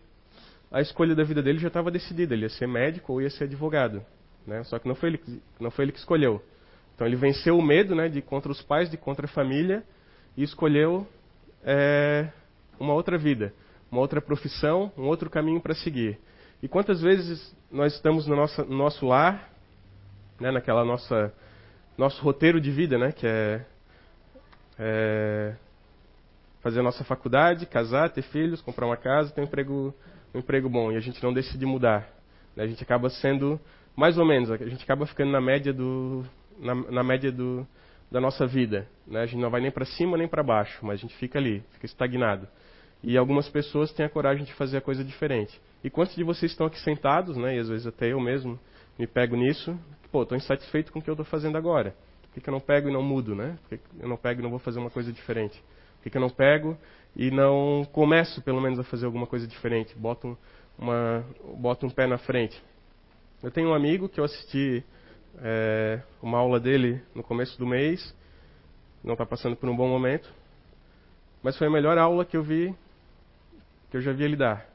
a 0.71 0.81
escolha 0.81 1.15
da 1.15 1.23
vida 1.23 1.41
dele 1.41 1.59
já 1.59 1.67
estava 1.67 1.91
decidida, 1.91 2.33
ele 2.33 2.43
ia 2.43 2.49
ser 2.49 2.67
médico 2.67 3.13
ou 3.13 3.21
ia 3.21 3.29
ser 3.29 3.43
advogado. 3.43 4.03
Né? 4.45 4.63
Só 4.63 4.79
que 4.79 4.87
não 4.87 4.95
foi, 4.95 5.09
ele, 5.09 5.41
não 5.59 5.71
foi 5.71 5.85
ele 5.85 5.91
que 5.91 5.99
escolheu. 5.99 6.41
Então 6.95 7.05
ele 7.05 7.17
venceu 7.17 7.57
o 7.57 7.61
medo 7.61 7.93
né, 7.93 8.07
de 8.07 8.21
contra 8.21 8.51
os 8.51 8.61
pais, 8.61 8.89
de 8.89 8.97
contra 8.97 9.25
a 9.25 9.29
família, 9.29 9.83
e 10.35 10.43
escolheu 10.43 11.05
é, 11.63 12.29
uma 12.79 12.93
outra 12.93 13.17
vida, 13.17 13.53
uma 13.91 13.99
outra 14.01 14.21
profissão, 14.21 14.91
um 14.97 15.03
outro 15.03 15.29
caminho 15.29 15.59
para 15.59 15.75
seguir. 15.75 16.17
E 16.63 16.67
quantas 16.67 17.01
vezes 17.01 17.55
nós 17.71 17.93
estamos 17.93 18.25
no 18.27 18.35
nosso, 18.35 18.63
no 18.65 18.77
nosso 18.77 19.05
lar, 19.05 19.49
né, 20.39 20.51
naquela 20.51 20.83
nossa 20.83 21.33
nosso 21.97 22.21
roteiro 22.21 22.59
de 22.59 22.71
vida, 22.71 22.97
né, 22.97 23.11
que 23.13 23.25
é, 23.25 23.65
é 24.77 25.55
fazer 26.61 26.79
a 26.79 26.83
nossa 26.83 27.03
faculdade, 27.03 27.65
casar, 27.65 28.09
ter 28.09 28.23
filhos, 28.23 28.61
comprar 28.61 28.85
uma 28.85 28.97
casa, 28.97 29.31
ter 29.31 29.39
um 29.39 29.43
emprego, 29.43 29.93
um 30.33 30.39
emprego 30.39 30.67
bom. 30.67 30.91
E 30.91 30.97
a 30.97 30.99
gente 30.99 31.21
não 31.23 31.31
decide 31.31 31.65
mudar. 31.65 32.09
Né? 32.55 32.63
A 32.63 32.67
gente 32.67 32.81
acaba 32.83 33.09
sendo, 33.09 33.59
mais 33.95 34.17
ou 34.17 34.25
menos, 34.25 34.49
a 34.49 34.57
gente 34.57 34.83
acaba 34.83 35.05
ficando 35.05 35.31
na 35.31 35.39
média 35.39 35.71
do, 35.71 36.25
na, 36.59 36.75
na 36.75 37.03
média 37.03 37.31
do, 37.31 37.65
da 38.11 38.19
nossa 38.21 38.45
vida. 38.45 38.87
Né? 39.07 39.21
A 39.21 39.25
gente 39.25 39.39
não 39.39 39.49
vai 39.49 39.61
nem 39.61 39.71
para 39.71 39.85
cima 39.85 40.17
nem 40.17 40.27
para 40.27 40.43
baixo, 40.43 40.85
mas 40.85 40.99
a 40.99 41.01
gente 41.01 41.15
fica 41.17 41.39
ali, 41.39 41.63
fica 41.73 41.85
estagnado. 41.85 42.47
E 43.03 43.17
algumas 43.17 43.47
pessoas 43.49 43.91
têm 43.91 44.05
a 44.05 44.09
coragem 44.09 44.45
de 44.45 44.53
fazer 44.53 44.77
a 44.77 44.81
coisa 44.81 45.03
diferente. 45.03 45.59
E 45.83 45.89
quantos 45.89 46.15
de 46.15 46.23
vocês 46.23 46.51
estão 46.51 46.65
aqui 46.65 46.79
sentados, 46.79 47.37
né? 47.37 47.55
E 47.55 47.59
às 47.59 47.69
vezes 47.69 47.85
até 47.85 48.11
eu 48.11 48.19
mesmo 48.19 48.59
me 48.97 49.05
pego 49.05 49.35
nisso. 49.35 49.77
Pô, 50.11 50.23
estou 50.23 50.37
insatisfeito 50.37 50.91
com 50.91 50.99
o 50.99 51.01
que 51.01 51.09
eu 51.09 51.13
estou 51.13 51.25
fazendo 51.25 51.57
agora. 51.57 51.95
Por 52.23 52.33
que, 52.33 52.41
que 52.41 52.49
eu 52.49 52.51
não 52.51 52.59
pego 52.59 52.89
e 52.89 52.91
não 52.91 53.03
mudo, 53.03 53.35
né? 53.35 53.57
Por 53.61 53.77
que 53.77 53.83
eu 53.99 54.09
não 54.09 54.17
pego 54.17 54.41
e 54.41 54.43
não 54.43 54.49
vou 54.49 54.59
fazer 54.59 54.79
uma 54.79 54.89
coisa 54.89 55.11
diferente? 55.11 55.61
Por 56.01 56.09
que 56.09 56.17
eu 56.17 56.21
não 56.21 56.29
pego 56.29 56.77
e 57.15 57.29
não 57.29 57.85
começo, 57.91 58.41
pelo 58.41 58.59
menos, 58.61 58.79
a 58.79 58.83
fazer 58.83 59.05
alguma 59.05 59.27
coisa 59.27 59.47
diferente? 59.47 59.95
Boto, 59.95 60.37
uma, 60.77 61.23
boto 61.57 61.85
um 61.85 61.89
pé 61.89 62.07
na 62.07 62.17
frente. 62.17 62.59
Eu 63.43 63.51
tenho 63.51 63.69
um 63.69 63.73
amigo 63.73 64.09
que 64.09 64.19
eu 64.19 64.23
assisti 64.23 64.83
é, 65.41 66.01
uma 66.21 66.37
aula 66.37 66.59
dele 66.59 67.01
no 67.13 67.23
começo 67.23 67.57
do 67.57 67.65
mês. 67.65 68.15
Não 69.03 69.13
está 69.13 69.25
passando 69.25 69.55
por 69.55 69.69
um 69.69 69.75
bom 69.75 69.87
momento. 69.87 70.31
Mas 71.43 71.57
foi 71.57 71.67
a 71.67 71.69
melhor 71.69 71.97
aula 71.97 72.25
que 72.25 72.35
eu 72.35 72.43
vi, 72.43 72.73
que 73.91 73.97
eu 73.97 74.01
já 74.01 74.11
vi 74.11 74.23
ele 74.23 74.35
dar. 74.35 74.65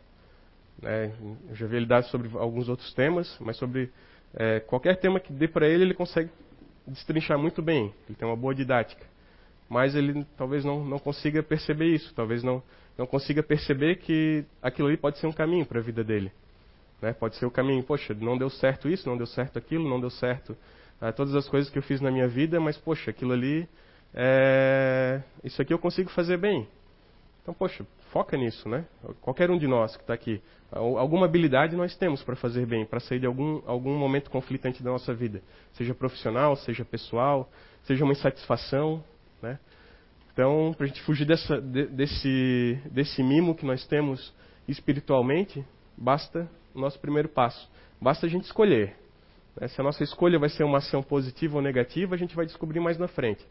É, 0.82 1.10
eu 1.48 1.56
já 1.56 1.66
vi 1.66 1.76
ele 1.76 1.86
dar 1.86 2.02
sobre 2.04 2.30
alguns 2.38 2.68
outros 2.68 2.92
temas, 2.94 3.36
mas 3.40 3.56
sobre 3.56 3.90
é, 4.34 4.60
qualquer 4.60 4.96
tema 4.98 5.18
que 5.18 5.32
dê 5.32 5.48
para 5.48 5.66
ele, 5.66 5.82
ele 5.82 5.94
consegue 5.94 6.30
destrinchar 6.86 7.38
muito 7.38 7.60
bem. 7.60 7.92
Ele 8.08 8.16
tem 8.16 8.26
uma 8.26 8.36
boa 8.36 8.54
didática 8.54 9.10
mas 9.70 9.94
ele 9.94 10.26
talvez 10.36 10.64
não, 10.64 10.84
não 10.84 10.98
consiga 10.98 11.44
perceber 11.44 11.86
isso, 11.86 12.12
talvez 12.12 12.42
não, 12.42 12.60
não 12.98 13.06
consiga 13.06 13.40
perceber 13.40 13.98
que 13.98 14.44
aquilo 14.60 14.88
ali 14.88 14.96
pode 14.96 15.18
ser 15.18 15.28
um 15.28 15.32
caminho 15.32 15.64
para 15.64 15.78
a 15.78 15.82
vida 15.82 16.02
dele. 16.02 16.32
Né? 17.00 17.12
Pode 17.12 17.36
ser 17.36 17.46
o 17.46 17.50
caminho, 17.50 17.82
poxa, 17.82 18.14
não 18.14 18.36
deu 18.36 18.50
certo 18.50 18.88
isso, 18.88 19.08
não 19.08 19.16
deu 19.16 19.26
certo 19.26 19.58
aquilo, 19.58 19.88
não 19.88 20.00
deu 20.00 20.10
certo 20.10 20.56
ah, 21.00 21.12
todas 21.12 21.34
as 21.34 21.48
coisas 21.48 21.70
que 21.70 21.78
eu 21.78 21.82
fiz 21.82 22.00
na 22.00 22.10
minha 22.10 22.28
vida, 22.28 22.60
mas 22.60 22.76
poxa, 22.76 23.10
aquilo 23.10 23.32
ali, 23.32 23.66
é... 24.12 25.22
isso 25.42 25.60
aqui 25.62 25.72
eu 25.72 25.78
consigo 25.78 26.10
fazer 26.10 26.36
bem. 26.36 26.68
Então, 27.42 27.54
poxa, 27.54 27.86
foca 28.12 28.36
nisso, 28.36 28.68
né? 28.68 28.84
Qualquer 29.22 29.50
um 29.50 29.56
de 29.56 29.66
nós 29.66 29.96
que 29.96 30.02
está 30.02 30.12
aqui, 30.12 30.42
alguma 30.70 31.24
habilidade 31.24 31.74
nós 31.74 31.96
temos 31.96 32.22
para 32.22 32.36
fazer 32.36 32.66
bem, 32.66 32.84
para 32.84 33.00
sair 33.00 33.18
de 33.18 33.26
algum, 33.26 33.62
algum 33.66 33.96
momento 33.96 34.30
conflitante 34.30 34.82
da 34.82 34.90
nossa 34.90 35.14
vida, 35.14 35.42
seja 35.72 35.94
profissional, 35.94 36.54
seja 36.54 36.84
pessoal, 36.84 37.50
seja 37.84 38.04
uma 38.04 38.12
insatisfação, 38.12 39.02
né? 39.40 39.58
Então, 40.32 40.74
para 40.76 40.84
a 40.84 40.88
gente 40.88 41.00
fugir 41.02 41.24
dessa, 41.24 41.60
de, 41.60 41.86
desse, 41.86 42.78
desse 42.90 43.22
mimo 43.22 43.54
que 43.54 43.64
nós 43.64 43.86
temos 43.86 44.34
espiritualmente, 44.68 45.64
basta 45.96 46.48
o 46.74 46.80
nosso 46.80 46.98
primeiro 46.98 47.28
passo. 47.28 47.70
Basta 48.00 48.26
a 48.26 48.28
gente 48.28 48.44
escolher. 48.44 48.96
Né? 49.60 49.68
Se 49.68 49.80
a 49.80 49.84
nossa 49.84 50.02
escolha 50.02 50.38
vai 50.38 50.48
ser 50.48 50.64
uma 50.64 50.78
ação 50.78 51.02
positiva 51.02 51.56
ou 51.56 51.62
negativa, 51.62 52.14
a 52.14 52.18
gente 52.18 52.34
vai 52.34 52.46
descobrir 52.46 52.80
mais 52.80 52.98
na 52.98 53.08
frente. 53.08 53.44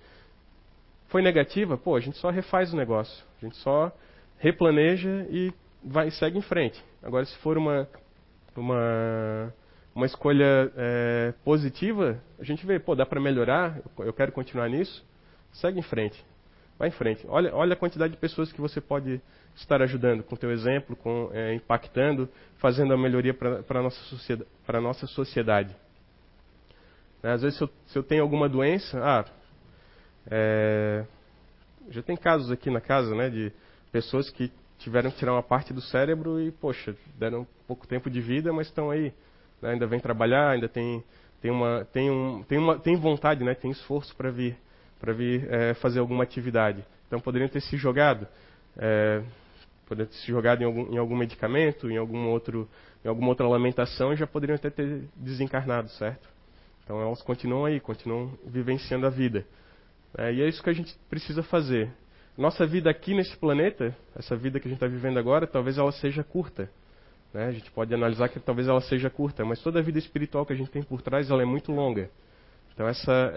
Foi 1.08 1.22
negativa? 1.22 1.78
Pô, 1.78 1.96
a 1.96 2.00
gente 2.00 2.18
só 2.18 2.30
refaz 2.30 2.74
o 2.74 2.78
negócio. 2.78 3.24
A 3.42 3.46
gente 3.46 3.58
só 3.58 3.92
replaneja 4.38 5.28
e 5.30 5.54
vai 5.84 6.12
segue 6.12 6.38
em 6.38 6.42
frente. 6.42 6.84
Agora, 7.02 7.26
se 7.26 7.36
for 7.38 7.58
uma, 7.58 7.88
uma, 8.56 9.54
uma 9.96 10.06
escolha 10.06 10.72
é, 10.76 11.34
positiva, 11.44 12.22
a 12.38 12.44
gente 12.44 12.66
vê, 12.66 12.80
pô, 12.80 12.96
dá 12.96 13.06
para 13.06 13.20
melhorar, 13.20 13.80
eu 14.00 14.14
quero 14.14 14.32
continuar 14.32 14.70
nisso, 14.70 15.04
Segue 15.54 15.80
em 15.80 15.84
frente. 15.84 16.24
Vai 16.80 16.88
em 16.88 16.92
frente. 16.92 17.26
Olha, 17.28 17.54
olha 17.54 17.74
a 17.74 17.76
quantidade 17.76 18.14
de 18.14 18.20
pessoas 18.20 18.54
que 18.54 18.62
você 18.62 18.80
pode 18.80 19.22
estar 19.54 19.82
ajudando 19.82 20.24
com 20.24 20.36
o 20.36 20.38
teu 20.38 20.50
exemplo, 20.50 20.96
com, 20.96 21.30
é, 21.34 21.54
impactando, 21.54 22.30
fazendo 22.58 22.94
a 22.94 22.98
melhoria 22.98 23.34
para 23.34 23.80
a 23.80 23.84
nossa, 23.84 24.00
sociedade, 24.06 24.50
nossa 24.82 25.06
sociedade. 25.06 25.76
Às 27.22 27.42
vezes, 27.42 27.58
se 27.58 27.64
eu, 27.66 27.70
se 27.88 28.00
eu 28.00 28.04
tenho 28.04 28.24
alguma 28.24 28.48
doença, 28.48 28.98
ah, 29.04 29.26
é, 30.32 31.04
já 31.90 32.02
tem 32.02 32.16
casos 32.16 32.50
aqui 32.50 32.70
na 32.70 32.80
casa, 32.80 33.14
né, 33.14 33.30
de 33.30 33.52
pessoas 33.92 34.30
que 34.30 34.50
tiveram 34.78 35.12
que 35.12 35.18
tirar 35.18 35.34
uma 35.34 35.44
parte 35.44 35.74
do 35.74 35.82
cérebro 35.82 36.40
e, 36.40 36.50
poxa, 36.50 36.96
deram 37.18 37.46
pouco 37.68 37.86
tempo 37.86 38.10
de 38.10 38.22
vida, 38.22 38.54
mas 38.54 38.68
estão 38.68 38.90
aí, 38.90 39.14
né, 39.62 39.72
ainda 39.72 39.86
vem 39.86 40.00
trabalhar, 40.00 40.52
ainda 40.52 40.70
tem, 40.70 41.04
tem, 41.42 41.52
uma, 41.52 41.84
tem, 41.92 42.10
um, 42.10 42.42
tem, 42.44 42.58
uma, 42.58 42.80
tem 42.80 42.96
vontade, 42.96 43.44
né, 43.44 43.54
tem 43.54 43.70
esforço 43.70 44.16
para 44.16 44.32
vir 44.32 44.58
para 45.00 45.14
vir 45.14 45.48
é, 45.52 45.74
fazer 45.76 46.00
alguma 46.00 46.24
atividade. 46.24 46.84
Então 47.08 47.20
poderiam 47.20 47.48
ter 47.48 47.62
se 47.62 47.78
jogado, 47.78 48.28
é, 48.78 49.22
poder 49.88 50.08
ter 50.08 50.16
se 50.16 50.28
jogado 50.28 50.62
em 50.62 50.66
algum, 50.66 50.94
em 50.94 50.98
algum 50.98 51.18
medicamento, 51.18 51.90
em 51.90 51.98
algum 51.98 52.28
outro, 52.28 52.70
em 53.04 53.08
alguma 53.08 53.30
outra 53.30 53.48
lamentação, 53.48 54.14
e 54.14 54.16
já 54.16 54.28
poderiam 54.28 54.56
até 54.56 54.70
ter 54.70 55.04
desencarnado, 55.16 55.90
certo? 55.90 56.28
Então 56.84 57.02
elas 57.02 57.22
continuam 57.22 57.66
aí, 57.66 57.80
continuam 57.80 58.32
vivenciando 58.46 59.06
a 59.06 59.10
vida. 59.10 59.46
É, 60.18 60.34
e 60.34 60.42
é 60.42 60.48
isso 60.48 60.62
que 60.62 60.70
a 60.70 60.74
gente 60.74 60.96
precisa 61.10 61.44
fazer. 61.44 61.90
Nossa 62.38 62.66
vida 62.66 62.90
aqui 62.90 63.14
nesse 63.14 63.36
planeta, 63.38 63.96
essa 64.16 64.36
vida 64.36 64.60
que 64.60 64.68
a 64.68 64.70
gente 64.70 64.78
está 64.78 64.88
vivendo 64.88 65.20
agora, 65.20 65.46
talvez 65.46 65.78
ela 65.78 65.92
seja 65.92 66.24
curta. 66.24 66.70
Né? 67.34 67.46
A 67.46 67.52
gente 67.52 67.70
pode 67.72 67.94
analisar 67.94 68.30
que 68.30 68.40
talvez 68.40 68.68
ela 68.68 68.82
seja 68.82 69.10
curta, 69.10 69.46
mas 69.46 69.62
toda 69.62 69.80
a 69.80 69.82
vida 69.82 70.00
espiritual 70.00 70.46
que 70.46 70.54
a 70.54 70.56
gente 70.56 70.72
tem 70.72 70.82
por 70.82 71.02
trás, 71.02 71.30
ela 71.30 71.42
é 71.42 71.46
muito 71.46 71.72
longa. 71.72 72.10
Então 72.74 72.88
essa, 72.88 73.34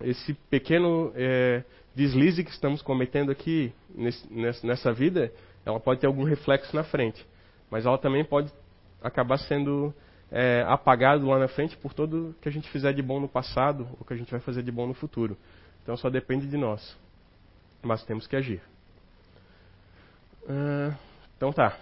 esse 0.00 0.34
pequeno 0.50 1.12
é, 1.14 1.62
deslize 1.94 2.44
que 2.44 2.50
estamos 2.50 2.82
cometendo 2.82 3.30
aqui 3.30 3.72
nesse, 3.94 4.26
nessa 4.64 4.92
vida, 4.92 5.32
ela 5.64 5.80
pode 5.80 6.00
ter 6.00 6.06
algum 6.06 6.24
reflexo 6.24 6.74
na 6.74 6.84
frente, 6.84 7.24
mas 7.70 7.84
ela 7.84 7.98
também 7.98 8.24
pode 8.24 8.52
acabar 9.02 9.38
sendo 9.38 9.94
é, 10.30 10.64
lá 11.22 11.38
na 11.38 11.48
frente 11.48 11.76
por 11.76 11.92
tudo 11.92 12.34
que 12.40 12.48
a 12.48 12.52
gente 12.52 12.68
fizer 12.70 12.92
de 12.92 13.02
bom 13.02 13.20
no 13.20 13.28
passado 13.28 13.88
ou 13.98 14.04
que 14.04 14.12
a 14.12 14.16
gente 14.16 14.30
vai 14.30 14.40
fazer 14.40 14.62
de 14.62 14.70
bom 14.70 14.86
no 14.86 14.94
futuro. 14.94 15.36
Então 15.82 15.96
só 15.96 16.10
depende 16.10 16.46
de 16.46 16.56
nós, 16.56 16.96
mas 17.82 18.04
temos 18.04 18.26
que 18.26 18.36
agir. 18.36 18.60
Uh, 20.44 20.94
então 21.36 21.52
tá. 21.52 21.76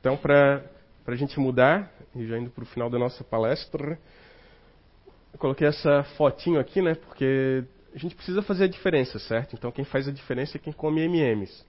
Então 0.00 0.16
para 0.16 0.62
a 1.06 1.16
gente 1.16 1.38
mudar 1.38 1.90
e 2.14 2.26
já 2.26 2.38
indo 2.38 2.50
para 2.50 2.62
o 2.62 2.66
final 2.66 2.90
da 2.90 2.98
nossa 2.98 3.22
palestra, 3.24 3.98
eu 5.32 5.38
coloquei 5.38 5.66
essa 5.66 6.02
fotinho 6.16 6.60
aqui, 6.60 6.82
né? 6.82 6.94
Porque 6.94 7.64
a 7.94 7.98
gente 7.98 8.14
precisa 8.14 8.42
fazer 8.42 8.64
a 8.64 8.68
diferença, 8.68 9.18
certo? 9.18 9.54
Então 9.54 9.70
quem 9.70 9.84
faz 9.84 10.08
a 10.08 10.12
diferença 10.12 10.56
é 10.56 10.60
quem 10.60 10.72
come 10.72 11.02
M&M's. 11.02 11.64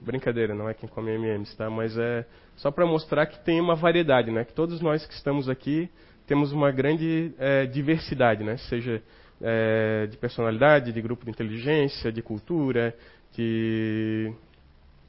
Brincadeira, 0.00 0.54
não 0.54 0.68
é 0.68 0.74
quem 0.74 0.88
come 0.88 1.10
M&M's, 1.12 1.54
tá? 1.54 1.68
Mas 1.68 1.96
é 1.96 2.24
só 2.56 2.70
para 2.70 2.86
mostrar 2.86 3.26
que 3.26 3.38
tem 3.44 3.60
uma 3.60 3.74
variedade, 3.74 4.30
né? 4.30 4.44
Que 4.44 4.52
todos 4.52 4.80
nós 4.80 5.06
que 5.06 5.14
estamos 5.14 5.48
aqui 5.48 5.90
temos 6.26 6.52
uma 6.52 6.70
grande 6.70 7.32
é, 7.38 7.66
diversidade, 7.66 8.44
né? 8.44 8.56
Seja 8.56 9.02
é, 9.40 10.06
de 10.06 10.16
personalidade, 10.16 10.92
de 10.92 11.00
grupo 11.00 11.24
de 11.24 11.30
inteligência, 11.30 12.12
de 12.12 12.22
cultura, 12.22 12.94
de 13.34 14.32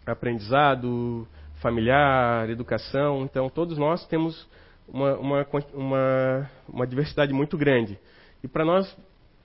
aprendizado 0.06 1.28
familiar, 1.56 2.50
educação. 2.50 3.24
Então 3.24 3.50
todos 3.50 3.78
nós 3.78 4.06
temos 4.08 4.48
uma, 4.92 5.18
uma, 5.18 5.48
uma, 5.74 6.52
uma 6.68 6.88
diversidade 6.88 7.34
muito 7.34 7.58
grande. 7.58 8.00
E 8.44 8.48
para 8.48 8.66
nós 8.66 8.96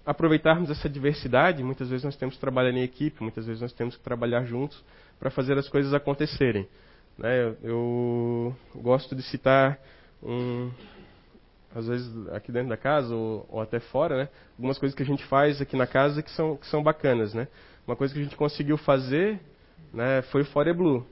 aproveitarmos 0.05 0.71
essa 0.71 0.89
diversidade, 0.89 1.63
muitas 1.63 1.89
vezes 1.89 2.05
nós 2.05 2.17
temos 2.17 2.35
que 2.35 2.41
trabalhar 2.41 2.71
em 2.71 2.83
equipe, 2.83 3.23
muitas 3.23 3.47
vezes 3.47 3.63
nós 3.63 3.73
temos 3.73 3.97
que 3.97 4.03
trabalhar 4.03 4.45
juntos 4.45 4.83
para 5.19 5.31
fazer 5.31 5.57
as 5.57 5.69
coisas 5.69 5.95
acontecerem. 5.95 6.69
Né? 7.17 7.43
Eu, 7.43 7.57
eu, 7.63 8.57
gosto 8.77 9.15
de 9.15 9.23
citar, 9.23 9.79
um, 10.23 10.71
às 11.75 11.87
vezes 11.87 12.29
aqui 12.29 12.53
dentro 12.53 12.69
da 12.69 12.77
casa 12.77 13.15
ou, 13.15 13.47
ou, 13.51 13.61
até 13.61 13.81
fora, 13.81 14.17
né? 14.17 14.29
algumas 14.59 14.79
coisas 14.79 14.95
que 14.95 15.03
a 15.03 15.07
gente 15.07 15.25
faz 15.27 15.61
aqui 15.61 15.77
na 15.77 15.87
casa 15.87 16.23
que 16.23 16.31
são, 16.33 16.57
que 16.57 16.67
são 16.67 16.83
bacanas. 16.83 17.33
Né? 17.33 17.49
Uma 17.87 17.97
coisa 17.97 18.13
que 18.13 18.21
a 18.21 18.23
gente 18.23 18.37
conseguiu 18.37 18.77
fazer 18.77 19.41
né, 19.93 20.23
foi 20.23 20.43
o 20.43 20.47
Fore 20.47 20.73
Blue. 20.73 21.07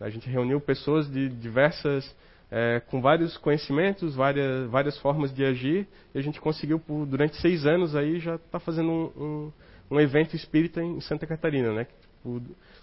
A 0.00 0.10
gente 0.10 0.28
reuniu 0.28 0.60
pessoas 0.60 1.10
de 1.10 1.28
diversas 1.28 2.14
é, 2.56 2.78
com 2.78 3.00
vários 3.00 3.36
conhecimentos, 3.38 4.14
várias, 4.14 4.70
várias 4.70 4.96
formas 4.98 5.34
de 5.34 5.44
agir, 5.44 5.88
e 6.14 6.18
a 6.20 6.22
gente 6.22 6.40
conseguiu, 6.40 6.78
por, 6.78 7.04
durante 7.04 7.36
seis 7.40 7.66
anos, 7.66 7.96
aí 7.96 8.20
já 8.20 8.36
está 8.36 8.60
fazendo 8.60 8.88
um, 8.88 9.22
um, 9.90 9.96
um, 9.96 10.00
evento 10.00 10.36
espírita 10.36 10.80
em 10.80 11.00
Santa 11.00 11.26
Catarina, 11.26 11.72
né? 11.72 11.88
Por 12.22 12.40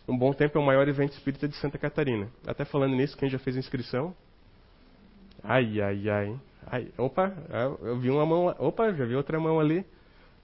um 0.10 0.18
bom 0.18 0.34
tempo 0.34 0.58
é 0.58 0.62
o 0.62 0.66
maior 0.66 0.86
evento 0.90 1.14
espírita 1.14 1.48
de 1.48 1.56
Santa 1.56 1.78
Catarina. 1.78 2.28
Até 2.46 2.66
falando 2.66 2.98
nisso, 2.98 3.16
quem 3.18 3.30
já 3.30 3.40
fez 3.40 3.56
a 3.56 3.60
inscrição? 3.60 4.14
Ai, 5.42 5.80
ai, 5.80 6.10
ai. 6.10 6.36
ai 6.68 6.88
opa, 6.98 7.34
eu 7.82 7.98
vi 7.98 8.10
uma 8.10 8.26
mão, 8.26 8.54
opa, 8.60 8.92
já 8.92 9.06
vi 9.06 9.16
outra 9.16 9.40
mão 9.40 9.58
ali. 9.58 9.86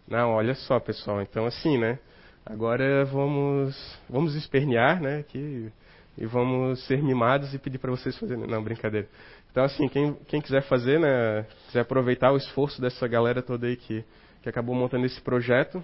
Não, 0.08 0.36
olha 0.36 0.56
só, 0.56 0.80
pessoal. 0.80 1.22
Então, 1.22 1.46
assim, 1.46 1.78
né? 1.78 2.00
Agora 2.46 3.04
vamos, 3.04 4.00
vamos 4.10 4.36
espernear, 4.36 5.02
né? 5.02 5.24
Que 5.24 5.70
e 6.18 6.26
vamos 6.26 6.84
ser 6.86 7.02
mimados 7.02 7.54
e 7.54 7.60
pedir 7.60 7.78
para 7.78 7.92
vocês 7.92 8.18
fazerem. 8.18 8.48
Não, 8.48 8.64
brincadeira. 8.64 9.08
Então, 9.52 9.64
assim, 9.64 9.88
quem, 9.88 10.14
quem 10.28 10.42
quiser 10.42 10.64
fazer, 10.64 11.00
né, 11.00 11.46
quiser 11.68 11.82
aproveitar 11.82 12.32
o 12.32 12.38
esforço 12.38 12.82
dessa 12.82 13.08
galera 13.08 13.42
toda 13.42 13.68
aí 13.68 13.76
que, 13.76 14.04
que 14.42 14.50
acabou 14.50 14.76
montando 14.76 15.06
esse 15.06 15.22
projeto 15.22 15.84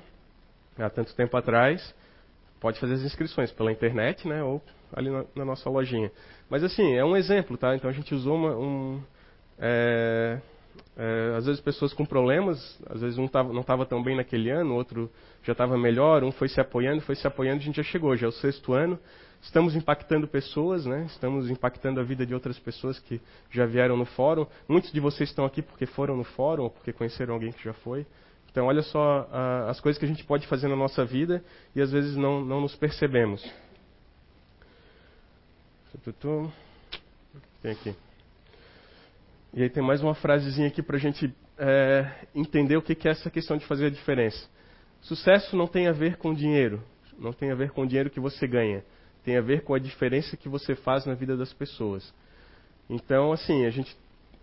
há 0.78 0.90
tanto 0.90 1.16
tempo 1.16 1.36
atrás, 1.38 1.94
pode 2.60 2.80
fazer 2.80 2.96
as 2.96 3.02
inscrições 3.02 3.52
pela 3.52 3.72
internet, 3.72 4.28
né, 4.28 4.44
ou 4.44 4.62
ali 4.92 5.10
na, 5.10 5.26
na 5.36 5.46
nossa 5.46 5.70
lojinha. 5.70 6.12
Mas, 6.50 6.64
assim, 6.64 6.96
é 6.96 7.06
um 7.06 7.16
exemplo, 7.16 7.58
tá? 7.58 7.76
Então, 7.76 7.90
a 7.90 7.94
gente 7.94 8.14
usou 8.14 8.36
uma, 8.36 8.56
um... 8.56 9.02
É, 9.60 10.40
é, 10.98 11.36
às 11.38 11.46
vezes 11.46 11.62
pessoas 11.62 11.94
com 11.94 12.06
problemas, 12.06 12.80
às 12.90 13.02
vezes 13.02 13.18
um 13.18 13.28
tava, 13.28 13.52
não 13.52 13.62
estava 13.62 13.86
tão 13.86 14.02
bem 14.04 14.16
naquele 14.16 14.50
ano, 14.50 14.76
outro 14.76 15.12
já 15.44 15.52
estava 15.52 15.78
melhor, 15.78 16.24
um 16.24 16.32
foi 16.32 16.48
se 16.48 16.60
apoiando, 16.60 17.02
foi 17.02 17.16
se 17.16 17.28
apoiando, 17.28 17.62
a 17.62 17.64
gente 17.64 17.78
já 17.78 17.84
chegou, 17.84 18.16
já 18.16 18.28
é 18.28 18.30
o 18.30 18.32
sexto 18.32 18.74
ano, 18.74 19.00
Estamos 19.44 19.76
impactando 19.76 20.26
pessoas, 20.26 20.86
né? 20.86 21.04
estamos 21.06 21.50
impactando 21.50 22.00
a 22.00 22.04
vida 22.04 22.26
de 22.26 22.34
outras 22.34 22.58
pessoas 22.58 22.98
que 22.98 23.22
já 23.52 23.66
vieram 23.66 23.98
no 23.98 24.06
fórum. 24.06 24.48
Muitos 24.70 24.92
de 24.92 25.02
vocês 25.02 25.30
estão 25.30 25.44
aqui 25.44 25.62
porque 25.62 25.86
foram 25.86 26.16
no 26.16 26.24
fórum 26.24 26.64
ou 26.64 26.70
porque 26.70 26.94
conheceram 26.94 27.34
alguém 27.34 27.52
que 27.52 27.62
já 27.62 27.74
foi. 27.74 28.08
Então, 28.50 28.68
olha 28.68 28.82
só 28.82 29.28
as 29.68 29.82
coisas 29.82 30.00
que 30.00 30.06
a 30.06 30.08
gente 30.08 30.24
pode 30.24 30.48
fazer 30.48 30.70
na 30.70 30.78
nossa 30.78 31.04
vida 31.04 31.44
e 31.76 31.82
às 31.82 31.92
vezes 31.92 32.16
não, 32.16 32.44
não 32.44 32.62
nos 32.62 32.74
percebemos. 32.76 33.44
Tem 37.62 37.72
aqui. 37.72 37.96
E 39.54 39.64
aí 39.64 39.70
tem 39.70 39.84
mais 39.84 40.02
uma 40.02 40.16
frasezinha 40.16 40.70
aqui 40.70 40.82
para 40.82 40.96
a 40.96 41.00
gente 41.00 41.36
é, 41.58 42.28
entender 42.34 42.78
o 42.78 42.82
que 42.82 43.08
é 43.08 43.12
essa 43.12 43.30
questão 43.30 43.58
de 43.58 43.66
fazer 43.66 43.88
a 43.88 43.90
diferença. 43.90 44.48
Sucesso 45.02 45.58
não 45.58 45.68
tem 45.68 45.88
a 45.88 45.92
ver 45.92 46.16
com 46.16 46.34
dinheiro, 46.34 46.82
não 47.20 47.34
tem 47.34 47.52
a 47.52 47.56
ver 47.56 47.72
com 47.72 47.82
o 47.82 47.88
dinheiro 47.88 48.10
que 48.10 48.22
você 48.22 48.48
ganha 48.48 48.84
tem 49.24 49.38
a 49.38 49.42
ver 49.42 49.64
com 49.64 49.74
a 49.74 49.80
diferença 49.80 50.36
que 50.38 50.50
você 50.50 50.76
faz 50.76 51.06
na 51.06 51.14
vida 51.14 51.36
das 51.38 51.54
pessoas. 51.54 52.14
Então, 52.90 53.32
assim, 53.32 53.66
a 53.66 53.70
gente 53.70 53.96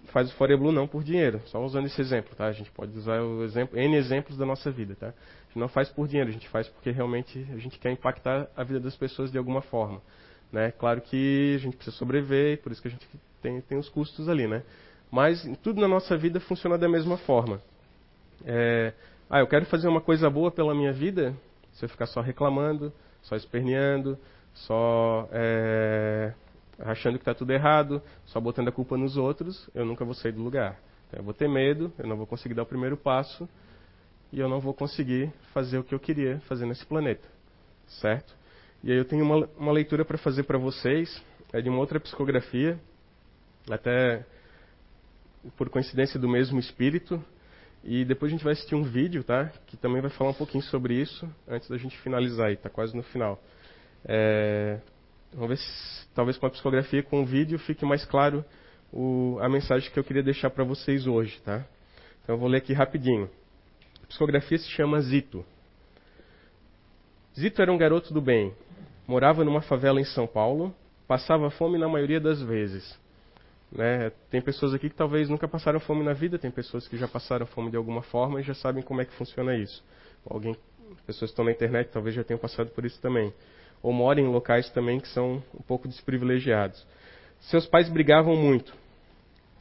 faz 0.06 0.30
o 0.30 0.34
Foreblue 0.34 0.72
não 0.72 0.86
por 0.86 1.04
dinheiro, 1.04 1.40
só 1.46 1.62
usando 1.62 1.86
esse 1.86 2.00
exemplo, 2.00 2.34
tá? 2.34 2.46
A 2.46 2.52
gente 2.52 2.70
pode 2.70 2.96
usar 2.96 3.20
o 3.22 3.44
exemplo, 3.44 3.78
N 3.78 3.96
exemplos 3.96 4.36
da 4.36 4.46
nossa 4.46 4.70
vida, 4.70 4.94
tá? 4.94 5.08
A 5.08 5.46
gente 5.46 5.58
não 5.58 5.68
faz 5.68 5.88
por 5.88 6.08
dinheiro, 6.08 6.30
a 6.30 6.32
gente 6.32 6.48
faz 6.48 6.68
porque 6.68 6.90
realmente 6.90 7.46
a 7.52 7.58
gente 7.58 7.78
quer 7.78 7.90
impactar 7.90 8.48
a 8.56 8.64
vida 8.64 8.80
das 8.80 8.96
pessoas 8.96 9.30
de 9.30 9.38
alguma 9.38 9.62
forma, 9.62 10.00
né? 10.50 10.72
Claro 10.72 11.00
que 11.00 11.54
a 11.56 11.58
gente 11.58 11.76
precisa 11.76 11.96
sobreviver, 11.96 12.60
por 12.62 12.72
isso 12.72 12.80
que 12.80 12.88
a 12.88 12.90
gente 12.90 13.06
tem, 13.42 13.60
tem 13.60 13.78
os 13.78 13.88
custos 13.88 14.28
ali, 14.28 14.46
né? 14.46 14.62
Mas 15.10 15.42
tudo 15.62 15.80
na 15.80 15.88
nossa 15.88 16.16
vida 16.16 16.40
funciona 16.40 16.78
da 16.78 16.88
mesma 16.88 17.16
forma. 17.18 17.60
É, 18.44 18.92
ah, 19.28 19.40
eu 19.40 19.46
quero 19.46 19.66
fazer 19.66 19.88
uma 19.88 20.00
coisa 20.00 20.30
boa 20.30 20.50
pela 20.50 20.74
minha 20.74 20.92
vida, 20.92 21.34
se 21.72 21.84
eu 21.84 21.88
ficar 21.88 22.06
só 22.06 22.20
reclamando, 22.20 22.92
só 23.22 23.36
esperneando, 23.36 24.18
só 24.54 25.28
é, 25.32 26.32
achando 26.78 27.14
que 27.14 27.22
está 27.22 27.34
tudo 27.34 27.52
errado, 27.52 28.02
só 28.26 28.40
botando 28.40 28.68
a 28.68 28.72
culpa 28.72 28.96
nos 28.96 29.16
outros, 29.16 29.68
eu 29.74 29.84
nunca 29.84 30.04
vou 30.04 30.14
sair 30.14 30.32
do 30.32 30.42
lugar. 30.42 30.78
Então, 31.08 31.20
eu 31.20 31.24
vou 31.24 31.34
ter 31.34 31.48
medo, 31.48 31.92
eu 31.98 32.06
não 32.06 32.16
vou 32.16 32.26
conseguir 32.26 32.54
dar 32.54 32.62
o 32.62 32.66
primeiro 32.66 32.96
passo 32.96 33.48
e 34.32 34.38
eu 34.38 34.48
não 34.48 34.60
vou 34.60 34.72
conseguir 34.72 35.32
fazer 35.52 35.78
o 35.78 35.84
que 35.84 35.94
eu 35.94 36.00
queria 36.00 36.40
fazer 36.40 36.66
nesse 36.66 36.86
planeta, 36.86 37.26
certo? 37.86 38.34
E 38.82 38.90
aí 38.90 38.96
eu 38.96 39.04
tenho 39.04 39.24
uma, 39.24 39.48
uma 39.58 39.72
leitura 39.72 40.04
para 40.04 40.16
fazer 40.16 40.44
para 40.44 40.56
vocês, 40.56 41.22
é 41.52 41.60
de 41.60 41.68
uma 41.68 41.78
outra 41.78 41.98
psicografia, 41.98 42.78
até 43.68 44.24
por 45.56 45.68
coincidência 45.68 46.18
do 46.18 46.28
mesmo 46.28 46.58
espírito, 46.58 47.22
e 47.82 48.04
depois 48.04 48.30
a 48.30 48.34
gente 48.34 48.44
vai 48.44 48.52
assistir 48.52 48.74
um 48.74 48.82
vídeo, 48.82 49.24
tá? 49.24 49.50
Que 49.66 49.76
também 49.76 50.00
vai 50.00 50.10
falar 50.10 50.30
um 50.30 50.34
pouquinho 50.34 50.62
sobre 50.64 50.94
isso 50.94 51.28
antes 51.48 51.68
da 51.68 51.76
gente 51.76 51.98
finalizar 51.98 52.48
aí, 52.48 52.56
tá 52.56 52.68
quase 52.68 52.96
no 52.96 53.02
final. 53.02 53.42
É, 54.04 54.78
vamos 55.32 55.50
ver 55.50 55.56
se 55.58 56.08
talvez 56.14 56.36
com 56.36 56.46
a 56.46 56.50
psicografia, 56.50 57.02
com 57.02 57.22
o 57.22 57.26
vídeo, 57.26 57.58
fique 57.58 57.84
mais 57.84 58.04
claro 58.04 58.44
o, 58.92 59.38
a 59.40 59.48
mensagem 59.48 59.90
que 59.90 59.98
eu 59.98 60.04
queria 60.04 60.22
deixar 60.22 60.50
para 60.50 60.64
vocês 60.64 61.06
hoje, 61.06 61.40
tá? 61.44 61.64
Então 62.22 62.34
eu 62.34 62.38
vou 62.38 62.48
ler 62.48 62.58
aqui 62.58 62.72
rapidinho. 62.72 63.30
A 64.02 64.06
psicografia 64.06 64.58
se 64.58 64.68
chama 64.68 65.00
Zito. 65.00 65.44
Zito 67.38 67.62
era 67.62 67.72
um 67.72 67.78
garoto 67.78 68.12
do 68.12 68.20
bem. 68.20 68.52
Morava 69.06 69.44
numa 69.44 69.62
favela 69.62 70.00
em 70.00 70.04
São 70.04 70.26
Paulo. 70.26 70.74
Passava 71.06 71.50
fome 71.50 71.78
na 71.78 71.88
maioria 71.88 72.20
das 72.20 72.42
vezes. 72.42 72.98
Né? 73.70 74.10
Tem 74.30 74.40
pessoas 74.40 74.74
aqui 74.74 74.88
que 74.88 74.96
talvez 74.96 75.28
nunca 75.28 75.46
passaram 75.46 75.78
fome 75.78 76.02
na 76.02 76.12
vida, 76.12 76.38
tem 76.38 76.50
pessoas 76.50 76.88
que 76.88 76.96
já 76.96 77.06
passaram 77.06 77.46
fome 77.46 77.70
de 77.70 77.76
alguma 77.76 78.02
forma 78.02 78.40
e 78.40 78.42
já 78.42 78.54
sabem 78.54 78.82
como 78.82 79.00
é 79.00 79.04
que 79.04 79.12
funciona 79.14 79.54
isso. 79.56 79.84
Alguém, 80.28 80.56
pessoas 81.06 81.30
que 81.30 81.32
estão 81.32 81.44
na 81.44 81.52
internet 81.52 81.90
talvez 81.92 82.14
já 82.14 82.24
tenham 82.24 82.38
passado 82.38 82.70
por 82.70 82.84
isso 82.84 83.00
também 83.00 83.32
ou 83.82 83.92
mora 83.92 84.20
em 84.20 84.26
locais 84.26 84.70
também 84.70 85.00
que 85.00 85.08
são 85.08 85.42
um 85.54 85.62
pouco 85.62 85.88
desprivilegiados. 85.88 86.86
Seus 87.40 87.66
pais 87.66 87.88
brigavam 87.88 88.36
muito. 88.36 88.74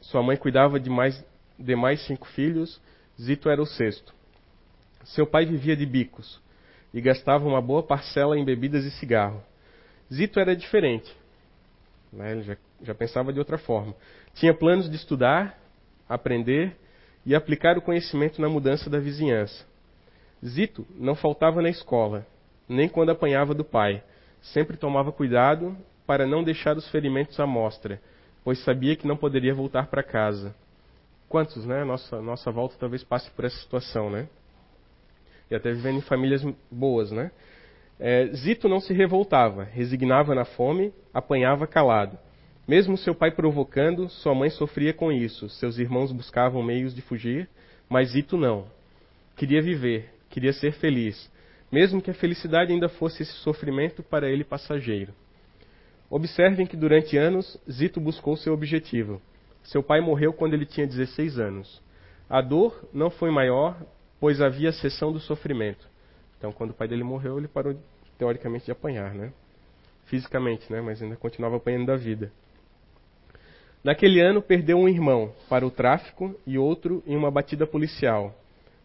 Sua 0.00 0.22
mãe 0.22 0.36
cuidava 0.36 0.78
de 0.78 0.90
mais, 0.90 1.24
de 1.58 1.76
mais 1.76 2.04
cinco 2.06 2.26
filhos, 2.28 2.80
Zito 3.20 3.48
era 3.48 3.60
o 3.60 3.66
sexto. 3.66 4.14
Seu 5.04 5.26
pai 5.26 5.46
vivia 5.46 5.76
de 5.76 5.86
bicos 5.86 6.40
e 6.92 7.00
gastava 7.00 7.46
uma 7.46 7.60
boa 7.60 7.82
parcela 7.82 8.38
em 8.38 8.44
bebidas 8.44 8.84
e 8.84 8.90
cigarro. 8.90 9.42
Zito 10.12 10.40
era 10.40 10.56
diferente. 10.56 11.14
Né? 12.12 12.32
Ele 12.32 12.42
já, 12.42 12.56
já 12.82 12.94
pensava 12.94 13.32
de 13.32 13.38
outra 13.38 13.58
forma. 13.58 13.94
Tinha 14.34 14.54
planos 14.54 14.90
de 14.90 14.96
estudar, 14.96 15.58
aprender 16.08 16.76
e 17.24 17.34
aplicar 17.34 17.78
o 17.78 17.82
conhecimento 17.82 18.40
na 18.40 18.48
mudança 18.48 18.90
da 18.90 18.98
vizinhança. 18.98 19.64
Zito 20.44 20.86
não 20.94 21.14
faltava 21.14 21.60
na 21.60 21.68
escola, 21.68 22.26
nem 22.68 22.88
quando 22.88 23.10
apanhava 23.10 23.54
do 23.54 23.64
pai. 23.64 24.02
Sempre 24.42 24.76
tomava 24.76 25.12
cuidado 25.12 25.76
para 26.06 26.26
não 26.26 26.42
deixar 26.42 26.76
os 26.76 26.88
ferimentos 26.88 27.38
à 27.38 27.46
mostra, 27.46 28.00
pois 28.42 28.58
sabia 28.64 28.96
que 28.96 29.06
não 29.06 29.16
poderia 29.16 29.54
voltar 29.54 29.86
para 29.86 30.02
casa. 30.02 30.54
Quantos, 31.28 31.64
né? 31.64 31.84
Nossa, 31.84 32.20
nossa 32.20 32.50
volta 32.50 32.74
talvez 32.78 33.04
passe 33.04 33.30
por 33.30 33.44
essa 33.44 33.56
situação, 33.58 34.10
né? 34.10 34.28
E 35.50 35.54
até 35.54 35.72
vivendo 35.72 35.98
em 35.98 36.02
famílias 36.02 36.44
boas, 36.70 37.10
né? 37.12 37.30
É, 37.98 38.26
Zito 38.34 38.68
não 38.68 38.80
se 38.80 38.94
revoltava, 38.94 39.62
resignava 39.62 40.34
na 40.34 40.44
fome, 40.44 40.92
apanhava 41.12 41.66
calado. 41.66 42.18
Mesmo 42.66 42.96
seu 42.96 43.14
pai 43.14 43.30
provocando, 43.30 44.08
sua 44.08 44.34
mãe 44.34 44.48
sofria 44.48 44.94
com 44.94 45.12
isso. 45.12 45.48
Seus 45.50 45.78
irmãos 45.78 46.10
buscavam 46.10 46.62
meios 46.62 46.94
de 46.94 47.02
fugir, 47.02 47.48
mas 47.88 48.10
Zito 48.10 48.36
não. 48.36 48.66
Queria 49.36 49.60
viver, 49.60 50.08
queria 50.30 50.52
ser 50.52 50.72
feliz, 50.72 51.30
mesmo 51.70 52.02
que 52.02 52.10
a 52.10 52.14
felicidade 52.14 52.72
ainda 52.72 52.88
fosse 52.88 53.22
esse 53.22 53.32
sofrimento 53.32 54.02
para 54.02 54.28
ele 54.28 54.44
passageiro. 54.44 55.12
Observem 56.10 56.66
que 56.66 56.76
durante 56.76 57.16
anos 57.16 57.56
Zito 57.70 58.00
buscou 58.00 58.36
seu 58.36 58.52
objetivo. 58.52 59.22
Seu 59.62 59.82
pai 59.82 60.00
morreu 60.00 60.32
quando 60.32 60.54
ele 60.54 60.66
tinha 60.66 60.86
16 60.86 61.38
anos. 61.38 61.80
A 62.28 62.40
dor 62.40 62.88
não 62.92 63.10
foi 63.10 63.30
maior, 63.30 63.80
pois 64.18 64.40
havia 64.40 64.72
cessão 64.72 65.12
do 65.12 65.20
sofrimento. 65.20 65.88
Então, 66.36 66.52
quando 66.52 66.70
o 66.70 66.74
pai 66.74 66.88
dele 66.88 67.04
morreu, 67.04 67.38
ele 67.38 67.46
parou, 67.46 67.76
teoricamente, 68.18 68.64
de 68.64 68.72
apanhar, 68.72 69.14
né? 69.14 69.32
Fisicamente, 70.06 70.72
né? 70.72 70.80
Mas 70.80 71.02
ainda 71.02 71.16
continuava 71.16 71.56
apanhando 71.56 71.86
da 71.86 71.96
vida. 71.96 72.32
Naquele 73.84 74.20
ano, 74.20 74.42
perdeu 74.42 74.78
um 74.78 74.88
irmão 74.88 75.32
para 75.48 75.66
o 75.66 75.70
tráfico 75.70 76.34
e 76.46 76.58
outro 76.58 77.02
em 77.06 77.16
uma 77.16 77.30
batida 77.30 77.66
policial. 77.66 78.34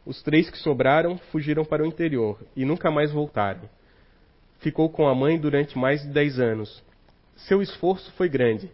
Os 0.06 0.22
três 0.22 0.50
que 0.50 0.58
sobraram 0.60 1.18
fugiram 1.32 1.65
para 1.65 1.84
o 1.84 1.86
interior 1.86 2.39
e 2.56 2.63
nunca 2.63 2.91
mais 2.91 3.12
voltaram. 3.12 3.62
Ficou 4.60 4.89
com 4.89 5.08
a 5.08 5.15
mãe 5.15 5.39
durante 5.39 5.78
mais 5.78 6.02
de 6.02 6.10
dez 6.10 6.39
anos. 6.39 6.84
Seu 7.36 7.62
esforço 7.62 8.12
foi 8.13 8.30
grande, 8.30 8.70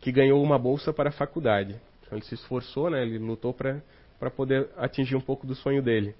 que 0.00 0.10
ganhou 0.10 0.42
uma 0.42 0.58
bolsa 0.58 0.92
para 0.92 1.10
a 1.10 1.12
faculdade. 1.12 1.76
Então, 2.02 2.18
ele 2.18 2.24
se 2.24 2.34
esforçou, 2.34 2.90
né? 2.90 3.02
ele 3.02 3.18
lutou 3.18 3.54
para 3.54 4.30
poder 4.30 4.68
atingir 4.76 5.14
um 5.16 5.20
pouco 5.20 5.46
do 5.46 5.54
sonho 5.54 5.80
dele. 5.80 6.14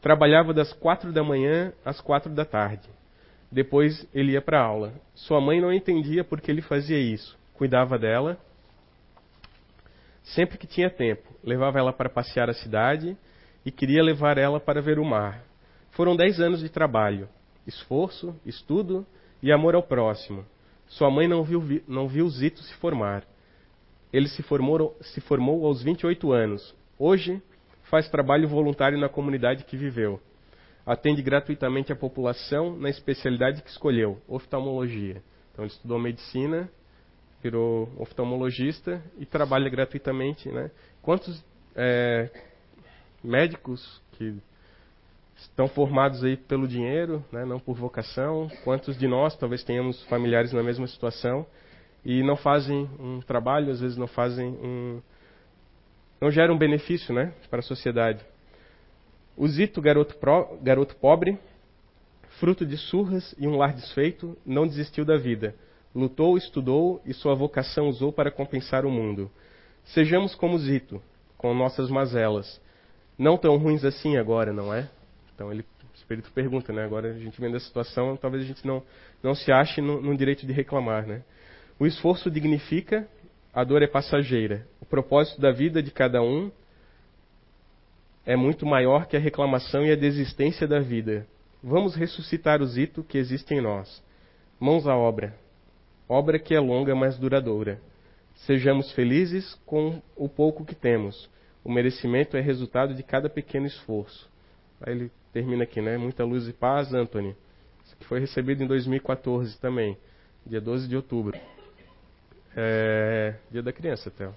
Trabalhava 0.00 0.52
das 0.52 0.72
quatro 0.72 1.12
da 1.12 1.22
manhã 1.22 1.72
às 1.84 2.00
quatro 2.00 2.30
da 2.30 2.44
tarde. 2.44 2.88
Depois 3.50 4.06
ele 4.12 4.32
ia 4.32 4.42
para 4.42 4.60
a 4.60 4.64
aula. 4.64 4.92
Sua 5.14 5.40
mãe 5.40 5.60
não 5.60 5.72
entendia 5.72 6.24
por 6.24 6.40
que 6.40 6.50
ele 6.50 6.60
fazia 6.60 6.98
isso. 6.98 7.38
Cuidava 7.54 7.98
dela 7.98 8.36
sempre 10.24 10.58
que 10.58 10.66
tinha 10.66 10.90
tempo. 10.90 11.22
Levava 11.42 11.78
ela 11.78 11.92
para 11.92 12.08
passear 12.08 12.48
a 12.48 12.54
cidade 12.54 13.16
e 13.64 13.70
queria 13.70 14.02
levar 14.02 14.38
ela 14.38 14.60
para 14.60 14.80
ver 14.80 14.98
o 14.98 15.04
mar. 15.04 15.44
Foram 15.90 16.16
dez 16.16 16.40
anos 16.40 16.60
de 16.60 16.68
trabalho, 16.68 17.28
esforço, 17.66 18.34
estudo 18.44 19.06
e 19.42 19.52
amor 19.52 19.74
ao 19.74 19.82
próximo. 19.82 20.44
Sua 20.88 21.10
mãe 21.10 21.26
não 21.28 21.42
viu, 21.42 21.82
não 21.86 22.08
viu 22.08 22.28
Zito 22.28 22.62
se 22.62 22.74
formar. 22.74 23.24
Ele 24.12 24.28
se 24.28 24.42
formou, 24.42 24.96
se 25.00 25.20
formou 25.20 25.64
aos 25.66 25.82
28 25.82 26.32
anos. 26.32 26.74
Hoje, 26.98 27.42
faz 27.84 28.08
trabalho 28.08 28.46
voluntário 28.46 28.98
na 28.98 29.08
comunidade 29.08 29.64
que 29.64 29.76
viveu. 29.76 30.20
Atende 30.84 31.22
gratuitamente 31.22 31.92
a 31.92 31.96
população 31.96 32.76
na 32.76 32.90
especialidade 32.90 33.62
que 33.62 33.70
escolheu, 33.70 34.20
oftalmologia. 34.28 35.22
Então, 35.52 35.64
ele 35.64 35.72
estudou 35.72 35.98
medicina, 35.98 36.68
virou 37.42 37.90
oftalmologista 37.98 39.02
e 39.18 39.24
trabalha 39.24 39.68
gratuitamente. 39.68 40.48
Né? 40.48 40.70
Quantos 41.00 41.42
é, 41.74 42.30
médicos 43.22 44.00
que 44.12 44.34
estão 45.36 45.68
formados 45.68 46.22
aí 46.22 46.36
pelo 46.36 46.68
dinheiro, 46.68 47.24
né, 47.32 47.44
não 47.44 47.58
por 47.58 47.76
vocação. 47.76 48.50
Quantos 48.64 48.96
de 48.98 49.06
nós 49.08 49.36
talvez 49.36 49.62
tenhamos 49.64 50.02
familiares 50.04 50.52
na 50.52 50.62
mesma 50.62 50.86
situação 50.86 51.46
e 52.04 52.22
não 52.22 52.36
fazem 52.36 52.88
um 52.98 53.20
trabalho, 53.20 53.70
às 53.70 53.80
vezes 53.80 53.96
não 53.96 54.06
fazem 54.06 54.48
um 54.48 55.00
não 56.20 56.30
geram 56.30 56.54
um 56.54 56.58
benefício, 56.58 57.12
né, 57.12 57.34
para 57.50 57.58
a 57.58 57.62
sociedade. 57.62 58.24
O 59.36 59.48
Zito, 59.48 59.82
garoto, 59.82 60.14
pro, 60.18 60.56
garoto 60.62 60.94
pobre, 60.94 61.36
fruto 62.38 62.64
de 62.64 62.76
surras 62.76 63.34
e 63.36 63.48
um 63.48 63.56
lar 63.56 63.72
desfeito, 63.72 64.38
não 64.46 64.64
desistiu 64.64 65.04
da 65.04 65.16
vida. 65.16 65.52
Lutou, 65.92 66.36
estudou 66.36 67.02
e 67.04 67.12
sua 67.12 67.34
vocação 67.34 67.88
usou 67.88 68.12
para 68.12 68.30
compensar 68.30 68.86
o 68.86 68.90
mundo. 68.90 69.28
Sejamos 69.84 70.32
como 70.36 70.56
Zito, 70.58 71.02
com 71.36 71.52
nossas 71.54 71.90
mazelas, 71.90 72.60
não 73.18 73.36
tão 73.36 73.56
ruins 73.56 73.84
assim 73.84 74.16
agora, 74.16 74.52
não 74.52 74.72
é? 74.72 74.88
Então 75.34 75.52
ele, 75.52 75.62
o 75.62 75.96
Espírito 75.96 76.30
pergunta, 76.32 76.72
né? 76.72 76.84
Agora 76.84 77.10
a 77.10 77.18
gente 77.18 77.40
vendo 77.40 77.56
a 77.56 77.60
situação, 77.60 78.16
talvez 78.16 78.42
a 78.44 78.46
gente 78.46 78.66
não, 78.66 78.82
não 79.22 79.34
se 79.34 79.52
ache 79.52 79.80
no, 79.80 80.00
no 80.00 80.16
direito 80.16 80.46
de 80.46 80.52
reclamar, 80.52 81.06
né? 81.06 81.22
O 81.78 81.86
esforço 81.86 82.30
dignifica, 82.30 83.08
a 83.52 83.64
dor 83.64 83.82
é 83.82 83.86
passageira. 83.86 84.66
O 84.80 84.86
propósito 84.86 85.40
da 85.40 85.50
vida 85.50 85.82
de 85.82 85.90
cada 85.90 86.22
um 86.22 86.50
é 88.24 88.36
muito 88.36 88.64
maior 88.64 89.06
que 89.06 89.16
a 89.16 89.20
reclamação 89.20 89.84
e 89.84 89.90
a 89.90 89.96
desistência 89.96 90.66
da 90.66 90.80
vida. 90.80 91.26
Vamos 91.62 91.94
ressuscitar 91.94 92.62
o 92.62 92.66
zito 92.66 93.02
que 93.02 93.18
existe 93.18 93.54
em 93.54 93.60
nós. 93.60 94.02
Mãos 94.58 94.86
à 94.86 94.96
obra. 94.96 95.34
Obra 96.08 96.38
que 96.38 96.54
é 96.54 96.60
longa, 96.60 96.94
mas 96.94 97.18
duradoura. 97.18 97.80
Sejamos 98.46 98.90
felizes 98.92 99.54
com 99.66 100.00
o 100.16 100.28
pouco 100.28 100.64
que 100.64 100.74
temos 100.74 101.30
o 101.64 101.70
merecimento 101.70 102.36
é 102.36 102.40
resultado 102.40 102.94
de 102.94 103.02
cada 103.02 103.28
pequeno 103.28 103.66
esforço. 103.66 104.28
Aí 104.80 104.92
ele 104.94 105.12
termina 105.32 105.64
aqui, 105.64 105.80
né? 105.80 105.96
Muita 105.96 106.24
luz 106.24 106.48
e 106.48 106.52
paz, 106.52 106.92
Anthony. 106.92 107.36
Isso 107.84 107.94
aqui 107.94 108.04
foi 108.04 108.20
recebido 108.20 108.62
em 108.62 108.66
2014 108.66 109.58
também, 109.58 109.96
dia 110.46 110.60
12 110.60 110.88
de 110.88 110.96
outubro. 110.96 111.38
É, 112.56 113.34
dia 113.50 113.62
da 113.62 113.72
criança, 113.72 114.08
até. 114.08 114.28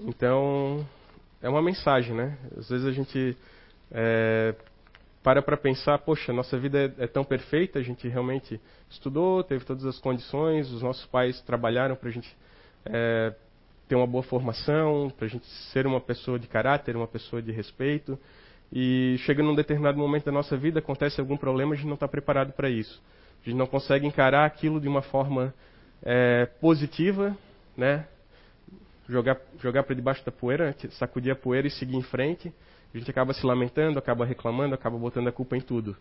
Então, 0.00 0.86
é 1.42 1.48
uma 1.48 1.62
mensagem, 1.62 2.14
né? 2.14 2.38
Às 2.56 2.68
vezes 2.68 2.86
a 2.86 2.92
gente 2.92 3.36
é, 3.90 4.54
para 5.22 5.42
para 5.42 5.56
pensar, 5.56 5.98
poxa, 5.98 6.32
nossa 6.32 6.56
vida 6.58 6.94
é, 6.98 7.04
é, 7.04 7.06
tão 7.06 7.24
perfeita, 7.24 7.78
a 7.78 7.82
gente 7.82 8.06
realmente 8.08 8.60
estudou, 8.88 9.42
teve 9.42 9.64
todas 9.64 9.84
as 9.84 9.98
condições, 9.98 10.70
os 10.70 10.82
nossos 10.82 11.04
pais 11.06 11.40
trabalharam 11.42 11.96
para 11.96 12.08
a 12.08 12.12
gente 12.12 12.36
é, 12.84 13.34
ter 13.88 13.94
uma 13.94 14.06
boa 14.06 14.22
formação, 14.22 15.12
para 15.16 15.26
a 15.26 15.28
gente 15.28 15.46
ser 15.72 15.86
uma 15.86 16.00
pessoa 16.00 16.38
de 16.38 16.46
caráter, 16.46 16.96
uma 16.96 17.06
pessoa 17.06 17.40
de 17.40 17.52
respeito. 17.52 18.18
E 18.72 19.16
chega 19.20 19.42
num 19.42 19.54
determinado 19.54 19.98
momento 19.98 20.24
da 20.24 20.32
nossa 20.32 20.56
vida, 20.56 20.80
acontece 20.80 21.20
algum 21.20 21.36
problema, 21.36 21.72
a 21.72 21.76
gente 21.76 21.86
não 21.86 21.94
está 21.94 22.08
preparado 22.08 22.52
para 22.52 22.68
isso. 22.68 23.00
A 23.42 23.48
gente 23.48 23.58
não 23.58 23.66
consegue 23.66 24.06
encarar 24.06 24.44
aquilo 24.44 24.80
de 24.80 24.88
uma 24.88 25.02
forma 25.02 25.54
é, 26.02 26.46
positiva, 26.60 27.36
né? 27.76 28.06
Jogar, 29.08 29.38
jogar 29.60 29.84
para 29.84 29.94
debaixo 29.94 30.24
da 30.26 30.32
poeira, 30.32 30.74
sacudir 30.98 31.30
a 31.30 31.36
poeira 31.36 31.68
e 31.68 31.70
seguir 31.70 31.96
em 31.96 32.02
frente. 32.02 32.52
A 32.92 32.98
gente 32.98 33.08
acaba 33.08 33.32
se 33.32 33.46
lamentando, 33.46 33.98
acaba 33.98 34.24
reclamando, 34.24 34.74
acaba 34.74 34.98
botando 34.98 35.28
a 35.28 35.32
culpa 35.32 35.56
em 35.56 35.60
tudo. 35.60 35.96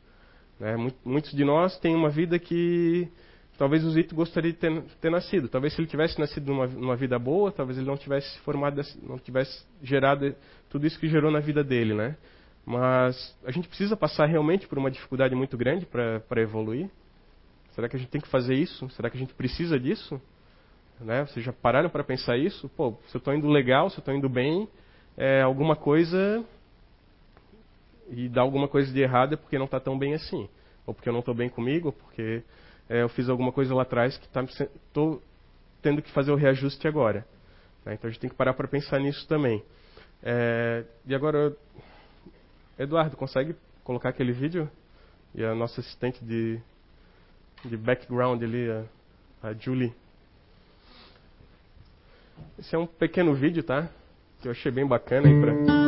Né? 0.59 0.75
Muitos 1.03 1.31
de 1.31 1.43
nós 1.43 1.77
têm 1.79 1.93
uma 1.93 2.09
vida 2.09 2.39
que 2.39 3.07
talvez 3.57 3.83
o 3.83 3.91
Zito 3.91 4.15
gostaria 4.15 4.51
de 4.51 4.57
ter, 4.57 4.81
ter, 5.01 5.09
nascido. 5.09 5.47
Talvez 5.47 5.73
se 5.73 5.81
ele 5.81 5.87
tivesse 5.87 6.19
nascido 6.19 6.47
numa, 6.47 6.67
numa, 6.67 6.95
vida 6.95 7.17
boa, 7.17 7.51
talvez 7.51 7.77
ele 7.77 7.87
não 7.87 7.97
tivesse 7.97 8.37
formado, 8.39 8.81
não 9.03 9.17
tivesse 9.17 9.65
gerado 9.81 10.35
tudo 10.69 10.85
isso 10.85 10.99
que 10.99 11.07
gerou 11.07 11.31
na 11.31 11.39
vida 11.39 11.63
dele, 11.63 11.93
né? 11.93 12.17
Mas 12.65 13.37
a 13.45 13.51
gente 13.51 13.67
precisa 13.67 13.95
passar 13.95 14.25
realmente 14.25 14.67
por 14.67 14.77
uma 14.77 14.89
dificuldade 14.89 15.35
muito 15.35 15.57
grande 15.57 15.85
para 15.85 16.41
evoluir. 16.41 16.89
Será 17.71 17.87
que 17.87 17.95
a 17.95 17.99
gente 17.99 18.09
tem 18.09 18.21
que 18.21 18.27
fazer 18.27 18.55
isso? 18.55 18.89
Será 18.91 19.09
que 19.09 19.17
a 19.17 19.19
gente 19.19 19.33
precisa 19.33 19.79
disso? 19.79 20.19
Né? 20.99 21.25
Vocês 21.25 21.45
já 21.45 21.53
pararam 21.53 21.89
para 21.89 22.03
pensar 22.03 22.37
isso? 22.37 22.69
Pô, 22.69 22.97
se 23.07 23.15
eu 23.15 23.19
estou 23.19 23.33
indo 23.33 23.47
legal, 23.47 23.89
se 23.89 23.97
eu 23.97 23.99
estou 23.99 24.15
indo 24.15 24.29
bem, 24.29 24.67
é, 25.17 25.41
alguma 25.41 25.75
coisa 25.75 26.43
e 28.09 28.29
dá 28.29 28.41
alguma 28.41 28.67
coisa 28.67 28.91
de 28.91 29.01
errado 29.01 29.33
é 29.33 29.37
porque 29.37 29.57
não 29.57 29.65
está 29.65 29.79
tão 29.79 29.97
bem 29.97 30.13
assim, 30.13 30.47
ou 30.85 30.93
porque 30.93 31.09
eu 31.09 31.13
não 31.13 31.19
estou 31.21 31.33
bem 31.33 31.49
comigo, 31.49 31.87
ou 31.87 31.93
porque 31.93 32.43
é, 32.89 33.01
eu 33.01 33.09
fiz 33.09 33.29
alguma 33.29 33.51
coisa 33.51 33.73
lá 33.73 33.81
atrás 33.81 34.17
que 34.17 34.25
estou 34.25 35.15
tá, 35.17 35.21
tendo 35.81 36.01
que 36.01 36.11
fazer 36.11 36.31
o 36.31 36.35
reajuste 36.35 36.87
agora. 36.87 37.25
Né? 37.83 37.93
Então 37.93 38.07
a 38.07 38.11
gente 38.11 38.19
tem 38.19 38.29
que 38.29 38.35
parar 38.35 38.53
para 38.53 38.67
pensar 38.67 38.99
nisso 38.99 39.27
também. 39.27 39.63
É, 40.23 40.83
e 41.05 41.13
agora, 41.13 41.55
Eduardo, 42.77 43.15
consegue 43.15 43.55
colocar 43.83 44.09
aquele 44.09 44.31
vídeo? 44.31 44.69
E 45.33 45.43
a 45.43 45.53
nossa 45.53 45.81
assistente 45.81 46.23
de, 46.23 46.59
de 47.63 47.77
background 47.77 48.41
ali, 48.41 48.69
a, 48.69 48.83
a 49.49 49.53
Julie. 49.53 49.93
Esse 52.57 52.75
é 52.75 52.77
um 52.77 52.87
pequeno 52.87 53.33
vídeo, 53.33 53.63
tá? 53.63 53.89
Que 54.41 54.47
eu 54.47 54.51
achei 54.51 54.71
bem 54.71 54.85
bacana 54.85 55.27
aí 55.27 55.39
para 55.39 55.84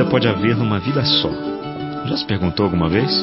vida 0.00 0.10
pode 0.10 0.28
haver 0.28 0.56
numa 0.56 0.78
vida 0.78 1.04
só? 1.04 1.30
Já 2.06 2.16
se 2.16 2.24
perguntou 2.24 2.64
alguma 2.64 2.88
vez? 2.88 3.22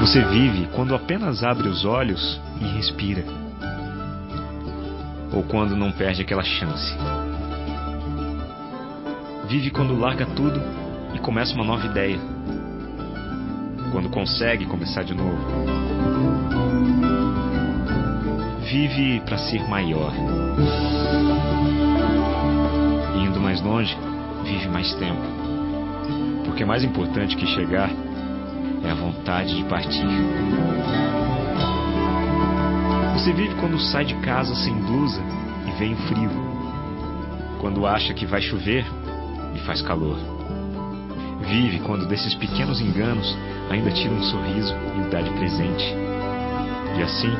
Você 0.00 0.20
vive 0.24 0.68
quando 0.74 0.92
apenas 0.92 1.44
abre 1.44 1.68
os 1.68 1.84
olhos 1.84 2.40
e 2.60 2.64
respira. 2.76 3.22
Ou 5.32 5.44
quando 5.44 5.76
não 5.76 5.92
perde 5.92 6.22
aquela 6.22 6.42
chance. 6.42 6.96
Vive 9.48 9.70
quando 9.70 9.96
larga 9.96 10.26
tudo 10.26 10.60
e 11.14 11.20
começa 11.20 11.54
uma 11.54 11.64
nova 11.64 11.86
ideia. 11.86 12.18
Quando 13.92 14.08
consegue 14.08 14.66
começar 14.66 15.04
de 15.04 15.14
novo. 15.14 15.38
Vive 18.64 19.20
para 19.20 19.38
ser 19.38 19.62
maior. 19.68 20.12
Longe, 23.62 23.96
vive 24.44 24.68
mais 24.68 24.94
tempo. 24.94 25.22
Porque 26.44 26.64
mais 26.64 26.82
importante 26.82 27.36
que 27.36 27.46
chegar 27.46 27.90
é 28.82 28.90
a 28.90 28.94
vontade 28.94 29.54
de 29.56 29.64
partir. 29.64 30.06
Você 33.14 33.32
vive 33.32 33.54
quando 33.56 33.78
sai 33.78 34.04
de 34.04 34.14
casa 34.16 34.54
sem 34.54 34.74
blusa 34.74 35.20
e 35.68 35.78
vem 35.78 35.94
frio. 35.94 36.30
Quando 37.60 37.86
acha 37.86 38.14
que 38.14 38.24
vai 38.24 38.40
chover 38.40 38.84
e 39.54 39.58
faz 39.60 39.82
calor. 39.82 40.16
Vive 41.42 41.80
quando 41.80 42.06
desses 42.06 42.34
pequenos 42.34 42.80
enganos 42.80 43.36
ainda 43.70 43.90
tira 43.90 44.14
um 44.14 44.22
sorriso 44.22 44.74
e 44.96 45.00
o 45.02 45.10
dá 45.10 45.20
de 45.20 45.30
presente. 45.30 45.84
E 46.96 47.02
assim 47.02 47.32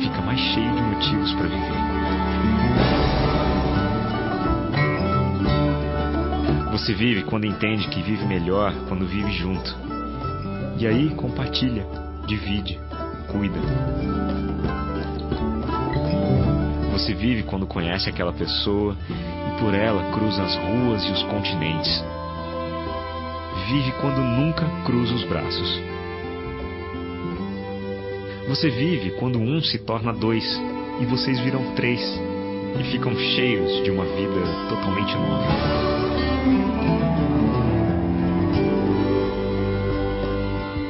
fica 0.00 0.20
mais 0.22 0.40
cheio 0.40 0.74
de 0.74 0.82
motivos 0.82 1.32
para 1.34 1.46
viver. 1.46 1.89
Você 6.90 6.96
vive 6.96 7.22
quando 7.22 7.46
entende 7.46 7.86
que 7.86 8.02
vive 8.02 8.26
melhor 8.26 8.74
quando 8.88 9.06
vive 9.06 9.30
junto. 9.30 9.76
E 10.76 10.88
aí 10.88 11.10
compartilha, 11.10 11.86
divide, 12.26 12.80
cuida. 13.30 13.60
Você 16.90 17.14
vive 17.14 17.44
quando 17.44 17.64
conhece 17.64 18.08
aquela 18.10 18.32
pessoa 18.32 18.96
e 19.08 19.60
por 19.60 19.72
ela 19.72 20.10
cruza 20.10 20.42
as 20.42 20.56
ruas 20.56 21.04
e 21.04 21.12
os 21.12 21.22
continentes. 21.22 22.04
Vive 23.68 23.92
quando 24.00 24.18
nunca 24.20 24.66
cruza 24.84 25.14
os 25.14 25.22
braços. 25.28 25.80
Você 28.48 28.68
vive 28.68 29.12
quando 29.12 29.38
um 29.38 29.62
se 29.62 29.78
torna 29.78 30.12
dois 30.12 30.44
e 31.00 31.06
vocês 31.06 31.38
viram 31.38 31.72
três 31.76 32.00
e 32.78 32.84
ficam 32.90 33.14
cheios 33.16 33.82
de 33.82 33.90
uma 33.90 34.04
vida 34.04 34.40
totalmente 34.68 35.14
nova. 35.16 36.00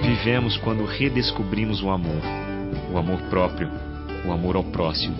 Vivemos 0.03 0.57
quando 0.59 0.85
redescobrimos 0.85 1.83
o 1.83 1.89
amor, 1.89 2.22
o 2.93 2.99
amor 2.99 3.20
próprio, 3.31 3.70
o 4.26 4.33
amor 4.33 4.57
ao 4.57 4.64
próximo. 4.64 5.16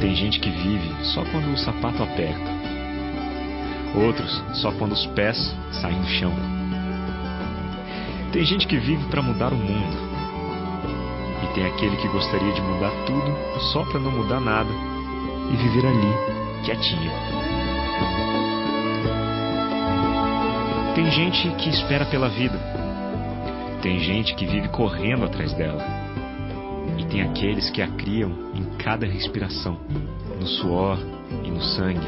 Tem 0.00 0.14
gente 0.14 0.40
que 0.40 0.50
vive 0.50 1.04
só 1.04 1.24
quando 1.26 1.52
o 1.52 1.58
sapato 1.58 2.02
aperta, 2.02 2.50
outros 3.94 4.42
só 4.60 4.72
quando 4.72 4.92
os 4.92 5.06
pés 5.08 5.54
saem 5.70 6.00
do 6.00 6.08
chão. 6.08 6.32
Tem 8.32 8.44
gente 8.44 8.66
que 8.66 8.78
vive 8.78 9.04
para 9.08 9.20
mudar 9.20 9.52
o 9.52 9.56
mundo, 9.56 10.11
tem 11.54 11.66
aquele 11.66 11.96
que 11.96 12.08
gostaria 12.08 12.52
de 12.52 12.62
mudar 12.62 12.90
tudo 13.06 13.60
só 13.72 13.84
para 13.84 14.00
não 14.00 14.10
mudar 14.10 14.40
nada 14.40 14.70
e 15.52 15.56
viver 15.56 15.86
ali, 15.86 16.64
quietinha. 16.64 17.10
Tem 20.94 21.10
gente 21.10 21.48
que 21.56 21.70
espera 21.70 22.04
pela 22.06 22.28
vida. 22.28 22.58
Tem 23.82 23.98
gente 23.98 24.34
que 24.34 24.46
vive 24.46 24.68
correndo 24.68 25.24
atrás 25.24 25.52
dela. 25.54 25.82
E 26.98 27.04
tem 27.06 27.22
aqueles 27.22 27.70
que 27.70 27.82
a 27.82 27.88
criam 27.88 28.30
em 28.54 28.64
cada 28.76 29.06
respiração, 29.06 29.80
no 30.38 30.46
suor 30.46 30.98
e 31.42 31.50
no 31.50 31.62
sangue, 31.62 32.06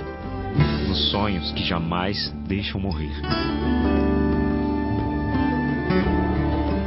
nos 0.86 1.11
sonhos 1.11 1.51
que 1.53 1.64
jamais 1.64 2.30
deixam 2.47 2.80
morrer. 2.80 3.12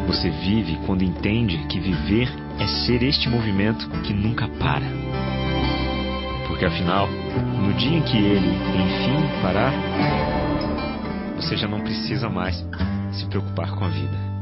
Você 0.07 0.29
vive 0.29 0.79
quando 0.85 1.03
entende 1.03 1.57
que 1.67 1.79
viver 1.79 2.29
é 2.57 2.65
ser 2.65 3.03
este 3.03 3.27
movimento 3.27 3.89
que 4.03 4.13
nunca 4.13 4.47
para. 4.47 4.85
Porque 6.47 6.65
afinal, 6.65 7.07
no 7.07 7.73
dia 7.73 7.97
em 7.97 8.01
que 8.01 8.17
ele, 8.17 8.47
enfim, 8.47 9.41
parar, 9.41 9.73
você 11.35 11.57
já 11.57 11.67
não 11.67 11.81
precisa 11.81 12.29
mais 12.29 12.55
se 13.11 13.25
preocupar 13.25 13.69
com 13.71 13.83
a 13.83 13.89
vida. 13.89 14.36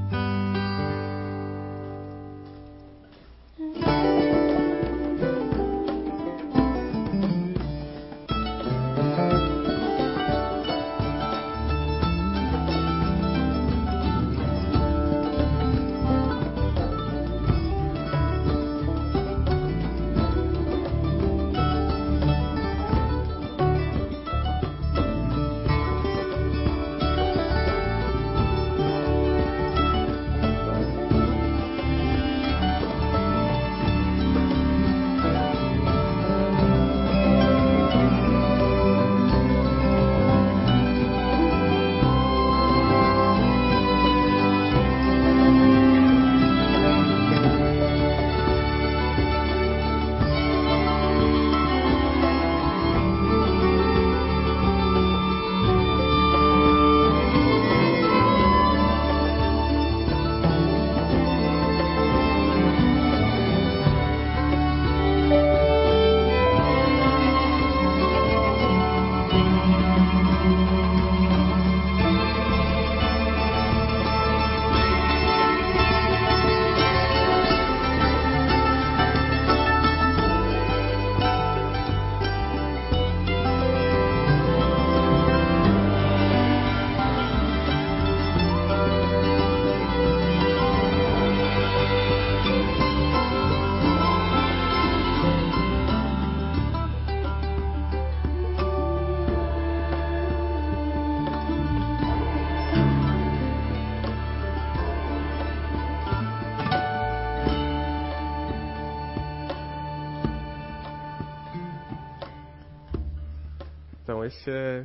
Esse 114.26 114.50
é 114.50 114.84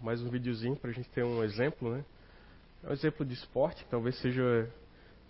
mais 0.00 0.22
um 0.22 0.30
videozinho 0.30 0.76
para 0.76 0.90
a 0.90 0.92
gente 0.92 1.08
ter 1.08 1.24
um 1.24 1.42
exemplo, 1.42 1.90
né? 1.90 2.04
É 2.84 2.90
um 2.90 2.92
exemplo 2.92 3.26
de 3.26 3.34
esporte, 3.34 3.84
talvez 3.90 4.16
seja 4.20 4.70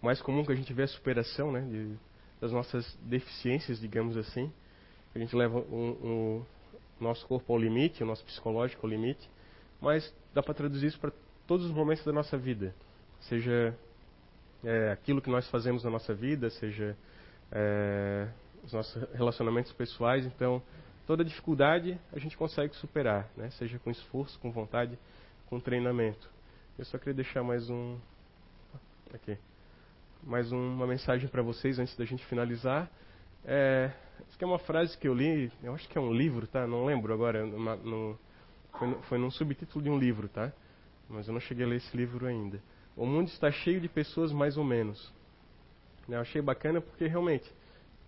mais 0.03 0.21
comum 0.21 0.45
que 0.45 0.53
a 0.53 0.55
gente 0.55 0.71
vê 0.75 0.83
a 0.83 0.87
superação, 0.87 1.51
né? 1.51 1.63
De, 1.63 1.97
das 2.39 2.53
nossas 2.53 2.95
deficiências, 3.01 3.81
digamos 3.81 4.19
assim. 4.19 4.53
A 5.15 5.19
gente 5.19 5.35
leva 5.35 5.59
o 5.59 5.75
um, 5.75 6.07
um, 6.07 6.45
nosso 7.01 7.27
corpo 7.27 7.51
ao 7.51 7.59
limite, 7.59 8.03
o 8.03 8.07
nosso 8.07 8.23
psicológico 8.27 8.87
ao 8.87 8.91
limite, 8.91 9.27
mas 9.81 10.15
dá 10.35 10.43
para 10.43 10.53
traduzir 10.53 10.89
isso 10.89 11.01
para 11.01 11.13
todos 11.47 11.65
os 11.65 11.73
momentos 11.73 12.05
da 12.05 12.13
nossa 12.13 12.37
vida. 12.37 12.75
Seja 13.21 13.75
é, 14.63 14.93
aquilo 14.93 15.23
que 15.23 15.31
nós 15.31 15.49
fazemos 15.49 15.83
na 15.83 15.89
nossa 15.89 16.13
vida, 16.13 16.51
seja 16.51 16.95
é, 17.51 18.29
os 18.63 18.75
nossos 18.75 19.03
relacionamentos 19.15 19.73
pessoais. 19.73 20.27
Então, 20.27 20.63
toda 21.11 21.25
dificuldade 21.25 21.99
a 22.13 22.21
gente 22.21 22.37
consegue 22.37 22.73
superar, 22.77 23.29
né? 23.37 23.51
seja 23.59 23.81
com 23.81 23.91
esforço, 23.91 24.39
com 24.39 24.53
vontade, 24.53 24.97
com 25.47 25.59
treinamento. 25.59 26.31
Eu 26.79 26.85
só 26.85 26.99
queria 26.99 27.15
deixar 27.15 27.43
mais 27.43 27.69
um. 27.69 27.99
Aqui. 29.13 29.37
Mais 30.23 30.53
uma 30.53 30.87
mensagem 30.87 31.29
para 31.29 31.43
vocês 31.43 31.81
antes 31.81 31.97
da 31.97 32.05
gente 32.05 32.25
finalizar. 32.27 32.89
É, 33.45 33.91
isso 34.21 34.37
aqui 34.37 34.45
é 34.45 34.47
uma 34.47 34.61
frase 34.61 34.97
que 34.97 35.09
eu 35.09 35.13
li, 35.13 35.51
eu 35.65 35.75
acho 35.75 35.89
que 35.89 35.99
é 35.99 36.01
um 36.01 36.15
livro, 36.15 36.47
tá? 36.47 36.65
Não 36.65 36.85
lembro 36.85 37.13
agora. 37.13 37.45
Uma, 37.45 37.75
no, 37.75 38.17
foi, 38.79 38.87
no, 38.87 39.03
foi 39.03 39.19
num 39.19 39.33
subtítulo 39.33 39.83
de 39.83 39.91
um 39.91 39.99
livro, 39.99 40.29
tá? 40.29 40.53
Mas 41.09 41.27
eu 41.27 41.35
não 41.35 41.41
cheguei 41.41 41.65
a 41.65 41.69
ler 41.69 41.79
esse 41.79 41.97
livro 41.97 42.25
ainda. 42.25 42.63
O 42.97 43.05
mundo 43.05 43.27
está 43.27 43.51
cheio 43.51 43.81
de 43.81 43.89
pessoas 43.89 44.31
mais 44.31 44.57
ou 44.57 44.63
menos. 44.63 45.13
Eu 46.09 46.21
achei 46.21 46.41
bacana 46.41 46.81
porque 46.81 47.09
realmente 47.09 47.53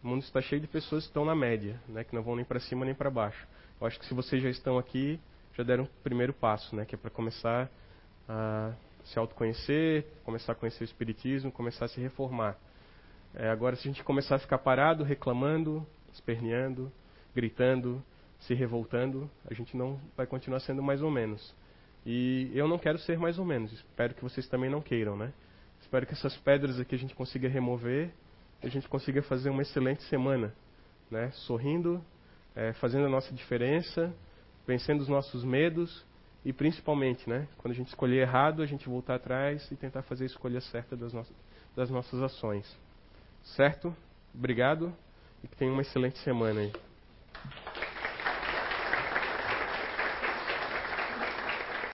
o 0.02 0.08
mundo 0.08 0.22
está 0.22 0.40
cheio 0.40 0.60
de 0.60 0.66
pessoas 0.66 1.04
que 1.04 1.10
estão 1.10 1.24
na 1.24 1.34
média, 1.34 1.80
né, 1.88 2.02
que 2.02 2.14
não 2.14 2.22
vão 2.22 2.34
nem 2.34 2.44
para 2.44 2.58
cima 2.58 2.84
nem 2.84 2.94
para 2.94 3.10
baixo. 3.10 3.46
Eu 3.80 3.86
acho 3.86 3.98
que 3.98 4.06
se 4.06 4.14
vocês 4.14 4.42
já 4.42 4.50
estão 4.50 4.76
aqui, 4.76 5.20
já 5.54 5.62
deram 5.62 5.84
o 5.84 5.88
primeiro 6.02 6.32
passo, 6.32 6.74
né, 6.74 6.84
que 6.84 6.94
é 6.94 6.98
para 6.98 7.10
começar 7.10 7.70
a 8.28 8.72
se 9.04 9.18
autoconhecer, 9.18 10.06
começar 10.24 10.52
a 10.52 10.54
conhecer 10.54 10.82
o 10.82 10.86
Espiritismo, 10.86 11.52
começar 11.52 11.84
a 11.84 11.88
se 11.88 12.00
reformar. 12.00 12.56
É, 13.34 13.48
agora, 13.48 13.76
se 13.76 13.88
a 13.88 13.92
gente 13.92 14.04
começar 14.04 14.36
a 14.36 14.38
ficar 14.38 14.58
parado, 14.58 15.04
reclamando, 15.04 15.86
esperneando, 16.12 16.92
gritando, 17.34 18.02
se 18.40 18.54
revoltando, 18.54 19.30
a 19.48 19.54
gente 19.54 19.76
não 19.76 20.00
vai 20.16 20.26
continuar 20.26 20.60
sendo 20.60 20.82
mais 20.82 21.00
ou 21.02 21.10
menos. 21.10 21.54
E 22.04 22.50
eu 22.54 22.66
não 22.66 22.78
quero 22.78 22.98
ser 22.98 23.18
mais 23.18 23.38
ou 23.38 23.44
menos, 23.44 23.72
espero 23.72 24.14
que 24.14 24.22
vocês 24.22 24.48
também 24.48 24.68
não 24.68 24.80
queiram, 24.80 25.16
né? 25.16 25.32
Espero 25.80 26.06
que 26.06 26.12
essas 26.12 26.36
pedras 26.38 26.78
aqui 26.78 26.94
a 26.94 26.98
gente 26.98 27.14
consiga 27.14 27.48
remover 27.48 28.12
a 28.62 28.68
gente 28.68 28.88
consiga 28.88 29.22
fazer 29.22 29.50
uma 29.50 29.62
excelente 29.62 30.02
semana, 30.04 30.54
né? 31.10 31.30
Sorrindo, 31.32 32.02
é, 32.54 32.72
fazendo 32.74 33.06
a 33.06 33.08
nossa 33.08 33.32
diferença, 33.34 34.14
vencendo 34.66 35.00
os 35.00 35.08
nossos 35.08 35.44
medos 35.44 36.04
e 36.44 36.52
principalmente, 36.52 37.28
né? 37.28 37.48
Quando 37.58 37.72
a 37.72 37.76
gente 37.76 37.88
escolher 37.88 38.20
errado, 38.22 38.62
a 38.62 38.66
gente 38.66 38.88
voltar 38.88 39.16
atrás 39.16 39.70
e 39.70 39.76
tentar 39.76 40.02
fazer 40.02 40.24
a 40.24 40.26
escolha 40.26 40.60
certa 40.60 40.96
das, 40.96 41.12
nossas, 41.12 41.36
das 41.74 41.90
nossas 41.90 42.22
ações. 42.22 42.78
Certo? 43.56 43.94
Obrigado 44.34 44.94
e 45.42 45.48
que 45.48 45.56
tenha 45.56 45.72
uma 45.72 45.82
excelente 45.82 46.18
semana 46.18 46.60
aí. 46.60 46.72